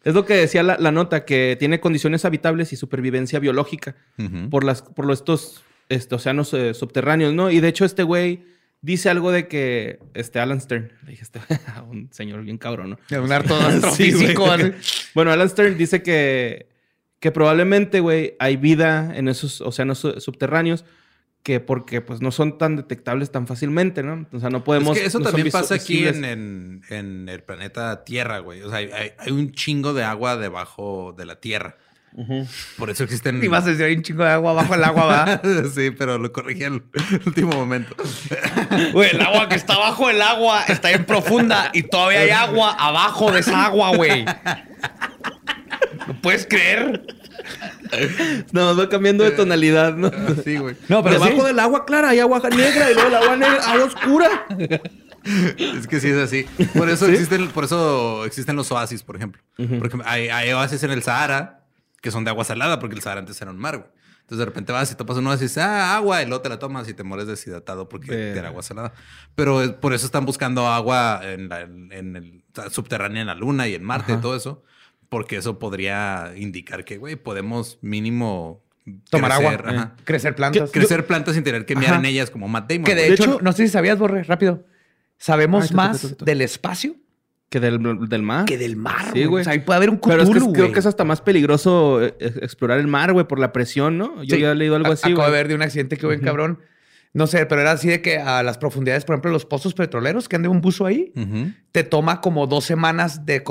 Es 0.04 0.14
lo 0.14 0.24
que 0.24 0.34
decía 0.34 0.62
la, 0.62 0.76
la 0.78 0.92
nota, 0.92 1.24
que 1.24 1.56
tiene 1.58 1.80
condiciones 1.80 2.24
habitables 2.24 2.72
y 2.72 2.76
supervivencia 2.76 3.40
biológica 3.40 3.96
Ujú. 4.18 4.48
por, 4.48 4.64
las, 4.64 4.82
por 4.82 5.04
los- 5.04 5.18
estos 5.20 5.62
este, 5.88 6.14
océanos 6.14 6.52
eh, 6.54 6.72
subterráneos, 6.74 7.34
¿no? 7.34 7.50
Y 7.50 7.60
de 7.60 7.68
hecho, 7.68 7.84
este 7.84 8.02
güey 8.02 8.44
dice 8.80 9.10
algo 9.10 9.32
de 9.32 9.48
que, 9.48 9.98
este, 10.14 10.38
Alan 10.38 10.60
Stern, 10.60 10.92
le 11.04 11.10
dije, 11.10 11.22
este, 11.24 11.40
un 11.90 12.08
señor 12.12 12.42
bien 12.42 12.58
cabrón, 12.58 12.90
¿no? 13.10 13.22
Un 13.22 13.32
harto 13.32 13.58
Sí, 13.58 13.64
astrofísico. 13.66 14.50
así. 14.50 14.72
Bueno, 15.14 15.32
Alan 15.32 15.48
Stern 15.48 15.76
dice 15.76 16.02
que, 16.02 16.68
que 17.20 17.32
probablemente, 17.32 17.98
güey, 18.00 18.36
hay 18.38 18.56
vida 18.56 19.12
en 19.16 19.26
esos 19.28 19.60
océanos 19.60 19.98
su- 19.98 20.20
subterráneos 20.20 20.84
que 21.48 21.60
porque 21.60 22.02
pues 22.02 22.20
no 22.20 22.30
son 22.30 22.58
tan 22.58 22.76
detectables 22.76 23.32
tan 23.32 23.46
fácilmente, 23.46 24.02
¿no? 24.02 24.26
O 24.32 24.38
sea, 24.38 24.50
no 24.50 24.64
podemos... 24.64 24.94
Es 24.98 25.00
que 25.00 25.08
eso 25.08 25.18
no 25.18 25.24
también 25.24 25.50
pasa 25.50 25.76
aquí 25.76 26.06
en, 26.06 26.22
en- 26.22 26.82
en 26.90 27.26
el 27.30 27.42
planeta 27.42 28.04
Tierra, 28.04 28.40
güey. 28.40 28.60
O 28.60 28.68
sea, 28.68 28.80
hay, 28.80 29.30
un 29.32 29.52
chingo 29.52 29.94
de 29.94 30.04
agua 30.04 30.36
debajo 30.36 31.14
de 31.16 31.24
la 31.24 31.36
Tierra. 31.40 31.78
Por 32.76 32.90
eso 32.90 33.02
existen... 33.04 33.42
Y 33.42 33.48
vas 33.48 33.64
a 33.64 33.68
decir, 33.70 33.86
hay 33.86 33.94
un 33.94 34.02
chingo 34.02 34.24
de 34.24 34.30
agua 34.30 34.50
abajo 34.50 34.74
el 34.74 34.84
agua, 34.84 35.04
va. 35.06 35.40
sí, 35.74 35.90
pero 35.90 36.18
lo 36.18 36.30
corregí 36.32 36.64
al 36.64 36.82
último 37.24 37.52
momento. 37.52 37.96
Güey, 38.92 39.12
el 39.12 39.20
agua 39.22 39.48
que 39.48 39.54
está 39.54 39.72
abajo 39.72 40.08
del 40.08 40.20
agua 40.20 40.64
está 40.68 40.88
bien 40.90 41.06
profunda 41.06 41.70
y 41.72 41.84
todavía 41.84 42.20
hay 42.20 42.30
agua 42.30 42.76
abajo 42.78 43.32
de 43.32 43.40
esa 43.40 43.64
agua, 43.64 43.96
güey. 43.96 44.26
¿Lo 46.06 46.12
puedes 46.20 46.46
creer? 46.46 47.06
No, 48.52 48.76
va 48.76 48.88
cambiando 48.88 49.24
de 49.24 49.30
tonalidad, 49.32 49.94
¿no? 49.96 50.10
Sí, 50.44 50.56
güey. 50.56 50.76
No, 50.88 51.02
pero 51.02 51.14
Debajo 51.14 51.40
sí. 51.40 51.46
del 51.46 51.58
agua 51.58 51.84
clara 51.86 52.10
hay 52.10 52.20
agua 52.20 52.40
negra 52.50 52.90
y 52.90 52.94
luego 52.94 53.08
el 53.08 53.14
agua 53.14 53.36
negra, 53.36 53.56
agua 53.64 53.84
oscura. 53.84 54.46
Es 55.58 55.86
que 55.86 56.00
sí 56.00 56.08
es 56.08 56.16
así. 56.16 56.46
Por 56.76 56.88
eso 56.88 57.06
existen, 57.06 57.48
por 57.48 57.64
eso 57.64 58.24
existen 58.24 58.56
los 58.56 58.70
oasis, 58.72 59.02
por 59.02 59.16
ejemplo. 59.16 59.42
Porque 59.78 59.98
hay, 60.04 60.28
hay 60.28 60.52
oasis 60.52 60.82
en 60.84 60.90
el 60.90 61.02
Sahara 61.02 61.64
que 62.00 62.10
son 62.10 62.24
de 62.24 62.30
agua 62.30 62.44
salada, 62.44 62.78
porque 62.78 62.94
el 62.94 63.02
Sahara 63.02 63.20
antes 63.20 63.40
era 63.42 63.50
un 63.50 63.58
mar, 63.58 63.76
güey. 63.78 63.90
Entonces 64.20 64.38
de 64.40 64.44
repente 64.44 64.72
vas 64.72 64.92
y 64.92 64.94
topas 64.94 65.16
un 65.16 65.26
oasis, 65.26 65.56
ah, 65.58 65.96
agua, 65.96 66.22
y 66.22 66.26
luego 66.26 66.42
te 66.42 66.50
la 66.50 66.58
tomas 66.58 66.86
y 66.88 66.92
te 66.94 67.02
mueres 67.02 67.26
deshidratado 67.26 67.88
porque 67.88 68.30
era 68.32 68.48
agua 68.48 68.62
salada. 68.62 68.92
Pero 69.34 69.62
es- 69.62 69.70
por 69.70 69.94
eso 69.94 70.04
están 70.06 70.26
buscando 70.26 70.66
agua 70.68 71.20
en, 71.24 71.48
la- 71.48 71.62
en 71.62 72.14
el 72.16 72.44
subterránea 72.70 73.22
en 73.22 73.26
la 73.26 73.34
Luna 73.34 73.66
y 73.68 73.74
en 73.74 73.82
Marte 73.82 74.12
y 74.12 74.16
todo 74.18 74.36
eso. 74.36 74.62
Porque 75.08 75.36
eso 75.36 75.58
podría 75.58 76.32
indicar 76.36 76.84
que, 76.84 76.98
güey, 76.98 77.16
podemos 77.16 77.78
mínimo 77.80 78.62
Tomar 79.10 79.32
crecer, 79.32 79.60
agua, 79.60 79.70
ajá. 79.70 79.94
eh, 79.98 80.02
crecer 80.04 80.32
Que- 80.32 80.36
plantas. 80.36 80.70
crecer 80.70 81.06
plantas 81.06 81.34
sin 81.34 81.44
tener 81.44 81.64
que 81.66 81.76
miar 81.76 81.92
Ajá. 81.92 82.00
en 82.00 82.06
ellas 82.06 82.30
como 82.30 82.48
Matt 82.48 82.70
Damon. 82.70 82.84
Que 82.84 82.94
de, 82.94 83.08
hecho, 83.12 83.22
hecho- 83.24 83.38
no 83.42 83.52
sé 83.52 83.64
si 83.66 83.68
sabías, 83.72 83.98
Borre, 83.98 84.22
rápido. 84.24 84.64
Sabemos 85.18 85.62
Ay, 85.64 85.68
tú, 85.68 85.72
tú, 85.72 85.76
más 85.76 86.00
tú, 86.00 86.08
tú, 86.10 86.14
tú. 86.16 86.24
del 86.24 86.40
espacio 86.42 86.94
Que 87.50 87.60
del, 87.60 87.80
del 88.08 88.22
mar. 88.22 88.44
que 88.44 88.56
del 88.58 88.76
mar. 88.76 89.10
Sí, 89.12 89.24
güey. 89.24 89.40
O 89.40 89.44
sea, 89.44 89.54
ahí 89.54 89.58
puede 89.60 89.76
haber 89.78 89.90
un 89.90 89.98
Pero 89.98 90.22
es 90.22 90.28
que 90.28 90.36
Cthulhu, 90.36 90.52
creo 90.52 90.72
que 90.72 90.78
es 90.78 90.86
hasta 90.86 91.04
más 91.04 91.20
peligroso 91.20 92.02
eh, 92.02 92.14
eh, 92.20 92.32
explorar 92.42 92.78
el 92.78 92.86
mar, 92.86 93.12
güey, 93.12 93.26
por 93.26 93.38
la 93.38 93.52
presión, 93.52 93.98
¿no? 93.98 94.22
Yo 94.22 94.36
Sí. 94.36 94.42
ya 94.42 94.52
he 94.52 94.54
leído 94.54 94.76
algo 94.76 94.92
así, 94.92 95.10
Acabo 95.12 95.26
de 95.26 95.32
ver 95.32 95.48
de 95.48 95.54
un 95.54 95.62
accidente 95.62 95.96
que 95.96 96.06
hubo 96.06 96.12
en 96.12 96.20
cabrón. 96.20 96.60
No 97.14 97.26
sé, 97.26 97.46
pero 97.46 97.62
era 97.62 97.72
así 97.72 97.88
de 97.88 98.02
que 98.02 98.18
a 98.18 98.42
las 98.42 98.58
profundidades, 98.58 99.04
por 99.04 99.14
ejemplo, 99.14 99.30
los 99.30 99.46
pozos 99.46 99.72
petroleros 99.74 100.28
que 100.28 100.36
ande 100.36 100.48
un 100.48 100.60
buzo 100.60 100.84
ahí, 100.86 101.12
te 101.72 101.82
toma 101.82 102.20
como 102.20 102.46
dos 102.46 102.64
semanas 102.64 103.24
de, 103.24 103.42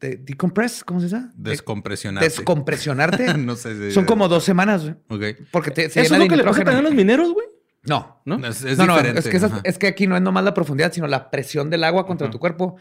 de 0.00 0.16
decompress, 0.18 0.84
¿cómo 0.84 1.00
se 1.00 1.06
dice? 1.06 1.18
De- 1.34 1.50
Descompresionarte. 1.50 2.28
descompresionarte. 2.28 3.34
no 3.38 3.56
sé 3.56 3.76
si- 3.90 3.94
Son 3.94 4.04
como 4.04 4.28
dos 4.28 4.44
semanas, 4.44 4.82
güey. 5.08 5.32
Ok. 5.34 5.38
Porque 5.50 5.70
te, 5.72 5.90
se 5.90 6.00
Eso 6.02 6.14
llena 6.14 6.16
es 6.16 6.18
de 6.18 6.18
lo 6.18 6.30
que 6.30 6.36
le 6.36 6.64
pasa 6.64 6.78
a 6.78 6.82
los 6.82 6.94
mineros, 6.94 7.32
güey. 7.32 7.46
No, 7.82 8.20
¿No? 8.26 8.36
Es, 8.46 8.62
es 8.62 8.76
no, 8.78 8.86
no, 8.86 8.92
diferente. 8.94 9.20
es 9.20 9.28
que, 9.28 9.36
esas- 9.38 9.52
es 9.64 9.78
que 9.78 9.86
aquí 9.88 10.06
no 10.06 10.14
es 10.16 10.22
nomás 10.22 10.44
la 10.44 10.54
profundidad, 10.54 10.92
sino 10.92 11.06
la 11.06 11.30
presión 11.30 11.70
del 11.70 11.82
agua 11.84 12.06
contra 12.06 12.30
tu 12.30 12.38
cuerpo. 12.38 12.76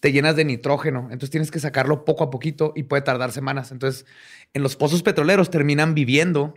Te 0.00 0.12
llenas 0.12 0.36
de 0.36 0.44
nitrógeno. 0.44 1.00
Entonces 1.04 1.30
tienes 1.30 1.50
que 1.50 1.58
sacarlo 1.60 2.04
poco 2.04 2.24
a 2.24 2.30
poquito 2.30 2.72
y 2.76 2.84
puede 2.84 3.02
tardar 3.02 3.32
semanas. 3.32 3.72
Entonces, 3.72 4.06
en 4.52 4.62
los 4.62 4.76
pozos 4.76 5.02
petroleros 5.02 5.50
terminan 5.50 5.94
viviendo 5.94 6.54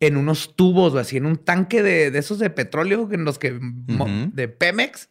en 0.00 0.16
unos 0.16 0.56
tubos, 0.56 0.92
güey, 0.92 1.02
así 1.02 1.16
en 1.18 1.26
un 1.26 1.36
tanque 1.36 1.82
de, 1.82 2.10
de 2.10 2.18
esos 2.18 2.38
de 2.38 2.48
petróleo 2.50 3.08
en 3.12 3.24
los 3.24 3.38
que 3.38 3.58
de 4.32 4.48
Pemex. 4.48 5.08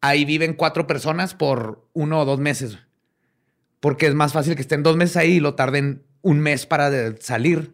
Ahí 0.00 0.24
viven 0.24 0.54
cuatro 0.54 0.86
personas 0.86 1.34
por 1.34 1.84
uno 1.92 2.20
o 2.20 2.24
dos 2.24 2.38
meses. 2.38 2.78
Porque 3.80 4.06
es 4.06 4.14
más 4.14 4.32
fácil 4.32 4.54
que 4.54 4.62
estén 4.62 4.82
dos 4.82 4.96
meses 4.96 5.16
ahí 5.16 5.34
y 5.34 5.40
lo 5.40 5.54
tarden 5.54 6.02
un 6.22 6.40
mes 6.40 6.66
para 6.66 6.90
de- 6.90 7.16
salir 7.20 7.72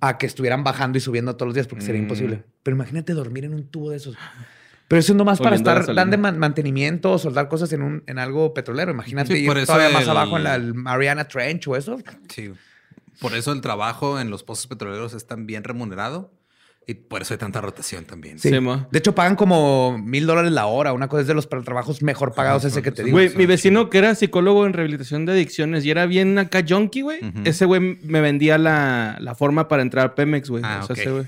a 0.00 0.18
que 0.18 0.26
estuvieran 0.26 0.62
bajando 0.64 0.98
y 0.98 1.00
subiendo 1.00 1.36
todos 1.36 1.48
los 1.48 1.54
días 1.54 1.66
porque 1.66 1.84
sería 1.84 2.00
Mm. 2.00 2.04
imposible. 2.04 2.44
Pero 2.62 2.76
imagínate 2.76 3.12
dormir 3.14 3.44
en 3.44 3.54
un 3.54 3.64
tubo 3.68 3.90
de 3.90 3.96
esos. 3.96 4.16
Pero 4.88 4.98
eso 4.98 5.12
es 5.12 5.16
nomás 5.16 5.38
para 5.40 5.54
estar 5.56 5.94
dando 5.94 6.18
man- 6.18 6.38
mantenimiento 6.38 7.12
o 7.12 7.18
soldar 7.18 7.48
cosas 7.48 7.72
en, 7.72 7.82
un, 7.82 8.02
en 8.08 8.18
algo 8.18 8.52
petrolero. 8.54 8.90
Imagínate 8.90 9.34
Sí, 9.34 9.44
ir 9.44 9.64
todavía 9.66 9.90
más 9.90 10.08
abajo 10.08 10.36
en 10.36 10.42
la 10.44 10.58
Mariana 10.58 11.26
Trench 11.28 11.68
o 11.68 11.76
eso. 11.76 11.98
Sí. 12.28 12.50
Por 13.20 13.34
eso 13.34 13.52
el 13.52 13.60
trabajo 13.60 14.18
en 14.20 14.30
los 14.30 14.42
pozos 14.42 14.66
petroleros 14.66 15.12
es 15.14 15.26
tan 15.26 15.46
bien 15.46 15.62
remunerado 15.64 16.32
y 16.86 16.94
por 16.94 17.22
eso 17.22 17.34
hay 17.34 17.38
tanta 17.38 17.60
rotación 17.60 18.04
también. 18.04 18.38
Sí. 18.38 18.50
De 18.50 18.98
hecho, 18.98 19.14
pagan 19.14 19.36
como 19.36 19.98
mil 19.98 20.26
dólares 20.26 20.50
la 20.50 20.66
hora. 20.66 20.92
Una 20.92 21.08
cosa 21.08 21.20
es 21.20 21.26
de 21.28 21.34
los 21.34 21.48
trabajos 21.48 22.02
mejor 22.02 22.34
pagados, 22.34 22.64
ese 22.64 22.80
que 22.82 22.90
te 22.90 23.04
digo. 23.04 23.14
Güey, 23.16 23.36
mi 23.36 23.46
vecino 23.46 23.90
que 23.90 23.98
era 23.98 24.14
psicólogo 24.14 24.64
en 24.66 24.72
rehabilitación 24.72 25.26
de 25.26 25.32
adicciones 25.32 25.84
y 25.84 25.90
era 25.90 26.06
bien 26.06 26.38
acá 26.38 26.64
junkie, 26.66 27.02
güey. 27.02 27.20
Ese 27.44 27.66
güey 27.66 27.80
me 28.02 28.20
vendía 28.20 28.56
la, 28.58 29.18
la 29.20 29.34
forma 29.34 29.68
para 29.68 29.82
entrar 29.82 30.06
a 30.06 30.14
Pemex, 30.14 30.48
güey. 30.50 30.62
Ah, 30.64 30.80
O 30.82 30.86
sea, 30.86 30.94
ok. 30.94 30.98
ese 31.00 31.10
güey. 31.10 31.24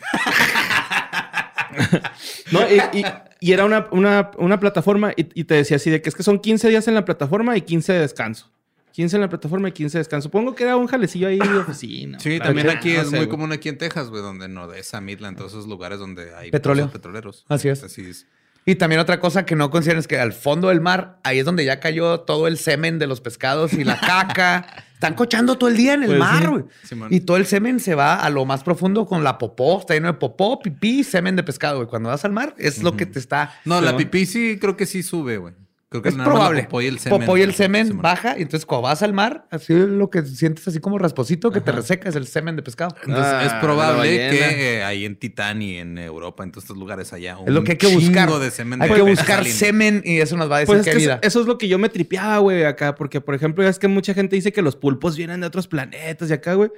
no, 2.52 2.60
y, 2.68 2.98
y- 3.00 3.04
y 3.40 3.52
era 3.52 3.64
una, 3.64 3.88
una- 3.90 4.30
una 4.38 4.60
plataforma 4.60 5.10
y, 5.16 5.26
y 5.40 5.44
te 5.44 5.54
decía 5.54 5.76
así 5.76 5.90
de 5.90 6.00
que 6.00 6.08
es 6.08 6.14
que 6.14 6.22
son 6.22 6.38
15 6.38 6.68
días 6.68 6.86
en 6.86 6.94
la 6.94 7.04
plataforma 7.04 7.56
y 7.56 7.62
15 7.62 7.92
de 7.92 7.98
descanso. 8.00 8.51
15 8.92 9.16
en 9.16 9.20
la 9.22 9.28
plataforma 9.28 9.68
y 9.68 9.72
15 9.72 9.98
de 9.98 10.00
descanso. 10.00 10.24
Supongo 10.26 10.54
que 10.54 10.64
era 10.64 10.76
un 10.76 10.86
jalecillo 10.86 11.28
ahí 11.28 11.38
de 11.38 11.58
oficina. 11.58 12.18
Sí, 12.20 12.36
Claro, 12.36 12.44
también 12.50 12.66
no 12.66 12.72
aquí 12.72 12.90
sé, 12.90 13.00
es 13.00 13.10
muy 13.10 13.18
güey. 13.20 13.28
común 13.28 13.52
aquí 13.52 13.68
en 13.68 13.78
Texas, 13.78 14.08
güey, 14.10 14.22
donde 14.22 14.44
en 14.46 14.56
Odessa, 14.58 15.00
Midland, 15.00 15.36
todos 15.36 15.52
esos 15.52 15.66
lugares 15.66 15.98
donde 15.98 16.34
hay 16.34 16.50
Petróleo. 16.50 16.90
petroleros. 16.90 17.44
Así 17.48 17.68
es. 17.68 17.82
Así 17.82 18.02
es. 18.02 18.26
Y 18.64 18.76
también 18.76 19.00
otra 19.00 19.18
cosa 19.18 19.44
que 19.44 19.56
no 19.56 19.70
consideran 19.70 19.98
es 19.98 20.06
que 20.06 20.20
al 20.20 20.32
fondo 20.32 20.68
del 20.68 20.80
mar, 20.80 21.18
ahí 21.24 21.40
es 21.40 21.44
donde 21.44 21.64
ya 21.64 21.80
cayó 21.80 22.20
todo 22.20 22.46
el 22.46 22.58
semen 22.58 23.00
de 23.00 23.08
los 23.08 23.20
pescados 23.20 23.72
y 23.72 23.82
la 23.82 23.98
caca. 23.98 24.66
Están 24.94 25.14
cochando 25.14 25.58
todo 25.58 25.68
el 25.68 25.76
día 25.76 25.94
en 25.94 26.02
el 26.04 26.10
Pues 26.10 26.18
mar, 26.20 26.42
sí. 26.84 26.94
güey. 26.94 27.12
Y 27.16 27.20
todo 27.22 27.36
el 27.38 27.46
semen 27.46 27.80
se 27.80 27.96
va 27.96 28.14
a 28.22 28.30
lo 28.30 28.44
más 28.44 28.62
profundo 28.62 29.04
con 29.04 29.24
la 29.24 29.36
popó. 29.36 29.80
Está 29.80 29.94
lleno 29.94 30.06
de 30.06 30.12
popó, 30.14 30.60
pipí, 30.60 31.02
semen 31.02 31.34
de 31.34 31.42
pescado, 31.42 31.78
güey. 31.78 31.88
Cuando 31.88 32.08
vas 32.10 32.24
al 32.24 32.30
mar, 32.30 32.54
es 32.56 32.84
lo 32.84 32.96
que 32.96 33.04
te 33.06 33.18
está... 33.18 33.52
No, 33.64 33.80
Sí, 33.80 33.84
la 33.84 33.96
pipí 33.96 34.26
sí 34.26 34.58
creo 34.60 34.76
que 34.76 34.86
sí 34.86 35.02
sube, 35.02 35.38
güey. 35.38 35.54
Creo 35.92 36.02
que 36.02 36.08
Es 36.08 36.14
probable. 36.16 36.64
popó 36.64 36.82
y 36.82 36.86
el 36.86 36.98
semen. 36.98 37.20
Popó 37.20 37.36
y 37.38 37.42
el 37.42 37.54
semen 37.54 37.98
baja. 38.02 38.34
Y 38.36 38.42
entonces 38.42 38.66
cuando 38.66 38.88
vas 38.88 39.02
al 39.02 39.12
mar, 39.12 39.46
así 39.50 39.72
lo 39.74 40.10
que 40.10 40.22
sientes 40.22 40.66
así 40.66 40.80
como 40.80 40.98
rasposito 40.98 41.52
que 41.52 41.60
te 41.60 41.70
reseca 41.70 42.08
es 42.08 42.16
el 42.16 42.26
semen 42.26 42.56
de 42.56 42.62
pescado. 42.62 42.96
Entonces 43.04 43.32
Ah, 43.32 43.44
es 43.46 43.52
probable 43.64 44.08
que 44.08 44.78
eh, 44.78 44.82
ahí 44.84 45.04
en 45.04 45.16
Titán 45.16 45.62
y 45.62 45.76
en 45.76 45.98
Europa, 45.98 46.42
en 46.42 46.50
todos 46.50 46.64
estos 46.64 46.76
lugares 46.76 47.12
allá, 47.12 47.36
Es 47.46 47.52
lo 47.52 47.60
un 47.60 47.64
que 47.66 47.72
hay 47.72 47.78
que 47.78 47.94
buscar. 47.94 48.28
de 48.32 48.50
semen 48.50 48.82
hay 48.82 48.88
de 48.88 48.94
que 48.96 49.02
buscar 49.02 49.36
saliendo. 49.36 49.58
semen 49.58 50.02
y 50.04 50.18
eso 50.20 50.36
nos 50.36 50.50
va 50.50 50.56
a 50.56 50.58
decir 50.60 50.74
Pues 50.74 50.80
es 50.80 50.84
qué 50.86 50.90
que 50.92 50.96
eso, 50.98 51.06
vida. 51.06 51.20
eso 51.22 51.40
es 51.42 51.46
lo 51.46 51.58
que 51.58 51.68
yo 51.68 51.78
me 51.78 51.88
tripeaba, 51.88 52.38
güey, 52.38 52.64
acá. 52.64 52.94
Porque, 52.94 53.20
por 53.20 53.34
ejemplo, 53.34 53.62
ya 53.62 53.70
es 53.70 53.78
que 53.78 53.88
mucha 53.88 54.14
gente 54.14 54.34
dice 54.34 54.52
que 54.52 54.62
los 54.62 54.74
pulpos 54.76 55.16
vienen 55.16 55.40
de 55.42 55.46
otros 55.46 55.68
planetas 55.68 56.30
y 56.30 56.32
acá, 56.32 56.54
güey. 56.54 56.70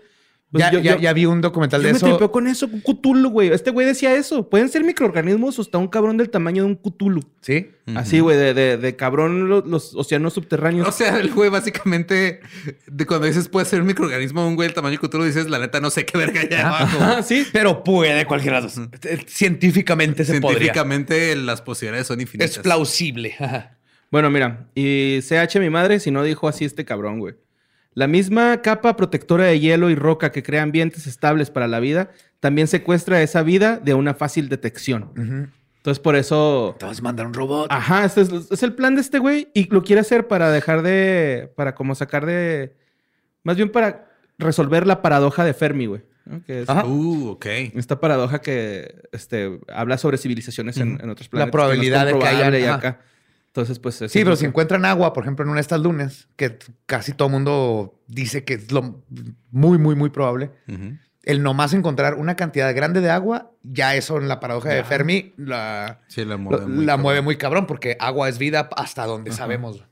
Pues 0.51 0.63
ya, 0.63 0.71
yo- 0.71 0.79
ya- 0.79 0.95
yo- 0.95 1.01
ya 1.01 1.13
vi 1.13 1.27
un 1.27 1.41
documental 1.41 1.81
Yo 1.81 1.87
de 1.89 1.93
me 1.95 1.97
eso. 1.97 2.07
tripeo 2.07 2.31
con 2.31 2.47
eso, 2.47 2.71
con 2.71 2.81
Cthulhu, 2.81 3.29
güey. 3.31 3.49
Este 3.49 3.71
güey 3.71 3.87
decía 3.87 4.15
eso. 4.15 4.49
Pueden 4.49 4.69
ser 4.69 4.85
microorganismos 4.85 5.59
o 5.59 5.63
hasta 5.63 5.79
un 5.79 5.89
cabrón 5.89 6.17
del 6.17 6.31
tamaño 6.31 6.63
de 6.63 6.69
un 6.69 6.77
Cthulhu. 6.77 7.23
Sí. 7.41 7.71
Así, 7.97 8.21
güey, 8.21 8.37
de, 8.37 8.55
de- 8.55 8.77
de 8.77 8.97
cabrón 8.97 9.49
los, 9.49 9.67
los 9.67 9.95
océanos 9.97 10.33
subterráneos. 10.35 10.87
O 10.89 10.93
sea, 10.93 11.19
el 11.19 11.33
güey 11.33 11.51
básicamente, 11.51 12.41
de 12.87 13.07
cuando 13.07 13.27
dices 13.27 13.49
puede 13.49 13.67
ser 13.67 13.81
un 13.81 13.89
microorganismo, 13.89 14.47
un 14.47 14.55
güey 14.55 14.69
del 14.69 14.75
tamaño 14.75 14.99
tú 15.01 15.19
lo 15.19 15.25
dices, 15.25 15.51
la 15.51 15.59
neta 15.59 15.81
no 15.81 15.91
sé 15.91 16.07
qué 16.07 16.17
verga 16.17 16.41
allá 16.43 16.69
abajo. 16.69 16.99
Ah, 17.01 17.23
sí. 17.23 17.45
Pero 17.53 17.83
puede 17.83 18.25
cualquiera 18.25 18.59
de 18.59 18.63
los 18.65 18.77
dos. 18.77 18.89
Científicamente 19.27 20.25
se 20.25 20.41
podría. 20.41 20.59
Científicamente 20.59 21.37
las 21.37 21.63
posibilidades 21.63 22.07
son 22.07 22.21
infinitas. 22.21 22.53
Es 22.53 22.59
plausible. 22.59 23.35
Ajá. 23.39 23.77
Bueno, 24.11 24.31
mira, 24.31 24.69
y 24.77 25.19
CH 25.23 25.59
mi 25.59 25.71
madre 25.71 25.99
si 25.99 26.11
no 26.13 26.23
dijo 26.23 26.47
así 26.49 26.65
este 26.65 26.85
cabrón, 26.85 27.19
güey. 27.19 27.35
La 27.95 28.07
misma 28.09 28.61
capa 28.63 28.97
protectora 28.97 29.45
de 29.45 29.61
hielo 29.61 29.89
y 29.91 29.95
roca 29.95 30.33
que 30.33 30.43
crea 30.43 30.63
ambientes 30.63 31.07
estables 31.07 31.51
para 31.51 31.69
la 31.69 31.79
vida 31.81 32.11
también 32.41 32.67
secuestra 32.67 33.23
esa 33.23 33.43
vida 33.43 33.79
de 33.79 33.95
una 33.95 34.15
fácil 34.15 34.49
detección. 34.49 35.53
Entonces, 35.77 36.01
por 36.01 36.17
eso. 36.17 36.75
Te 36.79 36.87
vas 36.87 36.99
a 36.99 37.03
mandar 37.03 37.27
un 37.27 37.35
robot. 37.35 37.69
Ajá, 37.71 38.05
este 38.05 38.23
es, 38.23 38.31
es 38.51 38.63
el 38.63 38.73
plan 38.75 38.95
de 38.95 39.01
este 39.03 39.19
güey 39.19 39.49
y 39.55 39.69
lo 39.73 39.83
quiere 39.83 40.01
hacer 40.01 40.27
para 40.29 40.51
dejar 40.51 40.83
de. 40.83 41.53
Para 41.57 41.75
como 41.75 41.95
sacar 41.95 42.27
de. 42.27 42.75
Más 43.43 43.57
bien 43.57 43.71
para 43.71 44.11
resolver 44.39 44.87
la 44.87 45.01
paradoja 45.03 45.45
de 45.45 45.55
Fermi, 45.55 45.87
güey. 45.87 46.03
¿no? 46.25 46.43
Que 46.45 46.63
es 46.63 46.69
Ajá. 46.69 46.87
Uh, 46.87 47.29
ok. 47.33 47.47
esta 47.75 48.01
paradoja 48.01 48.41
que 48.41 48.95
este, 49.13 49.61
habla 49.73 49.99
sobre 49.99 50.17
civilizaciones 50.17 50.79
en, 50.79 50.99
en 51.03 51.11
otros 51.11 51.27
La 51.27 51.31
planetas. 51.31 51.53
probabilidad 51.53 52.07
que 52.07 52.13
no 52.13 52.19
es 52.19 52.25
de 52.25 52.31
que 52.31 52.65
haya- 52.65 52.75
acá. 52.75 53.01
Entonces, 53.55 53.79
pues. 53.79 53.95
Sí, 53.95 54.25
pero 54.25 54.35
si 54.35 54.47
encuentran 54.47 54.85
agua, 54.85 55.13
por 55.13 55.23
ejemplo, 55.23 55.45
en 55.45 55.51
una 55.51 55.59
de 55.59 55.61
estas 55.63 55.81
lunas, 55.81 56.27
que 56.35 56.59
casi 56.87 57.13
todo 57.13 57.29
el 57.29 57.33
mundo 57.35 58.01
dice 58.09 58.43
que 58.45 58.55
es 58.55 58.73
lo 58.73 59.05
muy, 59.53 59.79
muy, 59.79 59.95
muy 59.95 60.11
probable, 60.11 60.51
Ujú. 60.67 60.99
el 61.23 61.41
nomás 61.41 61.73
encontrar 61.73 62.15
una 62.15 62.35
cantidad 62.35 62.75
grande 62.75 63.01
de 63.01 63.11
agua, 63.11 63.53
ya 63.63 63.95
eso 63.95 64.19
en 64.19 64.27
la 64.27 64.41
paradoja 64.41 64.71
de 64.71 64.83
Fermi 64.83 65.35
la, 65.37 66.01
Sí, 66.09 66.25
la 66.25 66.35
lo- 66.35 66.39
mueve 66.41 66.67
muy 66.67 66.85
la 66.85 66.93
cabrón. 66.95 67.03
mueve 67.03 67.21
muy 67.23 67.37
cabrón, 67.37 67.67
porque 67.69 67.97
agua 68.01 68.29
es 68.29 68.39
vida 68.39 68.69
hasta 68.77 69.07
donde 69.07 69.31
sabemos. 69.31 69.85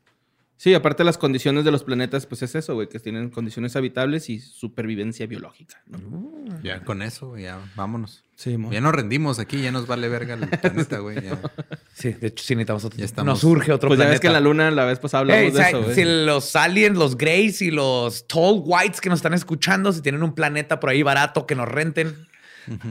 Sí, 0.63 0.73
aparte 0.75 1.03
las 1.03 1.19
condiciones 1.19 1.65
de 1.65 1.73
los 1.73 1.83
planetas, 1.83 2.25
pues 2.27 2.41
es 2.43 2.55
eso, 2.55 2.75
güey, 2.75 2.89
que 2.89 3.01
tienen 3.01 3.31
condiciones 3.31 3.75
habitables 3.75 4.31
y 4.31 4.39
supervivencia 4.39 5.27
biológica. 5.27 5.83
¿no? 5.89 6.31
Ya 6.63 6.85
con 6.85 7.03
eso, 7.03 7.37
ya 7.37 7.59
vámonos. 7.75 8.23
Sí. 8.37 8.57
Ya 8.71 8.81
nos 8.81 8.95
rendimos 8.95 9.41
aquí, 9.41 9.61
ya 9.61 9.73
nos 9.73 9.89
vale 9.89 10.09
verga 10.09 10.35
el 10.35 10.47
planeta, 10.49 10.99
güey. 11.01 11.21
ya. 11.21 11.37
Sí, 11.93 12.13
de 12.13 12.29
hecho, 12.29 12.45
sí 12.45 12.55
necesitamos 12.55 12.85
otro. 12.85 12.97
Ya 12.97 13.05
estamos. 13.07 13.27
Nos 13.27 13.41
surge 13.41 13.73
otro 13.73 13.89
Pues 13.89 13.99
ya 13.99 14.05
planeta. 14.05 14.13
ves 14.13 14.21
que 14.21 14.27
en 14.29 14.33
la 14.35 14.41
luna 14.41 14.71
la 14.71 14.85
vez 14.85 15.01
pasada 15.01 15.23
hablamos 15.23 15.53
de 15.53 15.59
sa- 15.61 15.69
eso, 15.71 15.83
güey. 15.83 15.95
si 15.97 16.05
los 16.05 16.55
aliens, 16.55 16.97
los 16.97 17.19
greys 17.19 17.61
y 17.61 17.73
los 17.73 18.29
tall 18.29 18.63
whites 18.65 19.01
que 19.01 19.09
nos 19.09 19.19
están 19.19 19.35
escuchando, 19.35 19.91
si 19.93 20.01
tienen 20.01 20.23
un 20.23 20.33
planeta 20.33 20.79
por 20.79 20.91
ahí 20.91 21.03
barato 21.03 21.45
que 21.45 21.57
nos 21.57 21.67
renten, 21.69 22.29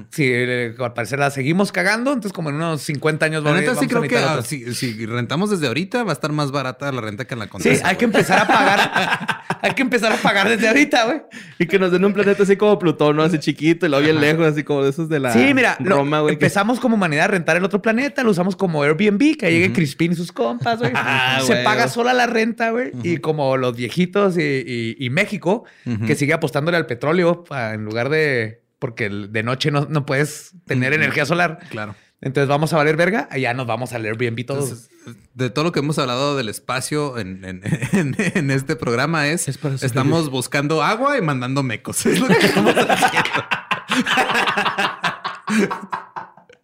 si 0.10 0.24
eh, 0.28 0.74
al 0.80 0.94
parecer 0.94 1.20
la 1.20 1.32
seguimos 1.32 1.72
cagando, 1.72 2.12
entonces 2.12 2.34
como 2.34 2.50
en 2.50 2.56
unos 2.56 2.82
50 2.82 3.26
años 3.26 3.44
La 3.44 3.52
vamos 3.52 3.58
a- 3.58 3.62
neta 3.72 3.80
sí 3.82 3.88
vamos 3.88 4.06
a 4.06 4.08
creo 4.08 4.20
que 4.22 4.26
ah, 4.26 4.42
si, 4.44 4.74
si 4.74 5.06
rentamos 5.06 5.50
desde 5.50 5.68
ahorita 5.68 6.04
va 6.04 6.12
a 6.12 6.14
estar 6.14 6.32
más 6.32 6.52
barata 6.52 6.92
la 6.92 7.02
renta 7.02 7.26
que 7.26 7.34
en 7.36 7.40
la 7.40 7.46
Sí, 7.46 7.52
Condesa. 7.52 7.88
hay 7.88 7.96
que 7.96 8.06
empezar 8.06 8.40
a 8.40 8.48
pagar. 8.48 9.44
hay 9.62 9.74
que 9.74 9.82
empezar 9.82 10.12
a 10.12 10.16
pagar 10.18 10.50
desde 10.50 10.68
ahorita, 10.68 11.06
güey. 11.06 11.22
Y 11.60 11.68
que 11.68 11.78
nos 11.80 11.92
den 11.92 12.04
un 12.06 12.14
planeta 12.14 12.44
así 12.44 12.56
como 12.58 12.78
Plutón, 12.80 13.16
¿no? 13.16 13.24
Así 13.24 13.38
chiquito 13.40 13.86
y 13.86 13.90
luego 13.90 14.04
bien 14.04 14.20
lejos, 14.20 14.46
así 14.48 14.64
como 14.64 14.84
de 14.84 14.90
esos 14.90 15.08
de 15.10 15.20
la 15.20 15.32
Sí, 15.34 15.54
mira, 15.54 15.78
lo- 15.80 15.98
Roma, 15.98 16.22
güey. 16.22 16.38
que- 16.38 16.46
empezamos 16.46 16.80
como 16.80 16.96
humanidad 16.96 17.26
a 17.26 17.28
rentar 17.30 17.58
el 17.58 17.64
otro 17.64 17.82
planeta, 17.82 18.24
lo 18.24 18.32
usamos 18.32 18.56
como 18.56 18.84
Airbnb, 18.84 19.38
que 19.38 19.52
llegue 19.52 19.72
Crispin 19.74 20.14
y 20.14 20.16
sus 20.16 20.32
compas, 20.32 20.80
güey. 20.80 20.92
Ah, 20.96 21.40
Se 21.46 21.58
paga 21.64 21.88
sola 21.88 22.14
la 22.14 22.28
renta, 22.28 22.72
güey. 22.72 22.92
Y 23.04 23.18
como 23.18 23.56
los 23.58 23.76
viejitos 23.76 24.38
y, 24.38 24.42
y- 24.42 24.96
y 25.00 25.10
México, 25.10 25.66
que 26.08 26.16
sigue 26.16 26.34
apostándole 26.34 26.78
al 26.78 26.86
petróleo 26.86 27.44
pa- 27.44 27.74
en 27.74 27.86
lugar 27.86 28.10
de... 28.10 28.61
Porque 28.82 29.10
de 29.10 29.44
noche 29.44 29.70
no, 29.70 29.86
no 29.90 30.08
puedes 30.08 30.54
tener 30.66 30.92
energía 30.94 31.26
solar. 31.28 31.60
Claro. 31.70 31.94
Entonces 32.20 32.48
vamos 32.50 32.74
a 32.74 32.78
valer 32.78 32.98
verga, 32.98 33.28
allá 33.32 33.54
nos 33.54 33.68
vamos 33.68 33.94
al 33.94 34.06
Airbnb 34.06 34.44
todos. 34.46 34.64
Entonces, 34.70 34.90
de 35.36 35.50
todo 35.52 35.66
lo 35.66 35.72
que 35.72 35.80
hemos 35.80 35.98
hablado 36.00 36.36
del 36.36 36.50
espacio 36.50 37.18
en, 37.20 37.46
en- 37.46 37.62
en- 37.94 38.16
en 38.18 38.50
este 38.52 38.76
programa 38.76 39.28
es, 39.28 39.48
estamos 39.84 40.30
buscando 40.32 40.82
agua 40.84 41.18
y 41.18 41.22
mandando 41.22 41.62
mecos. 41.64 42.06
Es 42.08 42.20
lo 42.20 42.28
que 42.28 42.34
estamos 42.46 42.76
haciendo. 42.76 43.30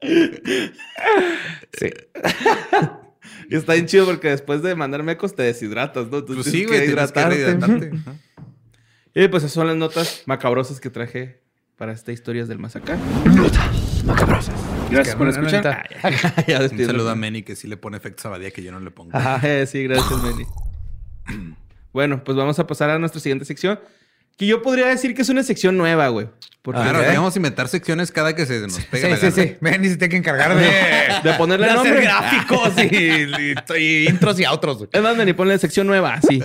sí. 1.79 1.89
Y 3.49 3.55
está 3.55 3.73
bien 3.73 3.85
chido 3.85 4.05
porque 4.05 4.29
después 4.29 4.61
de 4.61 4.75
mandar 4.75 5.03
mecos 5.03 5.35
te 5.35 5.43
deshidratas, 5.43 6.07
¿no? 6.07 6.17
Entonces 6.19 6.43
Pues 6.43 6.45
sí, 6.53 6.65
tienes 6.65 6.67
güey, 6.67 6.79
que 6.81 6.85
tienes 6.87 7.11
que 7.11 7.19
hidratarte. 7.19 8.19
Y 9.13 9.27
pues 9.29 9.43
esas 9.43 9.53
son 9.53 9.67
las 9.67 9.75
notas 9.75 10.23
macabrosas 10.25 10.79
que 10.79 10.89
traje 10.89 11.41
para 11.77 11.91
esta 11.93 12.11
historias 12.11 12.47
del 12.47 12.59
más 12.59 12.75
acá. 12.75 12.97
Gracias 14.89 15.15
por 15.15 15.29
Que, 15.29 15.37
bueno, 15.37 15.47
escuchar. 15.47 15.87
Ah, 16.03 16.43
ya 16.47 16.55
Un 16.57 16.61
despido. 16.63 16.87
saludo 16.87 17.09
a 17.11 17.15
Manny 17.15 17.43
que 17.43 17.55
sí 17.55 17.67
le 17.67 17.77
pone 17.77 17.97
efectos 17.97 18.25
a 18.25 18.29
Badía 18.29 18.51
que 18.51 18.63
yo 18.63 18.71
no 18.71 18.79
le 18.79 18.91
pongo. 18.91 19.11
Eh, 19.43 19.65
sí, 19.69 19.83
gracias, 19.83 20.11
Manny. 20.21 20.45
bueno, 21.93 22.23
pues 22.23 22.37
vamos 22.37 22.57
a 22.59 22.67
pasar 22.67 22.89
a 22.89 22.99
nuestra 22.99 23.19
siguiente 23.21 23.45
sección. 23.45 23.79
Que 24.37 24.45
yo 24.45 24.61
podría 24.61 24.85
decir 24.85 25.15
que 25.15 25.23
es 25.23 25.29
una 25.29 25.41
sección 25.41 25.77
nueva, 25.77 26.09
güey. 26.09 26.27
Porque 26.61 26.81
Claro, 26.81 26.99
Ok. 26.99 27.05
debemos 27.05 27.35
inventar 27.35 27.67
secciones 27.69 28.11
cada 28.11 28.35
que 28.35 28.45
se 28.45 28.59
nos 28.61 28.77
pega 28.85 29.07
Sí, 29.07 29.09
la 29.11 29.31
sí, 29.31 29.35
gana. 29.41 29.49
sí. 29.51 29.57
Ven 29.61 29.83
y 29.85 29.89
se 29.89 29.97
tiene 29.97 30.09
que 30.11 30.17
encargar 30.17 30.55
de, 30.55 30.63
De 31.23 31.33
ponerle 31.37 31.65
de 31.65 31.71
hacer 31.71 31.85
nombre. 31.85 32.03
gráficos 32.03 32.73
y, 32.77 32.95
y- 32.95 34.03
y 34.03 34.07
intros 34.09 34.39
y 34.39 34.45
outros. 34.45 34.77
güey. 34.77 34.89
Es 34.93 35.01
más, 35.01 35.17
Manny, 35.17 35.33
ponle 35.33 35.57
sección 35.57 35.87
nueva, 35.87 36.19
sí. 36.21 36.39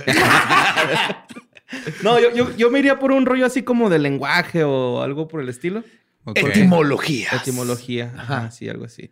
No, 2.03 2.19
yo, 2.19 2.31
yo, 2.33 2.55
yo 2.55 2.69
me 2.69 2.79
iría 2.79 2.99
por 2.99 3.11
un 3.11 3.25
rollo 3.25 3.45
así 3.45 3.63
como 3.63 3.89
de 3.89 3.99
lenguaje 3.99 4.63
o 4.63 5.01
algo 5.01 5.27
por 5.27 5.41
el 5.41 5.49
estilo. 5.49 5.83
Ok. 6.25 6.37
Etimologías. 6.37 7.33
Etimología. 7.33 8.13
Ajá, 8.17 8.51
sí, 8.51 8.69
algo 8.69 8.85
así. 8.85 9.11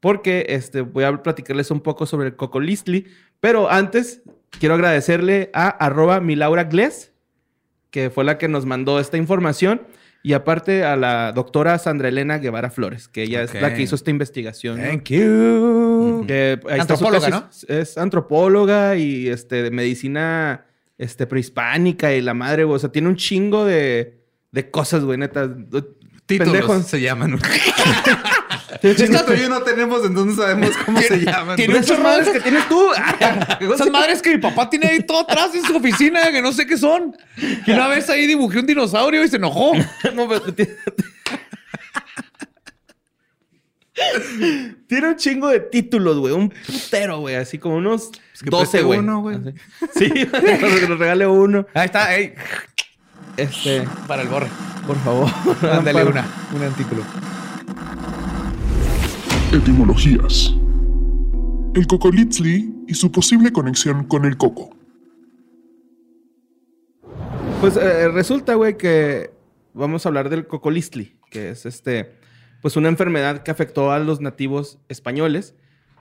Porque 0.00 0.46
este, 0.48 0.80
voy 0.82 1.04
a 1.04 1.22
platicarles 1.22 1.70
un 1.70 1.80
poco 1.80 2.06
sobre 2.06 2.28
el 2.28 2.36
cocolistli. 2.36 3.06
Pero 3.40 3.70
antes, 3.70 4.22
quiero 4.50 4.74
agradecerle 4.74 5.50
a 5.52 5.68
arroba 5.68 6.20
milaura 6.20 6.64
Gles, 6.64 7.12
que 7.90 8.10
fue 8.10 8.24
la 8.24 8.38
que 8.38 8.48
nos 8.48 8.66
mandó 8.66 9.00
esta 9.00 9.16
información. 9.16 9.82
Y 10.22 10.32
aparte 10.32 10.84
a 10.84 10.96
la 10.96 11.32
doctora 11.32 11.78
Sandra 11.78 12.08
Elena 12.08 12.38
Guevara 12.38 12.70
Flores, 12.70 13.06
que 13.06 13.22
ella 13.22 13.42
es 13.42 13.54
la 13.54 13.72
que 13.72 13.82
hizo 13.82 13.94
esta 13.94 14.10
investigación. 14.10 14.78
¿no? 14.78 14.84
Thank 14.84 15.10
you. 15.10 16.24
Que 16.26 16.60
Antropóloga, 16.68 17.48
tesis. 17.48 17.70
Es 17.70 17.96
antropóloga 17.96 18.96
y 18.96 19.28
este, 19.28 19.62
de 19.62 19.70
medicina 19.70 20.66
este, 20.98 21.26
prehispánica 21.26 22.12
y 22.12 22.20
la 22.20 22.34
madre, 22.34 22.64
güey. 22.64 22.76
O 22.76 22.78
sea, 22.78 22.90
tiene 22.90 23.08
un 23.08 23.16
chingo 23.16 23.64
de, 23.64 24.20
de 24.50 24.70
cosas, 24.70 25.04
güey, 25.04 25.18
neta. 25.18 25.48
Títulos 26.26 26.52
Pendejo. 26.52 26.82
se 26.82 27.00
llaman. 27.00 27.38
Chingo 28.82 28.92
Esto 28.92 29.24
todavía 29.24 29.48
no 29.48 29.62
tenemos, 29.62 30.04
entonces 30.04 30.36
sabemos 30.36 30.70
cómo 30.84 31.00
se 31.00 31.24
llaman. 31.24 31.56
tiene 31.56 31.78
esas 31.78 31.98
madres 32.00 32.28
que 32.28 32.40
tienes 32.40 32.68
tú. 32.68 32.90
Esas 33.74 33.90
madres 33.90 34.20
que 34.20 34.30
mi 34.30 34.38
papá 34.38 34.68
tiene 34.68 34.88
ahí 34.88 35.02
todo 35.02 35.20
atrás 35.20 35.54
en 35.54 35.64
su 35.64 35.76
oficina, 35.76 36.30
que 36.30 36.42
no 36.42 36.52
sé 36.52 36.66
qué 36.66 36.76
son. 36.76 37.16
Que 37.64 37.72
una 37.72 37.88
vez 37.88 38.10
ahí 38.10 38.26
dibujé 38.26 38.58
un 38.58 38.66
dinosaurio 38.66 39.24
y 39.24 39.28
se 39.28 39.36
enojó. 39.36 39.72
No, 40.14 40.28
pero 40.28 40.44
tiene... 44.86 45.08
Un 45.08 45.16
chingo 45.16 45.48
de 45.48 45.60
títulos, 45.60 46.18
güey. 46.18 46.34
Un 46.34 46.50
putero, 46.50 47.20
güey. 47.20 47.36
Así 47.36 47.58
como 47.58 47.76
unos 47.76 48.10
que 48.42 48.50
12, 48.50 48.58
preste 48.58 48.82
güey. 48.82 48.98
uno, 49.00 49.20
güey. 49.20 49.38
Sí, 49.94 50.10
que 50.10 50.86
nos 50.88 50.98
regale 50.98 51.26
uno. 51.26 51.66
Ahí 51.74 51.86
está, 51.86 52.14
ey, 52.16 52.34
Este, 53.36 53.84
para 54.06 54.22
el 54.22 54.28
borre. 54.28 54.48
por 54.86 54.96
favor. 54.98 55.28
Ándale 55.72 56.04
una, 56.04 56.26
un 56.54 56.62
artículo. 56.62 57.02
Etimologías. 59.52 60.54
El 61.74 61.86
cocolitzli 61.86 62.74
y 62.86 62.94
su 62.94 63.10
posible 63.12 63.52
conexión 63.52 64.04
con 64.04 64.24
el 64.24 64.36
coco. 64.36 64.70
Pues 67.60 67.76
eh, 67.76 68.08
resulta, 68.08 68.54
güey, 68.54 68.76
que 68.76 69.30
vamos 69.74 70.04
a 70.04 70.08
hablar 70.10 70.28
del 70.28 70.46
cocolistli, 70.46 71.16
que 71.30 71.50
es 71.50 71.66
este, 71.66 72.14
pues 72.62 72.76
una 72.76 72.88
enfermedad 72.88 73.42
que 73.42 73.50
afectó 73.50 73.92
a 73.92 73.98
los 73.98 74.20
nativos 74.20 74.78
españoles 74.88 75.54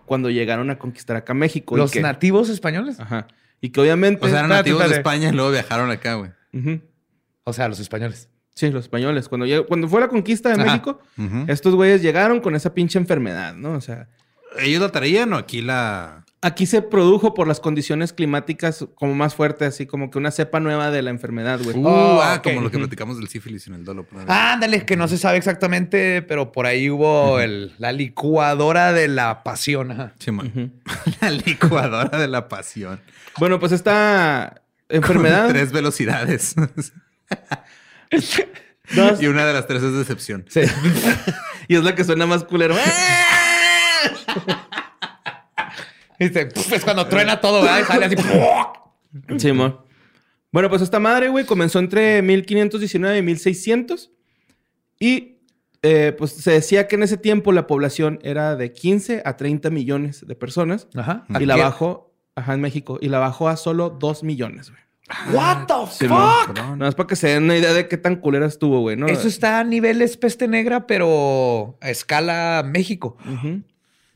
cuando 0.05 0.29
llegaron 0.29 0.69
a 0.69 0.77
conquistar 0.79 1.15
acá 1.17 1.33
México. 1.33 1.75
¿Los 1.77 1.91
que- 1.91 2.01
nativos 2.01 2.49
españoles? 2.49 2.99
Ajá. 2.99 3.27
Y 3.61 3.69
que 3.69 3.81
obviamente. 3.81 4.25
O 4.25 4.29
sea, 4.29 4.39
eran 4.39 4.49
nativos 4.49 4.87
de. 4.89 4.95
España 4.95 5.29
y 5.29 5.31
luego 5.33 5.51
viajaron 5.51 5.89
acá, 5.91 6.15
güey. 6.15 6.31
Ujú. 6.53 6.81
O 7.43 7.53
sea, 7.53 7.67
los 7.67 7.79
españoles. 7.79 8.29
Sí, 8.55 8.69
los 8.71 8.85
españoles. 8.85 9.29
Cuando, 9.29 9.45
llegó- 9.45 9.65
cuando 9.67 9.87
fue 9.87 10.01
la 10.01 10.07
conquista 10.07 10.49
de 10.49 10.55
Ajá. 10.55 10.65
México, 10.65 10.99
estos 11.47 11.75
güeyes 11.75 12.01
llegaron 12.01 12.39
con 12.41 12.55
esa 12.55 12.73
pinche 12.73 12.97
enfermedad, 12.99 13.53
¿no? 13.55 13.71
O 13.73 13.81
sea, 13.81 14.07
¿Ellos 14.59 14.81
la 14.81 14.89
traían 14.89 15.31
o 15.33 15.37
aquí 15.37 15.61
la...? 15.61 16.25
Aquí 16.47 16.65
se 16.65 16.81
produjo 16.81 17.33
por 17.33 17.47
las 17.47 17.59
condiciones 17.59 18.13
climáticas 18.13 18.85
como 18.95 19.13
más 19.15 19.35
fuerte, 19.35 19.65
así 19.65 19.85
como 19.85 20.09
que 20.09 20.17
una 20.17 20.31
cepa 20.31 20.59
nueva 20.59 20.89
de 20.91 21.01
la 21.01 21.09
enfermedad, 21.09 21.59
güey. 21.63 21.77
Uh, 21.77 21.87
Oh, 21.87 22.21
ah, 22.21 22.35
ok. 22.37 22.43
como 22.43 22.61
lo 22.61 22.71
que 22.71 22.77
platicamos 22.77 23.17
del 23.17 23.27
sífilis 23.27 23.67
en 23.67 23.73
el 23.75 23.83
dolo. 23.85 24.05
ejemplo. 24.11 24.33
Ándale, 24.33 24.85
que 24.85 24.95
no 24.95 25.07
se 25.07 25.17
sabe 25.17 25.37
exactamente, 25.37 26.21
pero 26.21 26.51
por 26.51 26.65
ahí 26.65 26.89
hubo 26.89 27.39
el- 27.39 27.73
la 27.77 27.91
licuadora 27.91 28.93
de 28.93 29.07
la 29.07 29.43
pasión. 29.43 29.91
ajá. 29.91 30.13
Sí, 30.19 30.31
man. 30.31 30.73
La 31.21 31.29
licuadora 31.31 32.17
de 32.17 32.27
la 32.27 32.47
pasión. 32.47 32.99
Bueno, 33.37 33.59
pues 33.59 33.71
esta 33.71 34.61
enfermedad... 34.89 35.49
Tres 35.49 35.71
velocidades. 35.71 36.55
Dos- 38.95 39.21
y 39.21 39.27
una 39.27 39.45
de 39.45 39.53
las 39.53 39.67
tres 39.67 39.83
es 39.83 39.93
decepción. 39.93 40.45
Sí. 40.47 40.61
y 41.67 41.75
es 41.75 41.83
la 41.83 41.93
que 41.93 42.03
suena 42.05 42.25
más 42.25 42.43
culero. 42.45 42.75
Pf, 46.17 46.73
es 46.75 46.83
cuando 46.83 47.05
truena 47.07 47.39
todo, 47.39 47.61
¿verdad? 47.61 47.79
Y 47.81 47.83
sale 47.83 48.05
así. 48.05 48.15
¡puf! 48.15 49.39
Simón. 49.41 49.79
Bueno, 50.51 50.69
pues 50.69 50.81
esta 50.81 50.99
madre, 50.99 51.29
güey, 51.29 51.45
comenzó 51.45 51.79
entre 51.79 52.21
1519 52.21 53.17
y 53.17 53.21
1600. 53.21 54.11
Y 54.99 55.37
eh, 55.83 56.15
pues 56.17 56.31
se 56.31 56.51
decía 56.51 56.87
que 56.87 56.95
en 56.95 57.03
ese 57.03 57.17
tiempo 57.17 57.51
la 57.51 57.67
población 57.67 58.19
era 58.23 58.55
de 58.55 58.71
15 58.73 59.21
a 59.25 59.37
30 59.37 59.69
millones 59.69 60.25
de 60.27 60.35
personas. 60.35 60.87
Ajá. 60.95 61.25
Y 61.39 61.45
la 61.45 61.53
Aquí- 61.55 61.63
bajó, 61.63 62.15
ajá, 62.35 62.53
en 62.55 62.61
México. 62.61 62.97
Y 63.01 63.09
la 63.09 63.19
bajó 63.19 63.49
a 63.49 63.57
solo 63.57 63.89
2 63.89 64.23
millones, 64.23 64.71
güey. 64.71 64.81
What 65.33 65.67
the 65.67 65.73
Simón. 65.91 66.33
fuck? 66.47 66.55
Nada 66.57 66.75
más 66.75 66.95
para 66.95 67.07
que 67.07 67.15
se 67.15 67.27
den 67.29 67.43
una 67.43 67.55
idea 67.55 67.71
de 67.73 67.87
qué 67.87 67.95
tan 67.97 68.17
culera 68.17 68.45
estuvo, 68.45 68.81
güey, 68.81 68.97
¿no? 68.97 69.07
Eso 69.07 69.27
está 69.29 69.59
a 69.59 69.63
niveles 69.63 70.17
peste 70.17 70.49
negra, 70.49 70.85
pero 70.85 71.77
a 71.79 71.89
escala 71.89 72.61
México. 72.65 73.15
Ujú. 73.25 73.61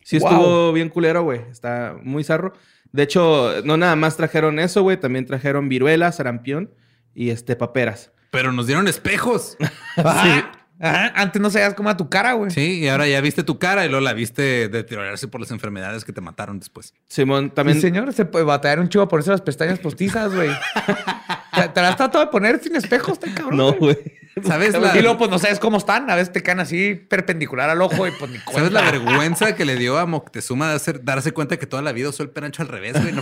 Sí 0.03 0.19
Wow. 0.19 0.29
estuvo 0.29 0.73
bien 0.73 0.89
culero, 0.89 1.23
güey. 1.23 1.41
Está 1.51 1.95
muy 2.01 2.23
zarro. 2.23 2.53
De 2.91 3.03
hecho, 3.03 3.53
no 3.63 3.77
nada 3.77 3.95
más 3.95 4.17
trajeron 4.17 4.59
eso, 4.59 4.81
güey. 4.81 4.97
También 4.97 5.25
trajeron 5.25 5.69
viruela, 5.69 6.11
sarampión 6.11 6.71
y 7.15 7.29
este 7.29 7.55
paperas. 7.55 8.11
Pero 8.31 8.51
nos 8.51 8.67
dieron 8.67 8.87
espejos. 8.87 9.57
Ajá. 9.97 10.51
Ajá. 10.83 11.13
Antes 11.15 11.39
no 11.39 11.51
sabías 11.51 11.75
cómo 11.75 11.89
era 11.89 11.97
tu 11.97 12.09
cara, 12.09 12.33
güey. 12.33 12.49
Sí, 12.49 12.79
y 12.79 12.87
ahora 12.87 13.07
ya 13.07 13.21
viste 13.21 13.43
tu 13.43 13.59
cara 13.59 13.85
y 13.85 13.89
luego 13.89 14.03
la 14.03 14.13
viste 14.13 14.67
deteriorarse 14.67 15.27
por 15.27 15.39
las 15.39 15.51
enfermedades 15.51 16.03
que 16.03 16.11
te 16.11 16.21
mataron 16.21 16.57
después. 16.57 16.95
Simón 17.07 17.51
también. 17.51 17.75
Sí, 17.75 17.81
señor, 17.81 18.11
se 18.13 18.25
puede 18.25 18.45
batallar 18.45 18.79
un 18.79 18.89
chivo 18.89 19.03
a 19.03 19.07
ponerse 19.07 19.29
las 19.29 19.41
pestañas 19.41 19.77
postizas, 19.77 20.33
güey. 20.33 20.49
¿Te, 21.55 21.67
te 21.69 21.81
las 21.81 21.91
has 21.91 21.97
tratado 21.97 22.25
de 22.25 22.31
poner 22.31 22.59
sin 22.63 22.75
espejos, 22.75 23.13
está 23.13 23.31
cabrón. 23.31 23.57
No, 23.57 23.73
güey. 23.73 23.95
¿Sabes 24.43 24.73
la, 24.79 24.97
Y 24.97 25.01
luego, 25.01 25.17
pues 25.17 25.29
no 25.29 25.39
sabes 25.39 25.59
cómo 25.59 25.77
están. 25.77 26.09
A 26.09 26.15
veces 26.15 26.31
te 26.31 26.41
caen 26.41 26.59
así 26.59 26.95
perpendicular 26.95 27.69
al 27.69 27.81
ojo 27.81 28.07
y 28.07 28.11
pues 28.11 28.31
ni 28.31 28.39
cuenta. 28.39 28.53
¿sabes 28.53 28.71
la 28.71 28.81
vergüenza 28.81 29.55
que 29.55 29.65
le 29.65 29.75
dio 29.75 29.97
a 29.97 30.05
Moctezuma 30.05 30.69
de 30.69 30.75
hacer, 30.75 31.03
darse 31.03 31.31
cuenta 31.31 31.57
que 31.57 31.65
toda 31.65 31.81
la 31.81 31.91
vida 31.91 32.09
usó 32.09 32.23
el 32.23 32.29
perancho 32.29 32.61
al 32.61 32.69
revés, 32.69 32.93
güey? 33.01 33.13
No, 33.13 33.21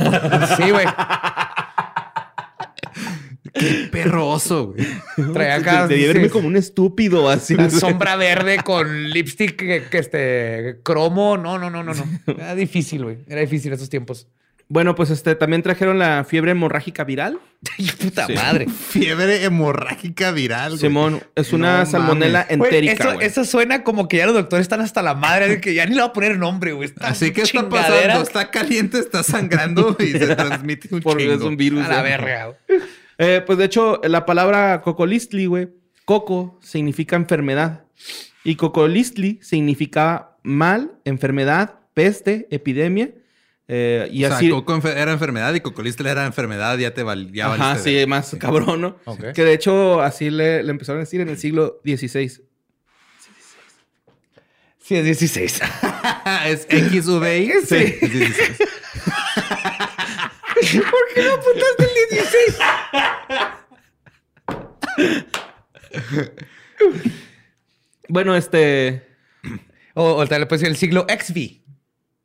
Sí, 0.58 0.70
güey. 0.70 0.86
qué 3.54 3.90
perro 3.92 4.28
oso, 4.30 4.74
güey. 4.74 5.34
Traía 5.34 5.56
acá. 5.56 5.88
Debí 5.88 6.06
verme 6.08 6.26
sí, 6.26 6.30
como 6.30 6.48
un 6.48 6.56
estúpido 6.56 7.30
así. 7.30 7.56
Una 7.56 7.70
sombra 7.70 8.16
verde 8.16 8.60
con 8.64 9.10
lipstick 9.10 9.56
que, 9.56 9.84
que 9.90 9.98
este 9.98 10.80
cromo. 10.84 11.38
No, 11.38 11.58
no, 11.58 11.70
no, 11.70 11.84
no, 11.84 11.94
no. 11.94 12.04
Era 12.28 12.56
difícil, 12.56 13.04
güey. 13.04 13.18
Era 13.28 13.42
difícil 13.42 13.74
esos 13.74 13.90
tiempos. 13.90 14.28
Bueno, 14.72 14.94
pues 14.94 15.10
este 15.10 15.34
también 15.34 15.64
trajeron 15.64 15.98
la 15.98 16.24
fiebre 16.24 16.52
hemorrágica 16.52 17.04
viral. 17.04 17.40
Ay, 17.78 17.90
puta 18.00 18.28
Sí. 18.28 18.34
madre. 18.36 18.68
Fiebre 18.70 19.44
hemorrágica 19.44 20.32
viral, 20.32 20.70
güey. 20.74 20.80
Simón, 20.80 21.24
es 21.36 21.54
una 21.54 21.80
No 21.80 21.86
salmonela 21.88 22.42
mames. 22.50 22.58
Güey, 22.60 22.70
entérica, 22.70 23.04
eso, 23.04 23.14
güey. 23.16 23.28
eso 23.28 23.46
suena 23.46 23.84
como 23.84 24.08
que 24.08 24.18
ya 24.18 24.28
los 24.28 24.36
doctores 24.36 24.64
están 24.66 24.82
hasta 24.82 25.02
la 25.02 25.16
madre 25.16 25.48
de 25.50 25.60
que 25.62 25.74
ya 25.74 25.88
ni 25.88 25.96
le 25.96 26.02
va 26.02 26.08
a 26.08 26.14
poner 26.14 26.38
nombre, 26.38 26.74
güey. 26.74 26.92
Así 27.02 27.32
que 27.32 27.42
está 27.42 27.68
pasando, 27.68 28.22
está 28.22 28.52
caliente, 28.52 29.00
está 29.00 29.24
sangrando 29.24 29.98
y 30.00 30.12
se 30.12 30.36
transmite 30.36 30.88
un 30.94 31.02
Porque 31.02 31.24
chingo. 31.24 31.36
es 31.36 31.42
un 31.42 31.58
virus. 31.58 31.84
A 31.86 31.90
la 31.90 32.02
verga. 32.04 32.54
Eh, 33.18 33.42
pues 33.46 33.58
de 33.58 33.66
hecho, 33.66 34.00
la 34.04 34.26
palabra 34.28 34.82
cocolistli, 34.82 35.48
güey, 35.48 35.70
coco 36.06 36.60
significa 36.62 37.16
enfermedad. 37.16 37.86
Y 38.44 38.56
cocolistli 38.56 39.40
significa 39.42 40.38
mal, 40.44 40.92
enfermedad, 41.06 41.80
peste, 41.96 42.48
epidemia. 42.52 43.10
Eh, 43.72 44.10
y 44.12 44.26
o 44.26 44.28
sea, 44.28 44.38
así. 44.38 44.50
Coco 44.50 44.76
enfer- 44.76 44.98
era 44.98 45.12
enfermedad 45.12 45.54
y 45.54 45.62
Cocolistla 45.62 46.10
era 46.12 46.26
enfermedad, 46.26 46.78
ya 46.80 46.94
te 46.94 47.04
val 47.04 47.32
ya 47.32 47.54
Ajá, 47.54 47.78
sí, 47.78 47.94
ver. 47.94 48.08
más 48.08 48.36
cabrón, 48.40 48.82
¿no? 48.82 48.98
Ok. 49.06 49.32
Que 49.34 49.44
de 49.46 49.54
hecho 49.54 50.02
así 50.02 50.30
le, 50.32 50.64
le 50.64 50.72
empezaron 50.72 51.00
a 51.00 51.04
decir 51.06 51.22
en 51.22 51.30
el 51.30 51.38
siglo 51.38 51.80
XVI. 51.86 52.42
Sí, 54.82 54.96
es 54.96 55.06
16. 55.06 55.62
es 56.48 56.68
XVI. 56.68 57.52
Sí. 57.64 57.76
Es 58.02 58.12
16. 58.12 58.58
¿Por 60.90 61.04
qué 61.14 61.22
no 61.24 61.34
apuntaste 61.34 61.84
el 61.84 61.90
16? 62.12 62.58
Bueno, 68.08 68.36
este. 68.36 69.06
O, 69.94 70.14
o 70.16 70.28
tal 70.28 70.46
vez 70.46 70.64
el 70.64 70.76
siglo 70.76 71.06
XV. 71.10 71.34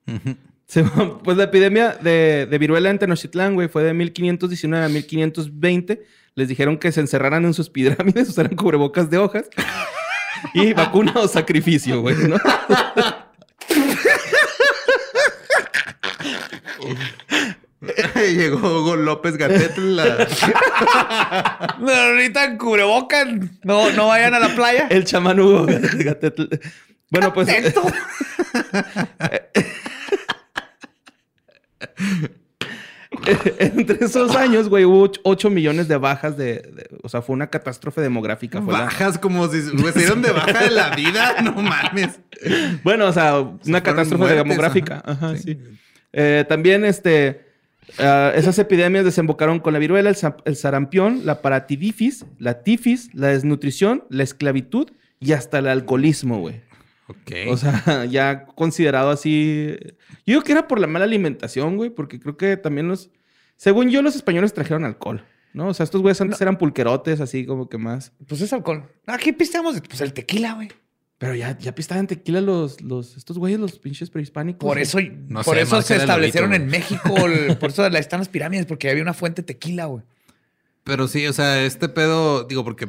se- 0.06 0.36
pues 1.24 1.36
la 1.36 1.44
epidemia 1.44 1.90
de, 2.00 2.46
de 2.50 2.58
viruela 2.58 2.90
en 2.90 2.98
Tenochtitlán, 2.98 3.54
güey, 3.54 3.68
fue 3.68 3.82
de 3.84 3.94
1519 3.94 4.84
a 4.84 4.88
1520. 4.88 6.02
Les 6.36 6.48
dijeron 6.48 6.78
que 6.78 6.90
se 6.92 7.00
encerraran 7.00 7.44
en 7.44 7.54
sus 7.54 7.70
pirámides, 7.70 8.28
usaran 8.30 8.56
cubrebocas 8.56 9.08
de 9.10 9.18
hojas. 9.18 9.44
y 10.54 10.72
vacuna 10.72 11.12
o 11.16 11.28
sacrificio, 11.28 12.00
güey, 12.00 12.16
¿no? 12.16 12.36
Llegó 18.14 18.56
Hugo 18.80 18.96
López 18.96 19.36
Gatel. 19.36 19.96
la- 19.96 20.26
No, 21.78 21.90
ahorita 21.92 22.44
en 22.44 22.56
cubrebocas. 22.58 23.26
No, 23.62 23.90
no 23.92 24.08
vayan 24.08 24.34
a 24.34 24.38
la 24.38 24.54
playa. 24.54 24.86
El 24.90 25.04
chamán 25.04 25.38
Hugo 25.40 25.66
Gatetl. 25.66 26.44
Bueno, 27.10 27.32
pues. 27.34 27.48
Esto. 27.48 27.82
Entre 33.58 34.04
esos 34.04 34.34
años, 34.36 34.68
güey, 34.68 34.84
hubo 34.84 35.10
8 35.22 35.50
millones 35.50 35.88
de 35.88 35.96
bajas 35.96 36.36
de, 36.36 36.54
de- 36.54 36.88
O 37.02 37.08
sea, 37.08 37.22
fue 37.22 37.34
una 37.34 37.48
catástrofe 37.48 38.00
demográfica. 38.00 38.60
fue 38.62 38.72
la- 38.72 38.80
Bajas 38.80 39.18
como 39.18 39.48
si 39.48 39.60
dieron 39.96 40.22
de 40.22 40.32
baja 40.32 40.64
de 40.64 40.70
la 40.70 40.94
vida. 40.94 41.36
No 41.42 41.52
mames. 41.62 42.20
Bueno, 42.82 43.06
o 43.06 43.12
sea, 43.12 43.38
una 43.40 43.58
fueron 43.62 43.80
catástrofe 43.82 44.16
muertes, 44.16 44.36
demográfica. 44.44 45.02
ajá. 45.04 45.26
Ajá, 45.28 45.36
sí. 45.36 45.58
Eh, 46.12 46.44
también, 46.48 46.84
este... 46.84 47.42
Ah, 47.98 48.32
esas 48.34 48.58
epidemias 48.58 49.04
desembocaron 49.04 49.60
con 49.60 49.74
la 49.74 49.78
viruela, 49.78 50.08
el, 50.08 50.16
el 50.46 50.56
sarampión, 50.56 51.26
la 51.26 51.42
paratidifis, 51.42 52.24
la 52.38 52.62
tifis, 52.62 53.10
la 53.14 53.28
desnutrición, 53.28 54.04
la 54.08 54.22
esclavitud 54.22 54.88
y 55.20 55.32
hasta 55.32 55.58
el 55.58 55.68
alcoholismo, 55.68 56.40
güey. 56.40 56.62
Ok. 57.08 57.32
O 57.48 57.56
sea, 57.56 58.04
ya 58.10 58.46
considerado 58.46 59.10
así. 59.10 59.76
Yo 60.26 60.34
digo 60.34 60.42
que 60.42 60.52
era 60.52 60.66
por 60.68 60.80
la 60.80 60.86
mala 60.86 61.04
alimentación, 61.04 61.76
güey, 61.76 61.90
porque 61.90 62.18
creo 62.20 62.36
que 62.36 62.56
también 62.56 62.88
los. 62.88 63.10
Según 63.56 63.90
yo, 63.90 64.02
los 64.02 64.16
españoles 64.16 64.52
trajeron 64.52 64.84
alcohol, 64.84 65.24
¿no? 65.52 65.68
O 65.68 65.74
sea, 65.74 65.84
estos 65.84 66.00
güeyes 66.02 66.20
antes 66.20 66.40
eran 66.40 66.58
pulquerotes, 66.58 67.20
así 67.20 67.46
como 67.46 67.68
que 67.68 67.78
más. 67.78 68.12
Pues 68.26 68.40
es 68.40 68.52
alcohol. 68.52 68.84
Aquí 69.06 69.32
pisteamos 69.32 69.80
pues 69.88 70.00
el 70.00 70.12
tequila, 70.12 70.54
güey. 70.54 70.68
Pero 71.18 71.34
ya, 71.36 71.56
ya 71.58 71.74
pistaban 71.74 72.06
tequila 72.08 72.40
los, 72.40 72.80
los, 72.80 73.16
estos 73.16 73.38
güeyes, 73.38 73.60
los 73.60 73.78
pinches 73.78 74.10
prehispánicos. 74.10 74.66
Por 74.66 74.76
güey. 74.76 74.82
eso, 74.82 74.98
No 75.28 75.42
por 75.42 75.54
sé, 75.56 75.62
eso 75.62 75.80
se 75.82 75.96
establecieron 75.96 76.52
en. 76.54 76.66
México. 76.66 77.14
el- 77.26 77.56
por 77.56 77.70
eso 77.70 77.86
están 77.86 78.18
las 78.20 78.28
pirámides, 78.28 78.66
porque 78.66 78.90
había 78.90 79.02
una 79.02 79.14
fuente 79.14 79.42
de 79.42 79.46
tequila, 79.46 79.84
güey. 79.86 80.02
Pero 80.82 81.06
sí, 81.08 81.26
o 81.26 81.32
sea, 81.32 81.64
este 81.64 81.88
pedo, 81.88 82.44
digo, 82.44 82.64
porque 82.64 82.88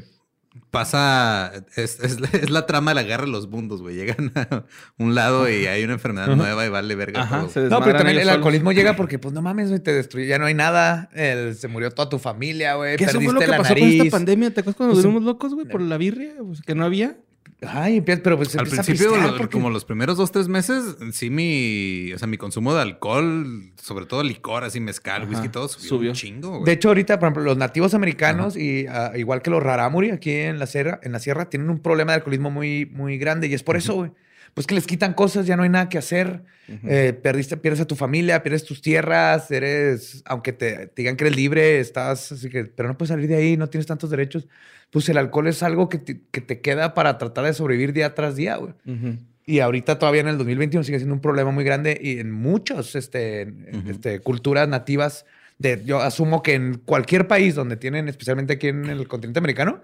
pasa, 0.72 1.52
es, 1.76 2.00
es, 2.00 2.20
la- 2.20 2.28
es 2.34 2.50
la 2.50 2.66
trama 2.66 2.92
de 2.92 2.96
la 2.96 3.04
guerra 3.04 3.26
de 3.26 3.32
los 3.32 3.48
mundos, 3.50 3.82
güey. 3.82 3.96
Llegan 3.96 4.32
a 4.36 4.66
un 4.98 5.16
lado 5.16 5.50
y 5.50 5.68
hay 5.68 5.84
una 5.84 5.94
enfermedad 5.94 6.36
nueva 6.36 6.66
y 6.66 6.70
vale 6.70 6.96
verga 6.96 7.22
Ajá, 7.24 7.40
todo. 7.42 7.50
se 7.50 7.62
No, 7.62 7.80
pero 7.82 7.98
también 7.98 8.18
el 8.18 8.24
solos. 8.24 8.36
alcoholismo 8.38 8.72
llega 8.72 8.96
porque, 8.98 9.20
pues 9.20 9.34
no 9.34 9.42
mames, 9.42 9.70
güey, 9.70 9.80
te 9.80 9.94
destruye. 9.94 10.28
Ya 10.28 10.38
no 10.40 10.46
hay 10.46 10.54
nada. 10.54 11.10
El- 11.14 11.56
se 11.56 11.68
murió 11.68 11.92
toda 11.92 12.10
tu 12.10 12.20
familia, 12.20 12.76
güey. 12.76 12.98
Que 12.98 13.06
eso 13.06 13.14
fue 13.22 13.34
lo 13.34 13.40
Perdiste 13.40 13.46
que 13.46 13.52
la 13.52 13.58
pasó 13.58 13.74
con 13.74 13.82
nariz. 13.84 14.02
esta 14.04 14.12
pandemia. 14.18 14.52
¿Te 14.54 14.60
acuerdas 14.62 14.76
cuando 14.78 14.94
Pues, 14.96 15.06
nos 15.06 15.24
locos, 15.24 15.54
güey, 15.54 15.68
por 15.68 15.82
la 15.82 15.98
birria? 15.98 16.34
Pues, 16.46 16.62
que 16.62 16.76
no 16.76 16.86
había. 16.86 17.18
Ay, 17.70 18.02
pero 18.02 18.38
pues 18.38 18.56
Al 18.56 18.62
a 18.68 18.70
principio, 18.70 19.10
pistear 19.12 19.32
lo- 19.32 19.38
porque- 19.38 19.54
como 19.54 19.70
los 19.70 19.86
primeros 19.86 20.18
dos, 20.18 20.32
tres 20.32 20.48
meses, 20.48 20.96
sí 21.12 21.30
mi, 21.30 22.12
o 22.14 22.18
sea, 22.18 22.28
mi 22.28 22.38
consumo 22.38 22.74
de 22.74 22.82
alcohol, 22.82 23.72
sobre 23.82 24.06
todo 24.06 24.24
licor, 24.24 24.64
así 24.64 24.80
mezcal, 24.80 25.24
Ajá, 25.24 25.32
whisky, 25.32 25.50
todo 25.50 25.68
subió, 25.68 25.88
subió. 25.90 26.10
un 26.12 26.16
chingo, 26.16 26.50
güey. 26.50 26.64
De 26.66 26.72
hecho, 26.74 26.90
ahorita, 26.90 27.20
por 27.20 27.28
ejemplo, 27.28 27.44
los 27.44 27.58
nativos 27.58 27.94
americanos 27.94 28.56
y 28.58 28.86
ah, 28.88 29.12
igual 29.16 29.42
que 29.42 29.50
los 29.50 29.62
rarámuri 29.64 30.12
aquí 30.12 30.32
en 30.32 30.60
la 30.60 30.68
sierra, 30.68 31.00
en 31.04 31.12
la 31.12 31.20
sierra, 31.20 31.50
tienen 31.50 31.70
un 31.70 31.80
problema 31.80 32.12
de 32.12 32.18
alcoholismo 32.18 32.52
muy, 32.52 32.86
muy 32.86 33.18
grande 33.18 33.48
y 33.48 33.54
es 33.54 33.64
por 33.64 33.78
eso, 33.78 33.94
güey. 33.96 34.12
Pues 34.56 34.66
que 34.66 34.74
les 34.74 34.88
quitan 34.88 35.14
cosas, 35.14 35.46
ya 35.46 35.58
no 35.58 35.64
hay 35.64 35.70
nada 35.70 35.90
que 35.90 35.98
hacer. 35.98 36.42
Eh, 36.88 37.14
perdiste, 37.14 37.58
pierdes 37.58 37.82
a 37.82 37.86
tu 37.86 37.96
familia, 37.96 38.42
pierdes 38.42 38.64
tus 38.64 38.82
tierras, 38.82 39.52
eres, 39.52 40.24
aunque 40.26 40.54
te, 40.54 40.88
te 40.88 40.94
digan 41.02 41.16
que 41.18 41.26
eres 41.26 41.36
libre, 41.36 41.80
estás 41.80 42.32
así 42.32 42.50
que, 42.50 42.64
pero 42.64 42.88
no 42.88 42.98
puedes 42.98 43.10
salir 43.10 43.28
de 43.28 43.36
ahí, 43.36 43.58
no 43.58 43.68
tienes 43.68 43.86
tantos 43.86 44.10
derechos. 44.10 44.48
Pues 44.92 45.08
el 45.10 45.18
alcohol 45.18 45.48
es 45.48 45.62
algo 45.62 45.90
que 45.90 45.98
te, 46.00 46.22
que 46.32 46.40
te 46.42 46.62
queda 46.62 46.94
para 46.94 47.18
tratar 47.18 47.44
de 47.46 47.54
sobrevivir 47.54 47.92
día 47.92 48.16
tras 48.16 48.38
día, 48.38 48.56
güey. 48.56 48.74
Ujú. 48.86 49.18
Y 49.46 49.60
ahorita 49.60 50.00
todavía 50.00 50.22
en 50.22 50.30
el 50.30 50.38
2021 50.38 50.86
sigue 50.86 51.00
siendo 51.00 51.14
un 51.14 51.22
problema 51.22 51.52
muy 51.52 51.66
grande 51.66 52.00
y 52.02 52.20
en 52.20 52.32
muchas 52.32 52.96
este, 52.96 53.42
en- 53.42 53.76
Ujú. 53.76 53.90
este, 53.92 54.22
culturas 54.22 54.68
nativas. 54.70 55.26
De, 55.58 55.82
yo 55.86 56.02
asumo 56.02 56.42
que 56.44 56.54
en 56.54 56.76
cualquier 56.84 57.28
país 57.28 57.56
donde 57.56 57.76
tienen, 57.78 58.08
especialmente 58.08 58.54
aquí 58.54 58.70
en 58.70 58.86
el 58.86 59.08
continente 59.08 59.40
americano, 59.40 59.82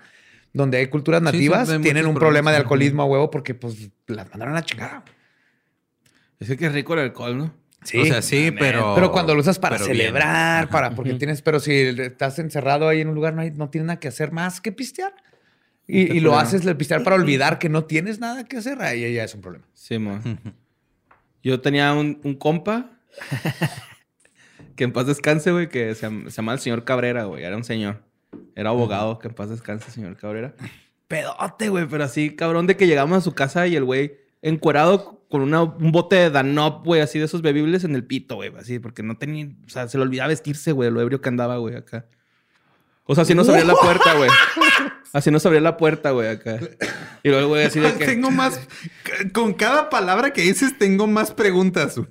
donde 0.53 0.77
hay 0.77 0.87
culturas 0.87 1.19
Sí, 1.19 1.25
nativas, 1.25 1.69
tienen 1.81 2.05
un 2.05 2.15
problema 2.15 2.51
de 2.51 2.57
alcoholismo 2.57 3.03
a 3.03 3.05
huevo 3.05 3.31
porque 3.31 3.53
pues 3.53 3.89
las 4.07 4.29
mandaron 4.29 4.53
a 4.53 4.59
la 4.59 4.65
chingada. 4.65 5.03
Es 6.39 6.55
que 6.55 6.65
es 6.65 6.73
rico 6.73 6.93
el 6.93 6.99
alcohol, 7.01 7.37
¿no? 7.37 7.53
Sí. 7.83 7.99
o 7.99 8.05
sea, 8.05 8.21
sí, 8.21 8.51
pero... 8.51 8.93
pero 8.93 9.11
cuando 9.11 9.33
lo 9.33 9.41
usas 9.41 9.57
para 9.57 9.77
bien. 9.77 9.87
celebrar, 9.87 10.69
para 10.69 10.91
porque 10.91 11.15
tienes, 11.15 11.41
pero 11.41 11.59
si 11.59 11.73
estás 11.73 12.37
encerrado 12.37 12.87
ahí 12.87 13.01
en 13.01 13.07
un 13.07 13.15
lugar, 13.15 13.33
no, 13.33 13.41
hay, 13.41 13.51
no 13.51 13.69
tienes 13.69 13.87
nada 13.87 13.99
que 13.99 14.07
hacer 14.07 14.31
más 14.31 14.61
que 14.61 14.71
pistear. 14.71 15.13
Y, 15.87 16.19
lo 16.19 16.37
haces 16.37 16.65
el 16.65 16.77
pistear 16.77 17.03
para 17.03 17.15
olvidar 17.15 17.59
que 17.59 17.67
no 17.67 17.83
tienes 17.83 18.19
nada 18.19 18.45
que 18.45 18.57
hacer, 18.57 18.81
ahí 18.81 19.13
ya 19.13 19.23
es 19.23 19.33
un 19.35 19.41
problema. 19.41 19.65
Sí, 19.73 19.97
mo. 19.97 20.21
Yo 21.43 21.59
tenía 21.59 21.93
un, 21.93 22.21
un 22.23 22.35
compa 22.35 22.91
que 24.75 24.83
en 24.83 24.93
paz 24.93 25.07
descanse, 25.07 25.51
güey, 25.51 25.67
que 25.67 25.95
se, 25.95 26.07
se 26.07 26.29
llamaba 26.29 26.53
el 26.55 26.61
señor 26.61 26.85
Cabrera, 26.85 27.25
güey. 27.25 27.43
Era 27.43 27.57
un 27.57 27.63
señor. 27.63 28.03
Era 28.55 28.69
abogado, 28.69 29.19
que 29.19 29.27
en 29.27 29.33
paz 29.33 29.49
descanse, 29.49 29.91
señor 29.91 30.17
Cabrera. 30.17 30.53
Pedote, 31.07 31.69
güey, 31.69 31.87
pero 31.87 32.03
así, 32.03 32.35
cabrón, 32.35 32.67
de 32.67 32.77
que 32.77 32.87
llegamos 32.87 33.17
a 33.17 33.21
su 33.21 33.33
casa 33.33 33.67
y 33.67 33.75
el 33.75 33.83
güey 33.83 34.13
encuerado 34.41 35.23
con 35.29 35.41
una- 35.41 35.63
un 35.63 35.91
bote 35.91 36.15
de 36.15 36.29
Danop, 36.29 36.85
güey, 36.85 37.01
así 37.01 37.19
de 37.19 37.25
esos 37.25 37.41
bebibles 37.41 37.83
en 37.83 37.95
el 37.95 38.03
pito, 38.05 38.35
güey, 38.35 38.51
así, 38.57 38.79
porque 38.79 39.03
no 39.03 39.17
tenía, 39.17 39.47
o 39.65 39.69
sea, 39.69 39.87
se 39.87 39.97
le 39.97 40.03
olvidaba 40.03 40.29
vestirse, 40.29 40.71
güey, 40.71 40.89
lo 40.91 41.01
ebrio 41.01 41.21
que 41.21 41.29
andaba, 41.29 41.57
güey, 41.57 41.75
acá. 41.75 42.05
O 43.05 43.15
sea, 43.15 43.23
así 43.23 43.35
no 43.35 43.43
se 43.43 43.51
abría 43.51 43.65
la 43.65 43.75
puerta, 43.75 44.13
güey. 44.15 44.29
Así 45.11 45.31
no 45.31 45.39
se 45.39 45.47
abría 45.47 45.59
la 45.61 45.75
puerta, 45.75 46.11
güey, 46.11 46.29
acá. 46.29 46.59
Y 47.23 47.29
luego, 47.29 47.49
güey, 47.49 47.65
así 47.65 47.79
de 47.81 47.93
que... 47.97 48.05
Tengo 48.05 48.31
más... 48.31 48.59
Con 49.33 49.53
cada 49.53 49.89
palabra 49.89 50.31
que 50.31 50.41
dices, 50.43 50.77
tengo 50.77 51.07
más 51.07 51.31
preguntas, 51.31 51.97
güey. 51.97 52.07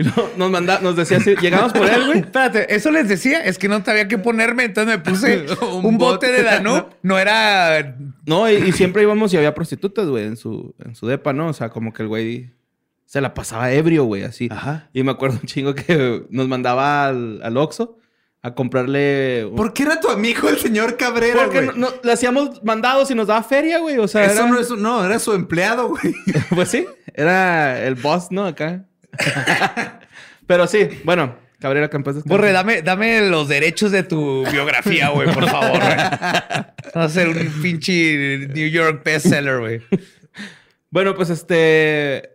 Y 0.00 0.04
luego 0.04 0.30
nos, 0.36 0.50
manda, 0.50 0.80
nos 0.80 0.96
decía 0.96 1.18
así, 1.18 1.34
llegamos 1.36 1.72
por 1.74 1.86
él, 1.88 2.06
güey. 2.06 2.18
Espérate, 2.20 2.74
eso 2.74 2.90
les 2.90 3.06
decía, 3.08 3.40
es 3.44 3.58
que 3.58 3.68
no 3.68 3.84
sabía 3.84 4.08
qué 4.08 4.16
ponerme, 4.18 4.64
entonces 4.64 4.96
me 4.96 5.02
puse 5.02 5.44
Un 5.60 5.84
un, 5.84 5.98
bote 5.98 6.28
bote. 6.28 6.32
de 6.32 6.42
Danube. 6.42 6.86
No 7.02 7.18
era. 7.18 7.96
No, 8.24 8.48
y, 8.50 8.54
y 8.54 8.72
siempre 8.72 9.02
íbamos 9.02 9.32
y 9.34 9.36
había 9.36 9.54
prostitutas, 9.54 10.06
güey, 10.08 10.24
en 10.24 10.36
su, 10.36 10.74
en 10.84 10.94
su 10.94 11.06
depa, 11.06 11.32
¿no? 11.32 11.48
O 11.48 11.52
sea, 11.52 11.68
como 11.68 11.92
que 11.92 12.02
el 12.02 12.08
güey 12.08 12.50
se 13.04 13.20
la 13.20 13.34
pasaba 13.34 13.72
ebrio, 13.72 14.04
güey, 14.04 14.22
así. 14.22 14.48
Ajá. 14.50 14.88
Y 14.92 15.02
me 15.02 15.10
acuerdo 15.10 15.38
un 15.42 15.46
chingo 15.46 15.74
que 15.74 16.24
nos 16.30 16.48
mandaba 16.48 17.06
al, 17.08 17.40
al 17.42 17.56
Oxxo 17.56 17.98
a 18.42 18.54
comprarle... 18.54 19.44
un- 19.50 19.56
¿Por 19.56 19.74
qué 19.74 19.82
era 19.82 20.00
tu 20.00 20.08
amigo 20.08 20.48
el 20.48 20.56
señor 20.56 20.96
Cabrera, 20.96 21.42
Porque 21.44 21.64
güey? 21.66 21.78
no, 21.78 21.90
no- 21.90 21.96
le 22.02 22.12
hacíamos 22.12 22.62
mandados 22.64 23.10
y 23.10 23.14
nos 23.14 23.26
daba 23.26 23.42
feria, 23.42 23.80
güey. 23.80 23.98
O 23.98 24.08
sea, 24.08 24.24
Eso 24.24 24.42
era- 24.44 24.46
no 24.50 24.58
es... 24.58 24.70
No, 24.70 25.04
era 25.04 25.18
su 25.18 25.32
empleado, 25.34 25.88
güey. 25.88 26.14
pues 26.54 26.70
sí, 26.70 26.86
era 27.12 27.82
el 27.84 27.96
boss, 27.96 28.28
¿no? 28.30 28.46
Acá. 28.46 28.86
Pero 30.46 30.66
sí, 30.66 30.88
bueno, 31.04 31.36
Cabrera 31.58 31.88
descanse. 31.88 32.22
Borre, 32.24 32.52
dame, 32.52 32.82
dame 32.82 33.28
los 33.28 33.48
derechos 33.48 33.92
de 33.92 34.02
tu 34.02 34.44
biografía, 34.50 35.10
güey, 35.10 35.32
por 35.32 35.46
favor. 35.48 35.78
güey. 35.78 35.96
Vas 36.94 36.94
a 36.94 37.08
ser 37.08 37.28
un 37.28 37.62
pinche 37.62 38.48
New 38.52 38.68
York 38.68 39.02
bestseller, 39.04 39.58
güey. 39.60 39.80
Bueno, 40.90 41.14
pues 41.14 41.30
este. 41.30 42.30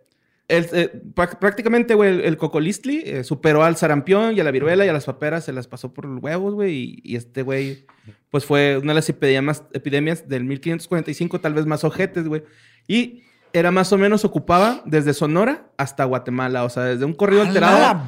el- 0.48 0.70
eh, 0.72 0.92
prá- 1.14 1.38
prácticamente, 1.40 1.94
güey, 1.96 2.12
el, 2.12 2.22
el 2.22 2.38
cocolistli 2.38 3.02
eh, 3.06 3.24
superó 3.26 3.64
al 3.66 3.76
sarampión 3.76 4.36
y 4.38 4.40
a 4.40 4.44
la 4.46 4.52
viruela 4.52 4.86
y 4.86 4.90
a 4.90 4.94
las 4.94 5.06
paperas, 5.06 5.44
se 5.44 5.52
las 5.52 5.68
pasó 5.68 5.94
por 5.94 6.06
los 6.06 6.24
huevos, 6.24 6.54
güey. 6.54 6.74
Y, 6.74 7.02
y 7.04 7.16
este 7.18 7.42
güey, 7.42 7.86
pues 8.30 8.46
fue 8.46 8.78
una 8.78 8.94
de 8.94 8.96
las 8.96 9.10
epidemias, 9.10 9.64
epidemias 9.74 10.30
del 10.30 10.46
1545, 10.46 11.42
tal 11.42 11.54
vez 11.54 11.66
más 11.66 11.84
ojetes, 11.84 12.28
güey. 12.30 12.44
Y 12.88 13.24
era 13.56 13.72
más 13.72 13.94
o 13.94 13.98
menos, 13.98 14.26
ocupaba 14.26 14.82
desde 14.86 15.14
Sonora 15.14 15.70
hasta 15.78 16.04
Guatemala, 16.04 16.66
o 16.66 16.70
sea, 16.70 16.84
desde 16.84 17.06
un 17.06 17.14
corrido 17.14 17.42
¡A 17.42 17.48
alterado 17.48 18.04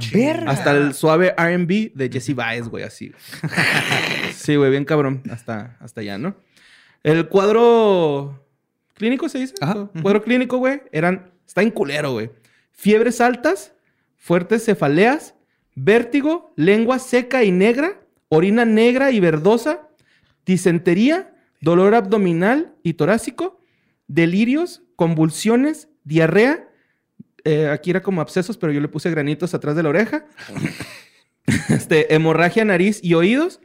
hasta 0.45 0.71
el 0.71 0.93
suave 0.93 1.33
RB 1.37 1.93
de 1.95 2.09
Jesse 2.11 2.35
Baez, 2.35 2.67
güey, 2.67 2.83
así. 2.83 3.13
sí, 4.35 4.57
güey, 4.57 4.71
bien 4.71 4.83
cabrón, 4.83 5.23
hasta, 5.31 5.77
hasta 5.79 6.01
allá, 6.01 6.17
¿no? 6.17 6.35
El 7.01 7.29
cuadro 7.29 8.45
clínico 8.93 9.29
se 9.29 9.39
dice. 9.39 9.53
Ajá. 9.61 9.89
Cuadro 10.01 10.21
clínico, 10.21 10.57
güey, 10.57 10.81
eran, 10.91 11.31
está 11.47 11.61
en 11.61 11.71
culero, 11.71 12.11
güey. 12.11 12.29
Fiebres 12.73 13.21
altas, 13.21 13.71
fuertes 14.17 14.65
cefaleas, 14.65 15.33
vértigo, 15.75 16.51
lengua 16.57 16.99
seca 16.99 17.45
y 17.45 17.51
negra, 17.51 18.01
orina 18.27 18.65
negra 18.65 19.11
y 19.11 19.21
verdosa, 19.21 19.87
disentería, 20.45 21.33
dolor 21.61 21.95
abdominal 21.95 22.75
y 22.83 22.95
torácico, 22.95 23.61
delirios, 24.07 24.83
convulsiones, 24.97 25.87
diarrea. 26.03 26.67
eh, 27.45 27.69
aquí 27.69 27.91
era 27.91 28.01
como 28.01 28.19
abscesos, 28.19 28.57
pero 28.57 28.73
yo 28.73 28.81
le 28.81 28.89
puse 28.89 29.09
granitos 29.09 29.53
atrás 29.53 29.77
de 29.77 29.83
la 29.83 29.89
oreja. 29.89 30.25
este, 31.69 32.13
hemorragia, 32.13 32.65
nariz 32.65 32.99
y 33.01 33.13
oídos. 33.13 33.61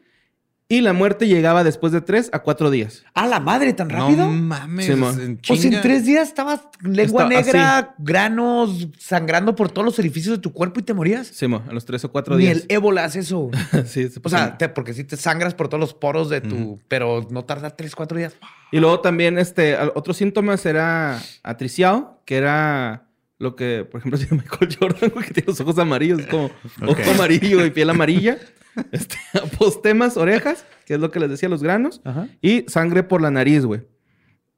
Y 0.72 0.80
la 0.80 0.94
muerte 0.94 1.28
llegaba 1.28 1.64
después 1.64 1.92
de 1.92 2.00
tres 2.00 2.30
a 2.32 2.38
cuatro 2.38 2.70
días. 2.70 3.04
¡A 3.12 3.26
la 3.26 3.40
madre, 3.40 3.74
tan 3.74 3.90
rápido! 3.90 4.24
No 4.26 4.32
mames. 4.32 4.86
Sí, 4.86 4.92
en 4.92 5.02
o 5.02 5.12
sea, 5.56 5.70
en 5.70 5.80
tres 5.82 6.06
días 6.06 6.28
estabas 6.28 6.60
lengua 6.80 7.28
negra, 7.28 7.94
granos, 7.98 8.88
sangrando 8.98 9.54
por 9.54 9.70
todos 9.70 9.84
los 9.84 9.98
orificios 9.98 10.36
de 10.36 10.40
tu 10.40 10.50
cuerpo 10.54 10.80
y 10.80 10.82
te 10.82 10.94
morías. 10.94 11.26
Sí, 11.26 11.46
mo, 11.46 11.62
a 11.68 11.72
los 11.74 11.84
tres 11.84 12.02
o 12.06 12.10
cuatro 12.10 12.36
Ni 12.36 12.44
días. 12.44 12.56
el 12.60 12.64
ébola 12.70 13.04
hace 13.04 13.18
eso. 13.20 13.50
Sí, 13.86 14.08
se 14.08 14.18
O 14.24 14.28
sea, 14.30 14.56
te- 14.56 14.70
porque 14.70 14.94
si 14.94 15.04
te 15.04 15.18
sangras 15.18 15.52
por 15.54 15.68
todos 15.68 15.80
los 15.80 15.92
poros 15.92 16.30
de 16.30 16.40
tu... 16.40 16.80
Pero 16.88 17.26
no 17.30 17.44
tarda 17.44 17.68
tres, 17.76 17.94
cuatro 17.94 18.16
días. 18.16 18.34
Y 18.70 18.78
luego 18.80 19.00
también, 19.00 19.38
este, 19.38 19.76
otros 19.94 20.16
síntomas 20.16 20.64
era 20.64 21.20
atriciado, 21.42 22.22
que 22.24 22.36
era 22.38 23.04
lo 23.42 23.56
que, 23.56 23.84
por 23.90 24.00
ejemplo, 24.00 24.18
tiene 24.26 24.42
Michael 24.42 24.76
Jordan, 24.78 25.10
güey, 25.10 25.26
que 25.26 25.34
tiene 25.34 25.48
los 25.48 25.60
ojos 25.60 25.78
amarillos, 25.78 26.20
es 26.20 26.26
como 26.26 26.50
ojo 26.86 27.10
amarillo 27.14 27.64
y 27.66 27.70
piel 27.70 27.90
amarilla. 27.90 28.38
Este, 28.90 29.16
apostemas, 29.34 30.16
orejas, 30.16 30.64
que 30.86 30.94
es 30.94 31.00
lo 31.00 31.10
que 31.10 31.20
les 31.20 31.28
decía, 31.28 31.46
los 31.50 31.62
granos. 31.62 32.00
Ajá. 32.04 32.28
Y 32.40 32.64
sangre 32.68 33.02
por 33.02 33.20
la 33.20 33.30
nariz, 33.30 33.66
güey. 33.66 33.82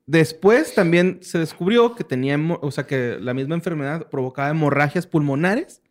Después 0.07 0.73
también 0.73 1.19
se 1.21 1.41
descubrió 1.41 1.97
que 1.97 2.05
tenía, 2.05 2.39
o 2.61 2.71
sea, 2.71 2.87
que 2.87 3.19
la 3.21 3.35
misma 3.35 3.57
enfermedad 3.57 4.09
provocaba 4.11 4.51
hemorragias 4.51 5.09
pulmonares 5.09 5.83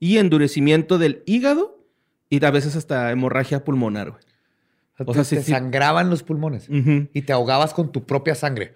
y 0.00 0.16
endurecimiento 0.16 0.96
del 0.96 1.22
hígado 1.26 1.86
y 2.30 2.42
a 2.42 2.50
veces 2.50 2.76
hasta 2.76 3.10
hemorragia 3.10 3.62
pulmonar, 3.62 4.12
güey. 4.12 4.22
O 5.04 5.12
sea, 5.12 5.24
te 5.24 5.28
sí, 5.36 5.42
sí. 5.42 5.50
sangraban 5.50 6.08
los 6.08 6.22
pulmones 6.22 6.70
Ujú. 6.70 7.08
y 7.12 7.22
te 7.22 7.34
ahogabas 7.34 7.74
con 7.74 7.92
tu 7.92 8.06
propia 8.06 8.34
sangre. 8.34 8.72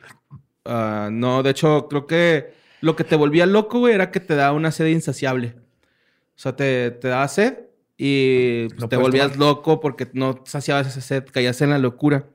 Ah, 0.66 1.08
no, 1.10 1.42
de 1.42 1.48
hecho, 1.52 1.88
creo 1.88 2.06
que 2.06 2.52
lo 2.80 2.96
que 2.96 3.04
te 3.04 3.16
volvía 3.16 3.46
loco, 3.46 3.80
güey, 3.80 3.94
era 3.94 4.10
que 4.10 4.20
te 4.20 4.34
daba 4.34 4.52
una 4.52 4.72
sed 4.72 4.86
insaciable. 4.86 5.54
O 6.36 6.42
sea, 6.42 6.56
te, 6.56 6.90
te 6.90 7.08
daba 7.08 7.28
sed 7.28 7.58
y 7.98 8.68
pues, 8.68 8.80
No 8.80 8.88
te 8.88 8.96
volvías 8.96 9.32
tomar. 9.32 9.48
loco 9.48 9.80
porque 9.80 10.08
no 10.14 10.42
saciabas 10.46 10.86
ese 10.88 11.02
sed, 11.02 11.24
caías 11.30 11.60
en 11.60 11.70
la 11.70 11.78
locura. 11.78 12.26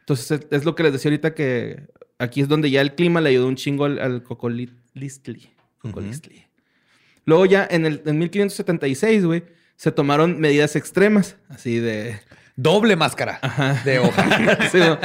Entonces 0.00 0.46
es, 0.50 0.64
lo 0.64 0.74
que 0.74 0.82
les 0.82 0.92
decía 0.92 1.10
ahorita 1.10 1.34
que 1.34 1.88
aquí 2.18 2.42
es 2.42 2.48
donde 2.48 2.70
ya 2.70 2.82
el 2.82 2.94
clima 2.94 3.22
le 3.22 3.30
ayudó 3.30 3.48
un 3.48 3.56
chingo 3.56 3.86
al, 3.86 3.98
al 3.98 4.22
cocolistli. 4.22 5.50
Cocolistli. 5.78 6.44
Luego 7.24 7.46
ya 7.46 7.66
en, 7.70 7.86
el, 7.86 8.02
en 8.04 8.18
1576, 8.18 9.24
güey, 9.24 9.44
se 9.76 9.92
tomaron 9.92 10.38
medidas 10.40 10.76
extremas, 10.76 11.36
así 11.48 11.78
de... 11.78 12.20
Doble 12.56 12.94
máscara 12.94 13.40
de 13.84 13.98
hoja. 13.98 14.24
Sí, 14.70 14.78
¿no? 14.78 14.98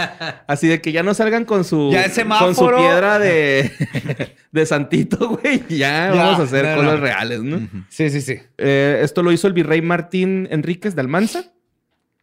Así 0.47 0.67
de 0.67 0.81
que 0.81 0.91
ya 0.91 1.01
no 1.01 1.13
salgan 1.13 1.45
con 1.45 1.63
su, 1.63 1.89
Ya 1.91 2.05
con 2.39 2.53
su 2.55 2.67
piedra 2.67 3.17
de, 3.17 3.71
de 4.51 4.65
santito, 4.65 5.29
güey. 5.29 5.63
Ya, 5.67 6.11
Ya, 6.13 6.13
vamos 6.13 6.39
a 6.39 6.43
hacer 6.43 6.65
no, 6.65 6.75
cosas 6.75 6.99
no. 6.99 7.01
reales, 7.01 7.41
¿no? 7.41 7.67
Sí, 7.89 8.09
sí, 8.11 8.21
sí. 8.21 8.39
Eh, 8.57 8.99
esto 9.03 9.23
lo 9.23 9.31
hizo 9.31 9.47
el 9.47 9.53
virrey 9.53 9.81
Martín 9.81 10.47
Enríquez 10.51 10.95
de 10.95 11.01
Almanza. 11.01 11.45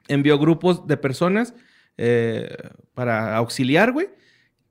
Envió 0.09 0.39
grupos 0.39 0.87
de 0.87 0.97
personas 0.97 1.55
eh, 1.97 2.57
para 2.95 3.37
auxiliar, 3.37 3.91
güey. 3.93 4.09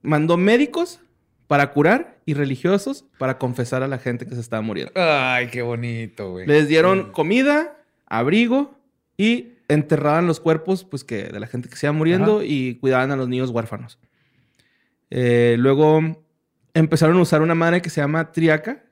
Mandó 0.02 0.38
médicos 0.38 1.02
para 1.48 1.72
curar 1.72 2.18
y 2.26 2.34
religiosos 2.34 3.06
para 3.18 3.38
confesar 3.38 3.84
a 3.84 3.88
la 3.88 3.98
gente 3.98 4.26
que 4.26 4.36
se 4.36 4.42
estaba 4.42 4.62
muriendo. 4.62 4.94
Ay, 4.96 5.48
qué 5.48 5.62
bonito, 5.62 6.32
güey. 6.32 6.48
Les 6.48 6.68
dieron 6.70 7.12
comida, 7.12 7.76
abrigo 8.08 8.80
y 9.18 9.55
enterraban 9.68 10.28
los 10.28 10.40
cuerpos 10.40 10.84
pues, 10.84 11.04
que, 11.04 11.24
de 11.26 11.40
la 11.40 11.48
gente 11.48 11.70
que 11.70 11.76
se 11.76 11.86
iba 11.88 11.94
muriendo 11.94 12.44
y 12.44 12.76
cuidaban 12.76 13.12
a 13.12 13.16
los 13.16 13.28
niños 13.28 13.50
huérfanos. 13.50 14.00
Eh, 15.10 15.56
luego 15.60 16.24
empezaron 16.74 17.18
a 17.18 17.22
usar 17.22 17.42
una 17.42 17.56
madre 17.56 17.82
que 17.82 17.90
se 17.90 18.02
llama 18.02 18.32
triaca, 18.32 18.84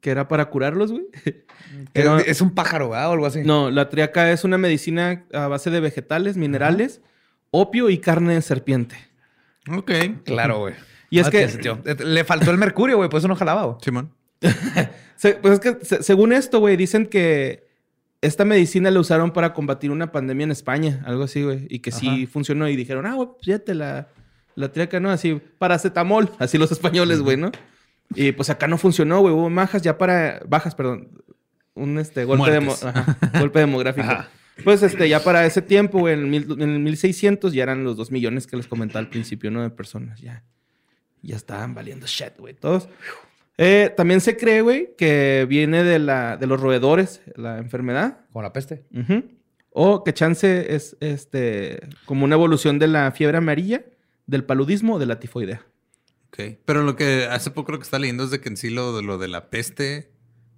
que 0.00 0.10
era 0.10 0.28
para 0.28 0.46
curarlos, 0.50 0.92
güey. 0.92 1.06
Era- 1.94 2.20
Es 2.20 2.40
un 2.40 2.54
pájaro, 2.54 2.90
¿verdad? 2.90 3.10
O 3.10 3.12
algo 3.12 3.26
así. 3.26 3.42
no, 3.42 3.70
la 3.70 3.88
triaca 3.88 4.30
es 4.32 4.44
una 4.44 4.56
medicina 4.58 5.24
a 5.32 5.48
base 5.48 5.70
de 5.70 5.80
vegetales, 5.80 6.36
minerales, 6.36 7.00
opio 7.50 7.90
y 7.90 7.98
carne 7.98 8.34
de 8.34 8.42
serpiente. 8.42 8.96
Ok. 9.70 9.90
Claro, 10.24 10.58
güey. 10.60 10.74
Y 11.10 11.18
es 11.20 11.26
Ah, 11.26 11.30
que-. 11.30 11.44
Eh, 11.44 11.96
Le 12.04 12.24
faltó 12.24 12.50
el 12.50 12.58
mercurio, 12.58 12.96
güey, 12.96 13.08
pues 13.08 13.22
eso 13.22 13.28
no 13.28 13.36
jalaba, 13.36 13.64
güey. 13.64 13.76
Simón. 13.82 14.12
Pues 15.40 15.54
es 15.54 15.60
que 15.60 15.78
se- 15.82 16.02
según 16.02 16.32
esto, 16.34 16.60
güey, 16.60 16.76
dicen 16.76 17.06
que 17.06 17.65
esta 18.22 18.44
medicina 18.44 18.90
la 18.90 19.00
usaron 19.00 19.32
para 19.32 19.52
combatir 19.52 19.90
una 19.90 20.10
pandemia 20.12 20.44
en 20.44 20.50
España, 20.50 21.02
algo 21.06 21.24
así, 21.24 21.42
güey, 21.42 21.66
y 21.70 21.78
que 21.80 21.92
sí 21.92 22.26
funcionó 22.26 22.68
y 22.68 22.76
dijeron, 22.76 23.06
ah, 23.06 23.14
güey, 23.14 23.28
pues 23.34 23.46
ya 23.46 23.58
te 23.58 23.74
la, 23.74 24.08
la 24.54 24.72
triaca, 24.72 24.98
¿no? 25.00 25.10
Así, 25.10 25.40
paracetamol, 25.58 26.30
así 26.38 26.58
los 26.58 26.72
españoles, 26.72 27.20
güey, 27.20 27.36
¿no? 27.36 27.52
Y 28.14 28.32
pues 28.32 28.50
acá 28.50 28.66
no 28.68 28.78
funcionó, 28.78 29.20
güey, 29.20 29.34
hubo 29.34 29.50
bajas 29.50 29.82
ya 29.82 29.98
para, 29.98 30.40
bajas, 30.48 30.74
perdón, 30.74 31.10
un 31.74 31.98
este, 31.98 32.24
golpe, 32.24 32.50
demo- 32.50 32.72
ajá, 32.82 33.18
golpe 33.38 33.58
demográfico. 33.60 34.06
Ajá. 34.08 34.28
Pues 34.64 34.82
este, 34.82 35.06
ya 35.08 35.22
para 35.22 35.44
ese 35.44 35.60
tiempo, 35.60 35.98
güey, 35.98 36.14
en 36.14 36.20
el, 36.20 36.26
mil- 36.26 36.52
en 36.62 36.70
el 36.70 36.78
1600 36.80 37.52
ya 37.52 37.62
eran 37.64 37.84
los 37.84 37.96
dos 37.98 38.10
millones 38.10 38.46
que 38.46 38.56
les 38.56 38.66
comentaba 38.66 39.00
al 39.00 39.10
principio, 39.10 39.50
¿no? 39.50 39.62
De 39.62 39.68
personas, 39.70 40.20
ya. 40.20 40.42
Ya 41.20 41.36
estaban 41.36 41.74
valiendo 41.74 42.06
shit, 42.06 42.38
güey, 42.38 42.54
todos. 42.54 42.88
Eh, 43.58 43.92
también 43.96 44.20
se 44.20 44.36
cree, 44.36 44.60
güey, 44.60 44.94
que 44.98 45.46
viene 45.48 45.82
de, 45.82 45.98
la, 45.98 46.36
de 46.36 46.46
los 46.46 46.60
roedores, 46.60 47.22
la 47.36 47.58
enfermedad. 47.58 48.20
Como 48.32 48.42
la 48.42 48.52
peste. 48.52 48.84
O 49.70 50.04
que 50.04 50.12
chance 50.14 50.74
es 50.74 50.96
este, 51.00 51.80
como 52.04 52.24
una 52.24 52.34
evolución 52.34 52.78
de 52.78 52.86
la 52.88 53.12
fiebre 53.12 53.38
amarilla, 53.38 53.84
del 54.26 54.44
paludismo 54.44 54.94
o 54.94 54.98
de 54.98 55.06
la 55.06 55.20
tifoidea. 55.20 55.64
Ok. 56.28 56.58
Pero 56.64 56.82
lo 56.82 56.96
que 56.96 57.26
hace 57.30 57.50
poco 57.50 57.72
lo 57.72 57.78
que 57.78 57.84
está 57.84 57.98
leyendo 57.98 58.24
es 58.24 58.30
de 58.30 58.40
que 58.40 58.48
en 58.48 58.56
sí 58.56 58.70
lo, 58.70 58.94
de 58.96 59.02
lo 59.02 59.16
de 59.18 59.28
la 59.28 59.48
peste 59.50 60.10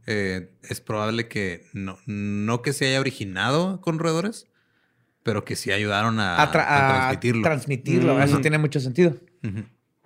eh, 0.06 0.50
es 0.62 0.80
probable 0.80 1.28
que 1.28 1.66
no, 1.72 1.98
no 2.06 2.62
que 2.62 2.72
se 2.72 2.86
haya 2.86 2.98
originado 3.00 3.80
con 3.80 3.98
roedores, 3.98 4.46
pero 5.22 5.44
que 5.44 5.54
sí 5.56 5.70
ayudaron 5.70 6.18
a, 6.20 6.40
A, 6.42 6.50
tra- 6.50 6.64
a 6.66 6.86
a 6.86 6.88
transmitirlo. 6.96 7.42
transmitirlo. 7.42 8.14
Mm. 8.16 8.22
Eso 8.22 8.40
tiene 8.40 8.58
mucho 8.58 8.80
sentido. 8.80 9.14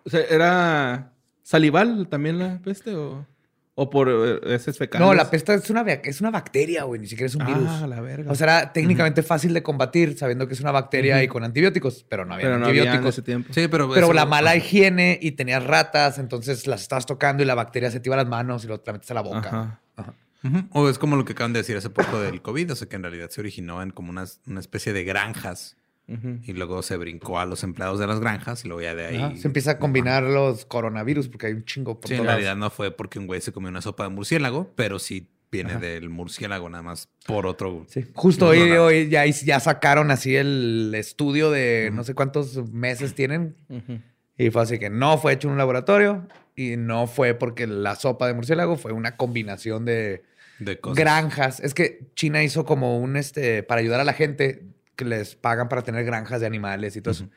O 0.05 0.11
sea, 0.11 0.21
¿era 0.29 1.12
salival 1.43 2.09
también 2.09 2.39
la 2.39 2.59
peste 2.63 2.95
o, 2.95 3.27
o 3.75 3.91
por 3.91 4.09
eh, 4.11 4.55
heces 4.55 4.79
fecales? 4.79 5.07
No, 5.07 5.15
la 5.15 5.31
peste 5.31 5.55
es 5.55 5.69
una, 5.71 5.81
es 5.83 6.21
una 6.21 6.31
bacteria, 6.31 6.85
güey. 6.85 7.01
Ni 7.01 7.07
siquiera 7.07 7.27
es 7.27 7.35
un 7.35 7.47
virus. 7.47 7.65
Ah, 7.69 7.87
la 7.87 8.01
verga. 8.01 8.31
O 8.31 8.35
sea, 8.35 8.45
era 8.61 8.73
técnicamente 8.73 9.23
fácil 9.23 9.53
de 9.55 9.63
combatir 9.63 10.17
sabiendo 10.19 10.47
que 10.47 10.55
es 10.55 10.61
una 10.61 10.73
bacteria 10.73 11.23
y 11.23 11.29
con 11.29 11.43
antibióticos, 11.45 12.05
pero 12.09 12.25
no 12.25 12.35
había 12.35 12.47
pero 12.47 12.59
no 12.59 12.67
había 12.67 12.83
en 12.83 12.89
antibióticos. 12.89 13.15
ese 13.15 13.23
tiempo. 13.23 13.53
Sí, 13.53 13.69
pero... 13.69 13.91
pero 13.93 14.13
la 14.13 14.27
mala 14.27 14.55
higiene 14.57 15.19
y 15.21 15.33
tenías 15.33 15.65
ratas, 15.65 16.19
entonces 16.19 16.67
las 16.67 16.83
estabas 16.83 17.07
tocando 17.07 17.43
y 17.43 17.47
la 17.47 17.55
bacteria 17.55 17.91
se 17.91 18.01
te 18.01 18.09
iba 18.09 18.15
a 18.15 18.19
las 18.19 18.29
manos 18.29 18.65
y 18.65 18.67
luego 18.69 18.83
te 18.83 18.93
metes 18.93 19.11
a 19.11 19.15
la 19.15 19.23
boca. 19.23 19.49
Ajá. 19.49 19.81
Ajá. 19.97 20.15
Ujú. 20.45 20.59
O 20.73 20.89
es 20.89 20.99
como 20.99 21.15
lo 21.17 21.25
que 21.25 21.33
acaban 21.35 21.53
de 21.53 21.61
decir 21.61 21.77
hace 21.77 21.89
poco 21.89 22.21
del 22.21 22.43
COVID, 22.43 22.73
o 22.73 22.77
sea 22.77 22.89
que 22.89 22.97
en 22.97 23.03
realidad 23.05 23.31
se 23.31 23.41
originó 23.41 23.81
en 23.81 23.91
como 23.91 24.11
unas- 24.11 24.41
una 24.47 24.59
especie 24.61 24.93
de 24.93 25.05
granjas 25.05 25.77
Ujú. 26.09 26.41
y 26.43 26.53
luego 26.53 26.83
se 26.83 26.97
brincó 26.97 27.39
a 27.39 27.47
los 27.47 27.63
empleados 27.63 27.99
de 28.01 28.07
las 28.07 28.19
granjas 28.21 28.65
y 28.65 28.69
luego 28.69 28.83
ya 28.83 28.95
de 28.95 29.07
ahí... 29.07 29.17
Ajá. 29.17 29.37
Se 29.37 29.47
empieza 29.47 29.73
a 29.73 29.79
combinar 29.79 30.25
los 30.25 30.65
coronavirus 30.67 31.29
porque 31.29 31.47
hay 31.47 31.53
un 31.55 31.65
chingo 31.65 32.01
por 32.01 32.09
Sí, 32.09 32.15
en 32.15 32.19
todos 32.19 32.33
realidad 32.33 32.57
no 32.57 32.71
fue 32.71 32.91
porque 32.91 33.19
un 33.19 33.27
güey 33.27 33.41
se 33.41 33.53
comió 33.53 33.71
una 33.71 33.81
sopa 33.83 34.03
de 34.05 34.11
murciélago, 34.11 34.73
pero 34.75 34.99
sí 34.99 35.29
viene 35.51 35.77
del 35.77 36.09
murciélago 36.09 36.69
nada 36.69 36.83
más 36.83 37.09
por 37.27 37.47
otro... 37.47 37.85
Sí. 37.89 38.05
Justo 38.15 38.49
hoy, 38.49 38.59
hoy 38.73 39.09
ya, 39.11 39.25
ya 39.27 39.61
sacaron 39.61 40.11
así 40.11 40.35
el 40.35 40.93
estudio 40.95 41.51
de 41.51 41.91
no 41.93 42.05
sé 42.05 42.15
cuántos 42.15 42.71
meses 42.73 43.15
tienen. 43.15 43.57
Ujú. 43.69 44.01
Y 44.39 44.51
fue 44.51 44.63
así 44.63 44.79
que 44.79 44.91
no 44.91 45.19
fue 45.19 45.35
hecho 45.35 45.49
en 45.49 45.53
un 45.53 45.59
laboratorio 45.59 46.27
y 46.57 46.77
no 46.77 47.07
fue 47.07 47.35
porque 47.35 47.67
la 47.67 47.95
sopa 47.97 48.27
de 48.27 48.35
murciélago 48.35 48.77
fue 48.77 48.93
una 48.93 49.17
combinación 49.17 49.85
de 49.85 50.25
De 50.59 50.81
cosas. 50.81 50.97
granjas. 50.99 51.61
Es 51.61 51.75
que 51.75 52.11
China 52.17 52.43
hizo 52.43 52.65
como 52.65 52.99
un 52.99 53.17
este 53.17 53.63
para 53.63 53.81
ayudar 53.83 54.01
a 54.01 54.05
la 54.05 54.15
gente 54.15 54.65
que 55.03 55.09
les 55.09 55.35
pagan 55.37 55.69
para 55.69 55.83
tener 55.83 56.05
granjas 56.05 56.41
de 56.41 56.47
animales 56.47 56.97
y 56.97 57.01
todo 57.01 57.13
eso. 57.13 57.29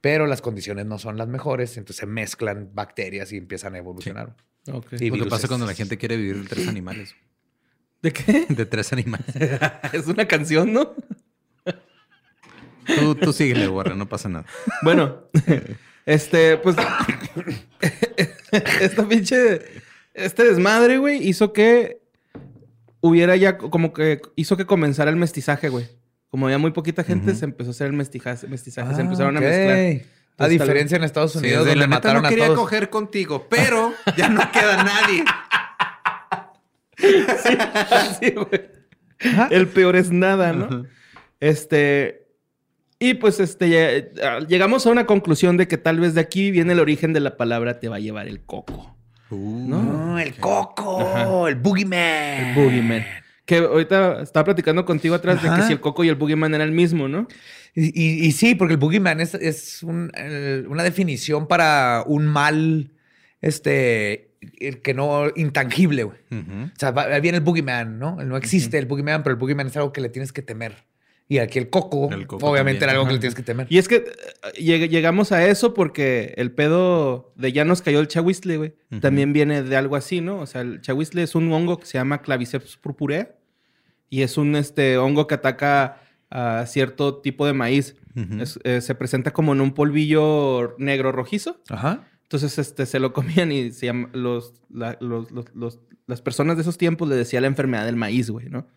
Pero 0.00 0.26
las 0.26 0.42
condiciones 0.42 0.86
no 0.86 0.98
son 0.98 1.16
las 1.16 1.28
mejores, 1.28 1.76
entonces 1.76 1.96
se 1.96 2.06
mezclan 2.06 2.70
bacterias 2.74 3.32
y 3.32 3.38
empiezan 3.38 3.74
a 3.74 3.78
evolucionar. 3.78 4.36
Y 4.98 5.10
Lo 5.10 5.24
que 5.24 5.30
pasa 5.30 5.48
cuando 5.48 5.66
la 5.66 5.74
gente 5.74 5.96
quiere 5.96 6.16
vivir 6.16 6.42
de 6.42 6.48
tres 6.48 6.68
animales. 6.68 7.14
¿De 8.02 8.12
qué? 8.12 8.46
De 8.48 8.66
tres 8.66 8.92
animales. 8.92 9.26
es 9.92 10.06
una 10.06 10.26
canción, 10.26 10.72
¿no? 10.72 10.94
Tú, 12.86 13.14
tú 13.16 13.32
síguele, 13.32 13.68
Warren, 13.68 13.98
no 13.98 14.08
pasa 14.08 14.28
nada. 14.28 14.46
Bueno, 14.82 15.24
este, 16.04 16.56
pues. 16.58 16.76
esta 18.80 19.08
pinche. 19.08 19.60
Este 20.14 20.44
desmadre, 20.44 20.98
güey, 20.98 21.28
hizo 21.28 21.52
que 21.52 22.00
hubiera 23.00 23.36
ya 23.36 23.58
como 23.58 23.92
que 23.92 24.22
hizo 24.36 24.56
que 24.56 24.66
comenzara 24.66 25.10
el 25.10 25.16
mestizaje, 25.16 25.68
güey. 25.68 25.88
Como 26.30 26.46
había 26.46 26.58
muy 26.58 26.72
poquita 26.72 27.04
gente, 27.04 27.34
se 27.34 27.44
empezó 27.44 27.70
a 27.70 27.72
hacer 27.72 27.86
el 27.88 27.92
mestizaje, 27.92 28.46
mestizaje 28.48 28.94
se 28.94 29.00
empezaron 29.00 29.36
Ah, 29.36 29.40
ok. 29.40 29.44
a 29.44 29.48
mezclar. 29.48 30.06
A 30.32 30.36
tal 30.36 30.50
diferencia 30.50 30.96
en 30.96 31.04
Estados 31.04 31.34
Unidos, 31.36 31.64
de 31.64 31.70
donde 31.70 31.80
la 31.80 31.86
mataron 31.86 32.20
no 32.22 32.26
a 32.28 32.30
quería 32.30 32.46
todos. 32.46 32.58
coger 32.58 32.90
contigo, 32.90 33.46
pero 33.48 33.94
ya 34.16 34.28
no 34.28 34.40
queda 34.52 34.82
nadie. 34.84 35.24
Sí, 38.20 38.30
güey. 38.32 38.76
El 39.50 39.68
peor 39.68 39.96
es 39.96 40.10
nada, 40.10 40.52
¿no? 40.52 40.84
Este. 41.40 42.26
Y 42.98 43.14
pues 43.14 43.40
este, 43.40 43.68
ya- 43.68 44.38
llegamos 44.40 44.86
a 44.86 44.90
una 44.90 45.04
conclusión 45.04 45.58
de 45.58 45.68
que 45.68 45.76
tal 45.76 46.00
vez 46.00 46.14
de 46.14 46.22
aquí 46.22 46.50
viene 46.50 46.72
el 46.72 46.80
origen 46.80 47.12
de 47.12 47.20
la 47.20 47.36
palabra 47.36 47.78
te 47.78 47.88
va 47.90 47.96
a 47.96 48.00
llevar 48.00 48.26
el 48.26 48.40
coco. 48.44 48.96
No, 49.30 49.78
Mm, 49.80 50.18
el 50.18 50.34
coco, 50.36 51.46
el 51.48 51.56
boogeyman. 51.56 51.98
El 51.98 52.54
boogeyman. 52.54 53.04
Que 53.46 53.58
ahorita 53.58 54.22
estaba 54.22 54.44
platicando 54.44 54.84
contigo 54.84 55.14
atrás 55.14 55.42
de 55.42 55.48
que 55.48 55.62
si 55.66 55.72
el 55.72 55.80
coco 55.80 56.04
y 56.04 56.08
el 56.08 56.16
boogeyman 56.16 56.54
era 56.54 56.64
el 56.64 56.72
mismo, 56.72 57.08
¿no? 57.08 57.26
Y, 57.74 57.86
y- 57.98 58.26
y 58.26 58.32
sí, 58.32 58.54
porque 58.54 58.74
el 58.74 58.78
boogeyman 58.80 59.20
es, 59.20 59.34
es 59.34 59.82
un, 59.82 60.10
el- 60.14 60.66
una 60.68 60.82
definición 60.82 61.46
para 61.46 62.02
un 62.06 62.26
mal 62.26 62.90
este, 63.40 64.30
el 64.58 64.80
que 64.82 64.94
no 64.94 65.26
intangible, 65.36 66.04
güey. 66.04 66.18
O 66.64 66.70
sea, 66.78 66.90
va- 66.90 67.18
viene 67.20 67.38
el 67.38 67.44
boogeyman, 67.44 67.98
¿no? 67.98 68.16
No 68.16 68.36
existe 68.36 68.78
el 68.78 68.86
boogeyman, 68.86 69.22
pero 69.22 69.34
el 69.34 69.38
boogeyman 69.40 69.68
es 69.68 69.76
algo 69.76 69.92
que 69.92 70.00
le 70.00 70.08
tienes 70.08 70.32
que 70.32 70.42
temer. 70.42 70.84
Y 71.28 71.38
aquí 71.38 71.58
el 71.58 71.70
coco, 71.70 72.08
El 72.12 72.26
coco 72.28 72.46
obviamente, 72.46 72.78
también. 72.80 72.90
era 72.90 72.92
algo 72.92 73.06
que 73.08 73.14
le 73.14 73.18
tienes 73.18 73.34
que 73.34 73.42
temer. 73.42 73.66
Y 73.68 73.78
es 73.78 73.88
que 73.88 73.96
eh, 73.96 74.60
lleg- 74.60 74.88
llegamos 74.88 75.32
a 75.32 75.44
eso 75.46 75.74
porque 75.74 76.34
el 76.36 76.52
pedo 76.52 77.32
de 77.34 77.50
ya 77.52 77.64
nos 77.64 77.82
cayó 77.82 77.98
el 77.98 78.06
chahuizle, 78.06 78.56
güey. 78.58 78.74
También 79.00 79.32
viene 79.32 79.62
de 79.64 79.76
algo 79.76 79.96
así, 79.96 80.20
¿no? 80.20 80.38
O 80.38 80.46
sea, 80.46 80.60
el 80.60 80.80
chahuizle 80.80 81.22
es 81.24 81.34
un 81.34 81.52
hongo 81.52 81.78
que 81.80 81.86
se 81.86 81.98
llama 81.98 82.22
Claviceps 82.22 82.76
purpurea 82.76 83.34
y 84.08 84.22
es 84.22 84.38
un 84.38 84.54
este, 84.54 84.98
hongo 84.98 85.26
que 85.26 85.34
ataca 85.34 86.00
a 86.30 86.64
cierto 86.66 87.16
tipo 87.18 87.44
de 87.44 87.52
maíz. 87.54 87.96
Es- 88.40 88.58
eh, 88.64 88.80
se 88.80 88.94
presenta 88.94 89.32
como 89.32 89.52
en 89.52 89.60
un 89.60 89.74
polvillo 89.74 90.76
negro 90.78 91.10
rojizo. 91.12 91.60
Ajá. 91.68 92.08
Entonces, 92.22 92.58
este, 92.58 92.86
se 92.86 92.98
lo 93.00 93.12
comían 93.12 93.50
y 93.52 93.72
se 93.72 93.86
llama- 93.86 94.10
los, 94.12 94.54
la- 94.70 94.96
los- 95.00 95.30
los- 95.32 95.52
los- 95.54 95.80
las 96.06 96.22
personas 96.22 96.56
de 96.56 96.62
esos 96.62 96.78
tiempos 96.78 97.08
le 97.08 97.16
decía 97.16 97.40
la 97.40 97.46
enfermedad 97.48 97.84
del 97.84 97.96
maíz, 97.96 98.30
güey, 98.30 98.48
¿no? 98.48 98.68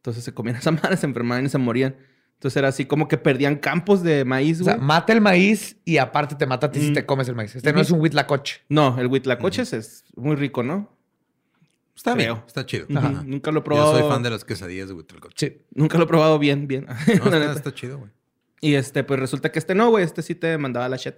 Entonces 0.00 0.24
se 0.24 0.34
comían 0.34 0.56
esa 0.60 0.70
madre, 0.72 0.96
se 0.96 1.06
enfermaban 1.06 1.46
y 1.46 1.48
se 1.48 1.58
morían. 1.58 1.96
Entonces 2.34 2.56
era 2.56 2.68
así 2.68 2.86
como 2.86 3.06
que 3.06 3.18
perdían 3.18 3.56
campos 3.56 4.02
de 4.02 4.24
maíz, 4.24 4.60
O 4.60 4.64
güey. 4.64 4.76
sea, 4.76 4.82
mata 4.82 5.12
el 5.12 5.20
maíz 5.20 5.76
y 5.84 5.98
aparte 5.98 6.34
te 6.36 6.46
mata 6.46 6.68
a 6.68 6.72
ti 6.72 6.80
si 6.80 6.90
Mm. 6.90 6.94
te 6.94 7.06
comes 7.06 7.28
el 7.28 7.34
maíz. 7.34 7.54
Este 7.54 7.70
no 7.72 7.80
es 7.82 7.90
un 7.90 8.00
huitlacoche. 8.00 8.62
no, 8.70 8.98
el 8.98 9.08
huitlacoches 9.08 9.72
es 9.74 10.04
muy 10.16 10.36
rico, 10.36 10.62
¿no? 10.62 10.96
Está 11.94 12.14
bien, 12.14 12.34
está 12.46 12.64
chido. 12.64 12.86
Nunca 12.88 13.50
lo 13.50 13.58
he 13.58 13.60
Yo 13.60 13.64
probado. 13.64 13.98
soy 13.98 14.08
fan 14.08 14.22
de 14.22 14.30
las 14.30 14.42
quesadillas 14.46 14.88
de 14.88 14.94
Huitlacoche. 14.94 15.48
Sí. 15.48 15.62
Nunca 15.74 15.98
lo 15.98 16.04
he 16.04 16.06
probado 16.06 16.38
bien, 16.38 16.66
bien. 16.66 16.86
No, 16.86 16.94
está, 17.24 17.52
está 17.52 17.74
chido, 17.74 17.98
güey. 17.98 18.10
Y 18.62 18.74
este, 18.76 19.04
pues 19.04 19.20
resulta 19.20 19.52
que 19.52 19.58
este 19.58 19.74
no, 19.74 19.90
güey. 19.90 20.02
Este 20.04 20.22
sí 20.22 20.34
te 20.34 20.56
mandaba 20.56 20.88
la 20.88 20.96
shit. 20.96 21.16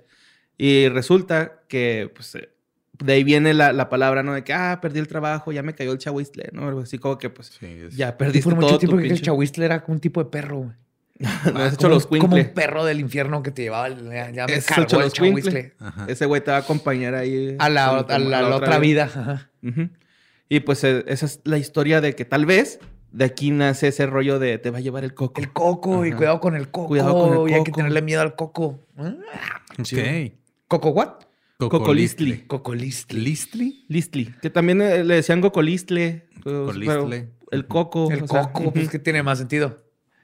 Y 0.58 0.88
resulta 0.88 1.62
que, 1.68 2.10
pues, 2.12 2.34
eh, 2.34 2.50
de 2.98 3.12
ahí 3.12 3.24
viene 3.24 3.54
la, 3.54 3.72
la 3.72 3.88
palabra, 3.88 4.22
¿no? 4.22 4.34
De 4.34 4.44
que, 4.44 4.52
ah, 4.52 4.78
perdí 4.82 4.98
el 5.00 5.08
trabajo, 5.08 5.50
ya 5.52 5.62
me 5.62 5.74
cayó 5.74 5.92
el 5.92 5.98
chahuistle, 5.98 6.50
¿no? 6.52 6.68
Algo 6.68 6.80
así 6.80 6.98
como 6.98 7.18
que, 7.18 7.30
pues, 7.30 7.48
Sí, 7.58 7.66
es- 7.66 7.96
ya 7.96 8.10
Y 8.10 8.12
perdiste 8.12 8.50
por 8.50 8.54
mucho 8.60 8.78
tiempo 8.78 8.96
tu 8.96 9.02
que 9.02 9.08
el 9.08 9.20
chahuistle 9.22 9.64
era 9.64 9.82
como 9.82 9.94
un 9.94 10.00
tipo 10.00 10.22
de 10.22 10.30
perro, 10.30 10.58
güey. 10.58 10.70
No, 11.54 11.60
has 11.60 11.74
hecho 11.74 11.88
como, 11.88 12.18
como 12.20 12.36
un 12.36 12.48
perro 12.52 12.84
del 12.84 12.98
infierno 13.00 13.42
que 13.42 13.50
te 13.50 13.62
llevaba. 13.62 13.86
el- 13.86 14.10
Ya, 14.10 14.30
ya 14.30 14.46
me 14.46 14.54
Es 14.54 14.68
el 14.68 14.74
cargó 14.86 15.00
el 15.02 15.12
chahuistle. 15.12 15.74
Ese 16.08 16.26
güey 16.26 16.42
te 16.42 16.50
va 16.50 16.56
a 16.58 16.60
acompañar 16.60 17.14
ahí. 17.14 17.56
A 17.58 17.68
la, 17.68 17.88
a 17.98 18.18
la- 18.18 18.56
otra 18.56 18.78
vida. 18.78 19.04
Ajá. 19.04 19.50
Y 20.48 20.60
pues 20.60 20.84
eh, 20.84 21.04
esa 21.06 21.26
es 21.26 21.40
la 21.44 21.56
historia 21.58 22.00
de 22.00 22.14
que 22.14 22.24
tal 22.24 22.44
vez 22.44 22.78
de 23.10 23.24
aquí 23.24 23.50
nace 23.52 23.88
ese 23.88 24.04
rollo 24.06 24.38
de 24.38 24.58
te 24.58 24.70
va 24.70 24.78
a 24.78 24.80
llevar 24.80 25.04
el 25.04 25.14
coco. 25.14 25.40
El 25.40 25.52
coco, 25.52 26.04
y 26.04 26.12
cuidado 26.12 26.40
con 26.40 26.56
el 26.56 26.70
coco. 26.70 26.88
Cuidado 26.88 27.12
con 27.14 27.32
el 27.46 27.50
Y 27.50 27.54
hay 27.54 27.62
que 27.64 27.70
coco. 27.70 27.76
tenerle 27.78 28.02
miedo 28.02 28.20
al 28.20 28.34
coco. 28.36 28.80
Ok. 29.78 30.32
¿Coco 30.68 30.90
what? 30.90 31.08
Cocolistli. 31.68 32.44
Cocolistli. 32.46 33.20
¿Listli? 33.20 33.84
Listli. 33.88 34.34
Que 34.40 34.50
también 34.50 34.80
eh, 34.80 35.04
le 35.04 35.16
decían 35.16 35.40
gocolistle. 35.40 36.26
pues, 36.42 36.54
Gocolistle. 36.54 36.96
pero 37.08 37.48
El 37.50 37.66
coco. 37.66 38.10
El 38.10 38.22
o 38.22 38.26
sea, 38.26 38.52
coco, 38.52 38.72
pues 38.72 38.88
que 38.88 38.98
tiene 38.98 39.22
más 39.22 39.38
sentido. 39.38 39.76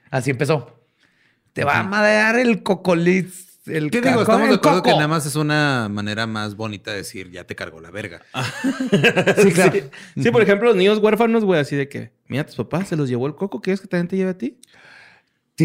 Así 0.09 0.31
empezó. 0.31 0.75
Te 1.53 1.63
va 1.63 1.79
a 1.79 1.83
madear 1.83 2.37
el 2.37 2.63
cocolis. 2.63 3.47
El 3.65 3.91
¿Qué 3.91 4.01
digo? 4.01 4.21
Estamos 4.21 4.49
de 4.49 4.55
acuerdo 4.55 4.81
que 4.81 4.89
coco. 4.89 4.97
nada 4.97 5.07
más 5.07 5.25
es 5.25 5.35
una 5.35 5.89
manera 5.89 6.25
más 6.25 6.55
bonita 6.55 6.89
de 6.91 6.97
decir 6.97 7.29
ya 7.29 7.43
te 7.43 7.55
cargó 7.55 7.79
la 7.81 7.91
verga. 7.91 8.21
Sí, 9.43 9.51
claro. 9.51 9.73
Sí. 9.73 9.83
Sí, 10.23 10.31
por 10.31 10.41
ejemplo, 10.41 10.69
los 10.69 10.75
niños 10.77 10.97
huérfanos, 10.99 11.45
güey, 11.45 11.59
así 11.59 11.75
de 11.75 11.87
que, 11.87 12.11
mira, 12.27 12.45
tus 12.45 12.55
papás 12.55 12.87
se 12.87 12.95
los 12.95 13.07
llevó 13.09 13.27
el 13.27 13.35
coco, 13.35 13.61
¿quieres 13.61 13.79
que 13.81 13.87
también 13.87 14.07
te 14.07 14.17
lleve 14.17 14.31
a 14.31 14.37
ti? 14.37 14.57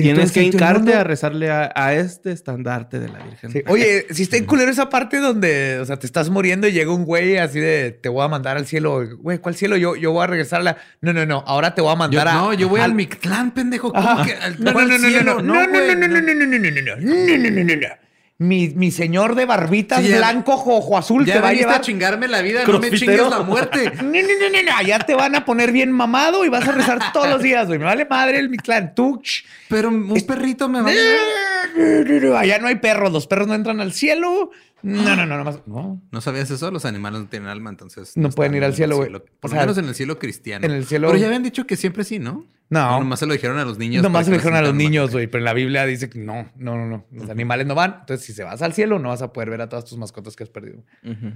Tienes 0.02 0.32
que 0.32 0.42
hincarte 0.42 0.94
a 0.94 1.04
rezarle 1.04 1.50
a, 1.50 1.72
a 1.74 1.94
este 1.94 2.32
estandarte 2.32 2.98
de 3.00 3.08
la 3.08 3.18
Virgen. 3.18 3.50
Sí. 3.52 3.62
Oye, 3.66 4.06
si 4.10 4.22
está 4.24 4.36
en 4.36 4.44
culero 4.44 4.70
esa 4.70 4.88
parte 4.88 5.18
donde, 5.18 5.78
o 5.78 5.84
sea, 5.84 5.98
te 5.98 6.06
estás 6.06 6.30
muriendo 6.30 6.66
y 6.68 6.72
llega 6.72 6.90
un 6.92 7.04
güey 7.04 7.36
así 7.38 7.60
de, 7.60 7.90
te 7.92 8.08
voy 8.08 8.24
a 8.24 8.28
mandar 8.28 8.56
al 8.56 8.66
cielo. 8.66 9.04
Güey, 9.18 9.38
¿cuál 9.38 9.54
cielo? 9.54 9.76
Yo, 9.76 9.96
yo 9.96 10.12
voy 10.12 10.24
a 10.24 10.26
regresar 10.26 10.60
a 10.60 10.64
la... 10.64 10.76
No, 11.00 11.12
no, 11.12 11.26
no. 11.26 11.44
Ahora 11.46 11.74
te 11.74 11.80
voy 11.82 11.90
a 11.90 11.94
Yo- 11.94 11.98
mandar 11.98 12.28
a... 12.28 12.32
no, 12.34 12.52
yo 12.54 12.68
voy 12.68 12.80
al, 12.80 12.90
al- 12.90 12.94
Mictlán, 12.96 13.52
pendejo. 13.52 13.92
¿Cómo 13.92 14.24
que 14.24 14.34
al 14.34 14.58
No, 14.58 14.66
no, 14.66 14.72
cuál 14.72 14.88
no, 14.88 14.98
no, 14.98 15.02
no, 15.02 15.08
cielo? 15.08 15.34
no, 15.36 15.42
no, 15.42 15.66
no, 15.66 15.68
güey, 15.70 15.96
no, 15.96 16.08
no, 16.08 16.08
no, 16.08 16.20
no, 16.20 16.34
no, 16.34 16.44
no, 16.46 16.58
no, 16.58 16.70
no, 16.70 16.80
no, 16.80 16.96
no, 16.96 17.50
no, 17.50 17.64
no, 17.64 17.76
no. 17.76 18.03
Mi, 18.36 18.68
mi 18.70 18.90
señor 18.90 19.36
de 19.36 19.44
barbitas 19.44 20.00
Sí, 20.02 20.08
ya- 20.08 20.16
blanco, 20.16 20.54
ojo 20.54 20.98
azul, 20.98 21.24
Ya 21.24 21.34
te 21.34 21.40
va 21.40 21.48
a 21.50 21.52
llevar. 21.52 21.76
a 21.76 21.80
chingarme 21.80 22.26
la 22.26 22.42
vida, 22.42 22.64
no 22.66 22.80
me 22.80 22.90
chingues 22.90 23.28
la 23.28 23.40
muerte. 23.40 23.92
No, 24.02 24.02
no, 24.02 24.10
no, 24.12 24.50
no, 24.52 24.62
no. 24.64 24.76
Allá 24.76 24.98
te 24.98 25.14
van 25.14 25.36
a 25.36 25.44
poner 25.44 25.70
bien 25.70 25.92
mamado 25.92 26.44
y 26.44 26.48
vas 26.48 26.66
a 26.66 26.72
rezar 26.72 27.12
todos 27.12 27.28
los 27.28 27.40
días, 27.42 27.68
güey. 27.68 27.78
Me 27.78 27.84
vale 27.84 28.06
madre 28.06 28.38
el 28.38 28.48
mi 28.48 28.56
clan. 28.56 28.92
Tú, 28.94 29.22
Pero 29.68 29.88
un 29.88 30.20
perrito 30.26 30.68
me 30.68 30.80
va 30.82 30.90
a. 30.90 32.38
Allá 32.40 32.58
no 32.58 32.66
hay 32.66 32.76
perros. 32.76 33.12
Los 33.12 33.26
perros 33.28 33.46
no 33.46 33.54
entran 33.54 33.80
al 33.80 33.92
cielo. 33.92 34.50
No, 34.84 35.16
no, 35.16 35.24
no, 35.24 35.38
nomás. 35.38 35.60
No. 35.66 36.02
¿No 36.12 36.20
sabías 36.20 36.50
eso? 36.50 36.70
Los 36.70 36.84
animales 36.84 37.20
no 37.22 37.26
tienen 37.28 37.48
alma, 37.48 37.70
entonces... 37.70 38.16
No 38.16 38.28
pueden 38.30 38.54
ir 38.54 38.64
al 38.64 38.74
cielo, 38.74 38.96
güey. 38.96 39.10
Por 39.40 39.50
lo 39.50 39.56
menos 39.56 39.78
en 39.78 39.86
el 39.86 39.94
cielo 39.94 40.18
cristiano. 40.18 40.66
en 40.66 40.72
el 40.72 40.84
cielo- 40.84 41.08
Pero 41.08 41.18
ya 41.18 41.26
habían 41.26 41.42
dicho 41.42 41.66
que 41.66 41.76
siempre 41.76 42.04
sí, 42.04 42.18
¿no? 42.18 42.44
No. 42.68 42.96
O 42.96 43.00
nomás 43.00 43.18
se 43.20 43.26
lo 43.26 43.32
dijeron 43.32 43.58
a 43.58 43.64
los 43.64 43.78
niños. 43.78 44.02
Nomás 44.02 44.26
se 44.26 44.30
lo 44.30 44.36
dijeron 44.36 44.58
a 44.58 44.62
los 44.62 44.74
niños, 44.74 45.10
güey. 45.12 45.26
Pero 45.26 45.38
en 45.38 45.44
la 45.44 45.52
Biblia 45.54 45.86
dice 45.86 46.08
que 46.10 46.18
no, 46.18 46.50
no, 46.56 46.76
no, 46.76 46.86
no. 46.86 47.06
Los 47.12 47.30
animales 47.30 47.66
no 47.66 47.74
van. 47.74 47.96
Entonces, 48.00 48.26
si 48.26 48.32
se 48.32 48.44
vas 48.44 48.60
al 48.62 48.72
cielo, 48.74 48.98
no 48.98 49.08
vas 49.10 49.22
a 49.22 49.32
poder 49.32 49.50
ver 49.50 49.60
a 49.62 49.68
todas 49.68 49.84
tus 49.84 49.96
mascotas 49.98 50.36
que 50.36 50.44
has 50.44 50.50
perdido. 50.50 50.82
Ujú. 51.02 51.32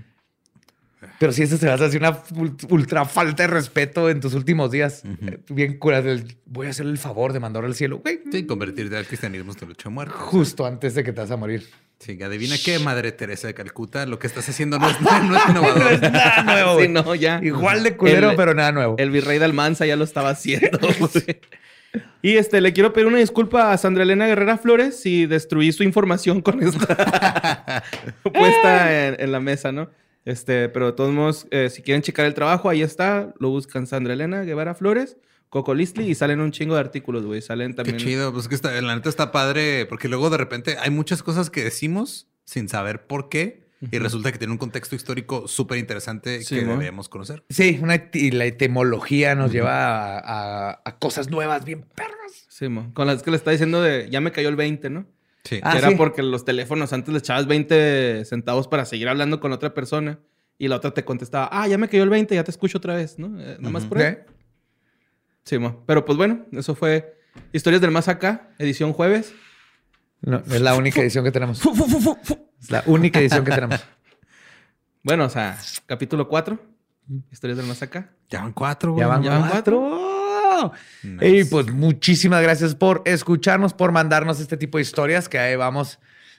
Pero 1.21 1.31
si 1.33 1.43
eso 1.45 1.57
se 1.57 1.67
vas 1.69 1.81
a 1.81 1.85
hacer 1.85 2.01
una 2.01 2.23
ul- 2.31 2.67
ultra 2.71 3.05
falta 3.05 3.45
de 3.45 3.47
respeto 3.47 4.11
en 4.11 4.21
tus 4.21 4.35
últimos 4.35 4.71
días. 4.71 5.03
Eh, 5.05 5.39
Bien 5.49 5.79
curas 5.79 6.03
del 6.05 6.37
voy 6.45 6.67
a 6.67 6.71
hacerle 6.71 6.93
el 6.93 6.99
favor 6.99 7.33
de 7.33 7.41
mandar 7.41 7.65
al 7.65 7.75
cielo, 7.75 7.99
güey. 7.99 8.21
Sí, 8.33 8.47
convertirte 8.47 8.97
al 8.97 9.07
cristianismo 9.07 9.53
es 9.53 9.57
tu 9.59 9.67
lucha 9.67 9.89
a 9.89 9.93
muerte. 9.93 10.15
Justo 10.17 10.67
antes 10.67 10.95
de 10.95 11.05
que 11.05 11.13
te 11.13 11.21
vas 11.21 11.31
a 11.31 11.37
morir. 11.37 11.67
Sí, 12.01 12.21
adivina 12.23 12.57
qué, 12.65 12.79
Madre 12.81 13.13
Teresa 13.13 13.47
de 13.49 13.55
Calcuta, 13.55 14.07
lo 14.07 14.19
que 14.19 14.27
estás 14.29 14.49
haciendo 14.49 14.79
no 14.79 14.89
es, 14.89 15.01
no 15.01 15.09
es 15.37 15.43
innovador. 15.49 15.79
No 15.79 15.89
es 15.89 16.01
nada 16.01 16.43
nuevo, 16.45 16.81
Sí, 16.81 16.89
no, 16.89 17.15
ya. 17.15 17.41
Igual 17.43 17.83
de 17.85 17.97
culero, 17.97 18.31
El- 18.31 18.37
pero 18.37 18.55
nada 18.55 18.73
nuevo. 18.73 18.97
El 18.99 19.11
virrey 19.11 19.39
de 19.39 19.45
Almanza 19.45 19.87
ya 19.87 19.97
lo 19.97 20.05
estaba 20.05 20.31
haciendo. 20.31 20.79
güey. 20.99 21.41
y 22.23 22.37
este, 22.37 22.61
le 22.61 22.73
quiero 22.73 22.93
pedir 22.93 23.07
una 23.07 23.19
disculpa 23.19 23.73
a 23.73 23.79
Sandra 23.79 24.03
Elena 24.03 24.27
Guerrera 24.27 24.59
Flores 24.59 25.01
si 25.01 25.27
destruí 25.27 25.71
su 25.73 25.83
información 25.85 26.43
con 26.43 26.63
esta 26.63 27.83
puesta 28.23 29.07
en, 29.09 29.17
en 29.21 29.33
la 29.33 29.41
mesa, 29.41 29.73
¿no? 29.73 29.91
Este, 30.29 30.69
pero 30.69 30.87
de 30.87 30.93
todos 30.93 31.13
modos, 31.13 31.47
eh, 31.51 31.71
si 31.71 31.81
quieren 31.83 32.03
checar 32.03 32.27
el 32.27 32.35
trabajo, 32.35 32.69
ahí 32.69 32.83
está. 32.83 33.33
Lo 33.39 33.49
buscan 33.51 33.87
Sandra 33.87 34.13
Elena 34.13 34.43
Guevara 34.43 34.75
Flores, 34.75 35.17
Coco 35.49 35.75
Listli 35.75 36.05
y 36.11 36.15
salen 36.15 36.41
un 36.41 36.53
chingo 36.53 36.75
de 36.75 36.81
artículos, 36.81 37.25
güey. 37.25 37.41
Salen 37.41 37.71
Qué 37.71 37.77
también. 37.77 37.97
chido, 37.99 38.33
pues 38.33 38.47
que 38.49 38.55
está, 38.55 38.79
la 38.81 38.95
neta 38.95 39.09
está 39.09 39.33
padre, 39.33 39.87
porque 39.87 40.09
luego 40.09 40.29
de 40.29 40.37
repente 40.37 40.77
hay 40.79 40.91
muchas 40.91 41.23
cosas 41.23 41.49
que 41.49 41.65
decimos 41.65 42.27
sin 42.45 42.69
saber 42.69 43.07
por 43.07 43.29
qué, 43.31 43.67
y 43.93 43.99
resulta 43.99 44.33
que 44.33 44.39
tiene 44.39 44.53
un 44.53 44.59
contexto 44.59 44.97
histórico 44.97 45.47
súper 45.47 45.79
interesante 45.79 46.43
Sí, 46.43 46.57
que 46.57 46.63
¿no? 46.63 46.73
deberíamos 46.73 47.09
conocer. 47.09 47.45
Sí, 47.49 47.79
una 47.81 48.11
y 48.13 48.33
la 48.33 48.45
etimología 48.45 49.35
nos 49.37 49.53
lleva 49.53 50.19
a, 50.19 50.19
a- 50.73 50.83
a 50.85 50.99
cosas 50.99 51.31
nuevas 51.31 51.65
bien 51.65 51.87
perras. 51.95 52.47
Sí, 52.49 52.69
mo. 52.69 52.93
con 52.93 53.07
las 53.07 53.23
que 53.23 53.31
le 53.31 53.37
está 53.37 53.53
diciendo 53.53 53.81
de 53.81 54.09
ya 54.11 54.21
me 54.21 54.33
cayó 54.33 54.49
el 54.49 54.57
20, 54.57 54.91
¿no? 54.91 55.07
Sí. 55.45 55.61
Ah, 55.63 55.79
era 55.79 55.89
sí. 55.91 55.95
porque 55.97 56.23
los 56.23 56.45
teléfonos 56.45 56.93
antes 56.93 57.13
le 57.13 57.19
echabas 57.21 57.47
20 57.47 58.25
centavos 58.25 58.69
para 58.69 58.85
seguir 58.85 59.09
hablando 59.09 59.41
con 59.41 59.53
otra 59.53 59.73
persona 59.73 60.19
y 60.59 60.69
la 60.69 60.77
otra 60.77 60.93
te 60.93 61.05
contestaba, 61.05 61.49
ah, 61.53 61.67
ya 61.69 61.79
me 61.79 61.89
cayó 61.89 62.03
el 62.03 62.11
20, 62.11 62.35
ya 62.35 62.45
te 62.45 62.51
escucho 62.51 62.79
otra 62.79 62.95
vez, 62.97 63.19
¿no? 63.19 63.41
Eh, 63.41 63.57
Nomás 63.61 63.83
Ujú. 63.85 63.91
por 63.91 63.99
ahí. 64.03 64.19
Sí, 65.45 65.59
mo. 65.59 65.83
pero 65.87 66.05
pues 66.05 66.19
bueno, 66.19 66.45
eso 66.53 66.75
fue 66.75 67.17
Historias 67.53 67.81
del 67.81 67.91
Más 67.91 68.09
Acá, 68.09 68.51
edición 68.59 68.93
jueves. 68.93 69.33
No, 70.21 70.39
es 70.39 70.61
la 70.61 70.75
única 70.75 71.01
edición 71.01 71.25
que 71.25 71.31
tenemos. 71.31 71.63
Es 72.61 72.71
la 72.71 72.83
única 72.87 73.21
edición 73.21 73.45
que 73.45 73.53
tenemos. 73.53 73.81
Bueno, 75.01 75.25
o 75.25 75.29
sea, 75.31 75.57
capítulo 75.87 76.29
4, 76.29 76.59
Historias 77.31 77.57
del 77.57 77.67
Más 77.67 77.81
Acá. 77.83 78.11
Ya 78.29 78.43
van 78.43 78.53
cuatro, 78.53 78.93
güey. 78.93 79.01
Ya 79.01 79.07
van 79.07 79.23
ya 79.23 79.39
van 79.39 79.49
cuatro. 79.49 79.81
Nice. 81.03 81.29
Y 81.29 81.45
pues 81.45 81.73
muchísimas 81.73 82.43
gracias 82.43 82.75
por 82.75 83.03
escucharnos, 83.05 83.75
por 83.75 83.93
mandarnos 83.93 84.41
este 84.41 84.57
tipo 84.57 84.79
de 84.79 84.83
historias 84.83 85.29
que 85.29 85.39
ahí 85.39 85.57
vamos 85.57 85.99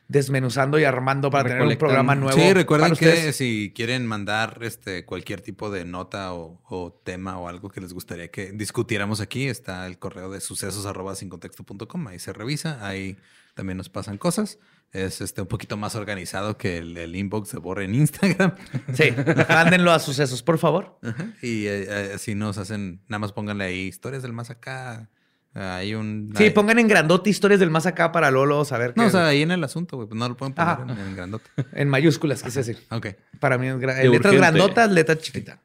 desmenuzando 0.10 0.80
y 0.80 0.84
armando 0.84 1.30
para 1.30 1.48
tener 1.48 1.62
un 1.62 1.78
programa 1.78 2.16
nuevo. 2.16 2.38
Sí, 2.38 2.52
recuerden 2.52 2.96
que 2.96 3.08
ustedes. 3.08 3.36
si 3.36 3.72
quieren 3.76 4.08
mandar 4.08 4.58
este 4.62 5.06
cualquier 5.06 5.42
tipo 5.42 5.70
de 5.70 5.86
nota 5.86 6.34
o, 6.34 6.60
o 6.68 6.92
tema 6.92 7.38
o 7.38 7.48
algo 7.48 7.70
que 7.70 7.80
les 7.80 7.94
gustaría 7.94 8.30
que 8.30 8.52
discutiéramos 8.52 9.22
aquí, 9.22 9.48
está 9.48 9.86
el 9.86 10.00
correo 10.00 10.32
de 10.32 10.42
sucesos 10.42 10.88
arroba 10.88 11.14
sin 11.16 11.30
contexto.com. 11.30 12.08
Ahí 12.08 12.18
se 12.18 12.34
revisa, 12.34 12.86
ahí 12.86 13.18
también 13.54 13.78
nos 13.78 13.90
pasan 13.90 14.18
cosas. 14.18 14.58
Es 14.92 15.22
este 15.22 15.42
un 15.42 15.48
poquito 15.48 15.78
más 15.78 15.94
organizado 15.96 16.58
que 16.58 16.78
el, 16.80 16.98
el 16.98 17.16
inbox 17.16 17.52
de 17.52 17.60
Borre 17.60 17.86
en 17.86 17.94
Instagram. 17.96 18.56
Sí, 18.94 19.14
mándenlo 19.48 19.92
a 19.92 20.00
sucesos, 20.00 20.42
por 20.42 20.58
favor. 20.58 20.98
Ajá. 21.04 21.28
Y 21.44 21.66
eh, 21.68 21.86
eh, 21.88 22.12
así 22.16 22.34
nos 22.34 22.58
hacen, 22.58 23.02
nada 23.08 23.20
más 23.20 23.32
pónganle 23.32 23.66
ahí 23.66 23.82
historias 23.82 24.24
del 24.24 24.34
más 24.34 24.50
acá. 24.50 25.10
Hay 25.54 25.94
un. 25.96 26.32
Sí, 26.36 26.46
hay- 26.46 26.50
pongan 26.52 26.80
en 26.80 26.88
grandote 26.88 27.30
historias 27.30 27.60
del 27.60 27.70
más 27.72 27.86
acá 27.86 28.12
para 28.12 28.30
Lolo 28.32 28.64
saber 28.66 28.94
que 28.94 29.02
No, 29.02 29.08
o 29.08 29.10
sea, 29.10 29.28
ahí 29.28 29.42
en 29.42 29.52
el 29.52 29.64
asunto, 29.64 29.96
güey. 29.98 30.08
Pues 30.08 30.18
no 30.18 30.28
lo 30.30 30.38
pueden 30.38 30.54
poner 30.54 30.78
en, 30.82 30.90
en 31.08 31.16
grandote. 31.16 31.50
en 31.74 31.90
mayúsculas, 31.90 32.42
quise 32.44 32.60
decir. 32.60 32.80
Ok. 32.92 33.08
Para 33.40 33.58
mí 33.58 33.68
es 33.68 33.76
gra- 33.76 34.02
letras 34.10 34.34
grandotas, 34.34 34.92
letras 34.92 35.20
chiquitas. 35.20 35.58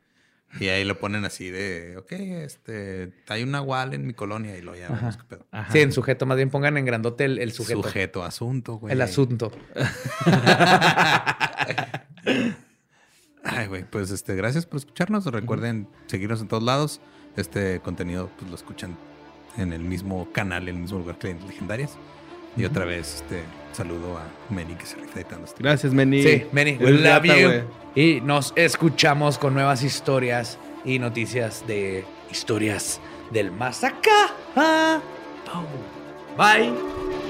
Y 0.61 0.69
ahí 0.69 0.85
lo 0.85 0.99
ponen 0.99 1.25
así 1.25 1.51
de, 1.51 1.97
ok, 1.97 2.13
este, 2.13 3.13
hay 3.29 3.43
una 3.43 3.61
wall 3.61 3.93
en 3.95 4.07
mi 4.07 4.15
colonia 4.15 4.57
y 4.57 4.63
lo 4.63 4.77
ya 4.77 4.89
vemos 4.89 5.17
qué 5.17 5.25
pedo. 5.25 5.47
Ajá. 5.51 5.73
Sí, 5.73 5.81
en 5.81 5.91
sujeto, 5.93 6.27
más 6.27 6.37
bien 6.37 6.51
pongan 6.51 6.77
en 6.77 6.85
grandote 6.85 7.25
el, 7.25 7.39
el 7.39 7.53
sujeto. 7.53 7.83
Sujeto, 7.83 8.23
asunto, 8.23 8.75
güey. 8.75 8.93
El 8.93 9.03
asunto. 9.03 9.51
Ay, 13.43 13.67
güey, 13.67 13.85
pues 13.85 14.11
este, 14.11 14.35
gracias 14.37 14.65
por 14.67 14.79
escucharnos. 14.79 15.27
Recuerden 15.27 15.89
seguirnos 16.07 16.41
en 16.41 16.49
todos 16.49 16.63
lados. 16.63 17.01
Este 17.37 17.81
contenido, 17.81 18.31
pues 18.39 18.49
lo 18.49 18.57
escuchan 18.57 18.97
en 19.57 19.73
el 19.73 19.83
mismo 19.83 20.31
canal, 20.33 20.69
en 20.69 20.77
el 20.77 20.83
mismo 20.83 20.99
lugar 20.99 21.19
que 21.19 21.31
en 21.31 21.47
Legendarias. 21.47 21.97
Y 22.57 22.65
otra 22.65 22.85
vez, 22.85 23.17
este, 23.17 23.43
saludo 23.73 24.19
a 24.19 24.25
Meni 24.53 24.75
que 24.75 24.87
se 24.87 24.97
rifa 24.97 25.21
editando 25.21 25.47
este. 25.47 25.63
Gracias, 25.63 25.93
Meni. 25.93 26.23
Sí, 26.23 26.47
we 26.53 26.63
Eres 26.63 27.01
love 27.01 27.25
you. 27.25 27.51
Y 27.95 28.21
nos 28.21 28.53
escuchamos 28.57 29.39
con 29.39 29.55
nuevas 29.55 29.83
historias 29.83 30.59
y 30.85 30.99
noticias 30.99 31.65
de 31.67 32.05
historias 32.31 33.01
del 33.31 33.51
más 33.51 33.85
acá. 33.85 34.35
Ah, 34.57 35.01
Bye. 36.37 37.24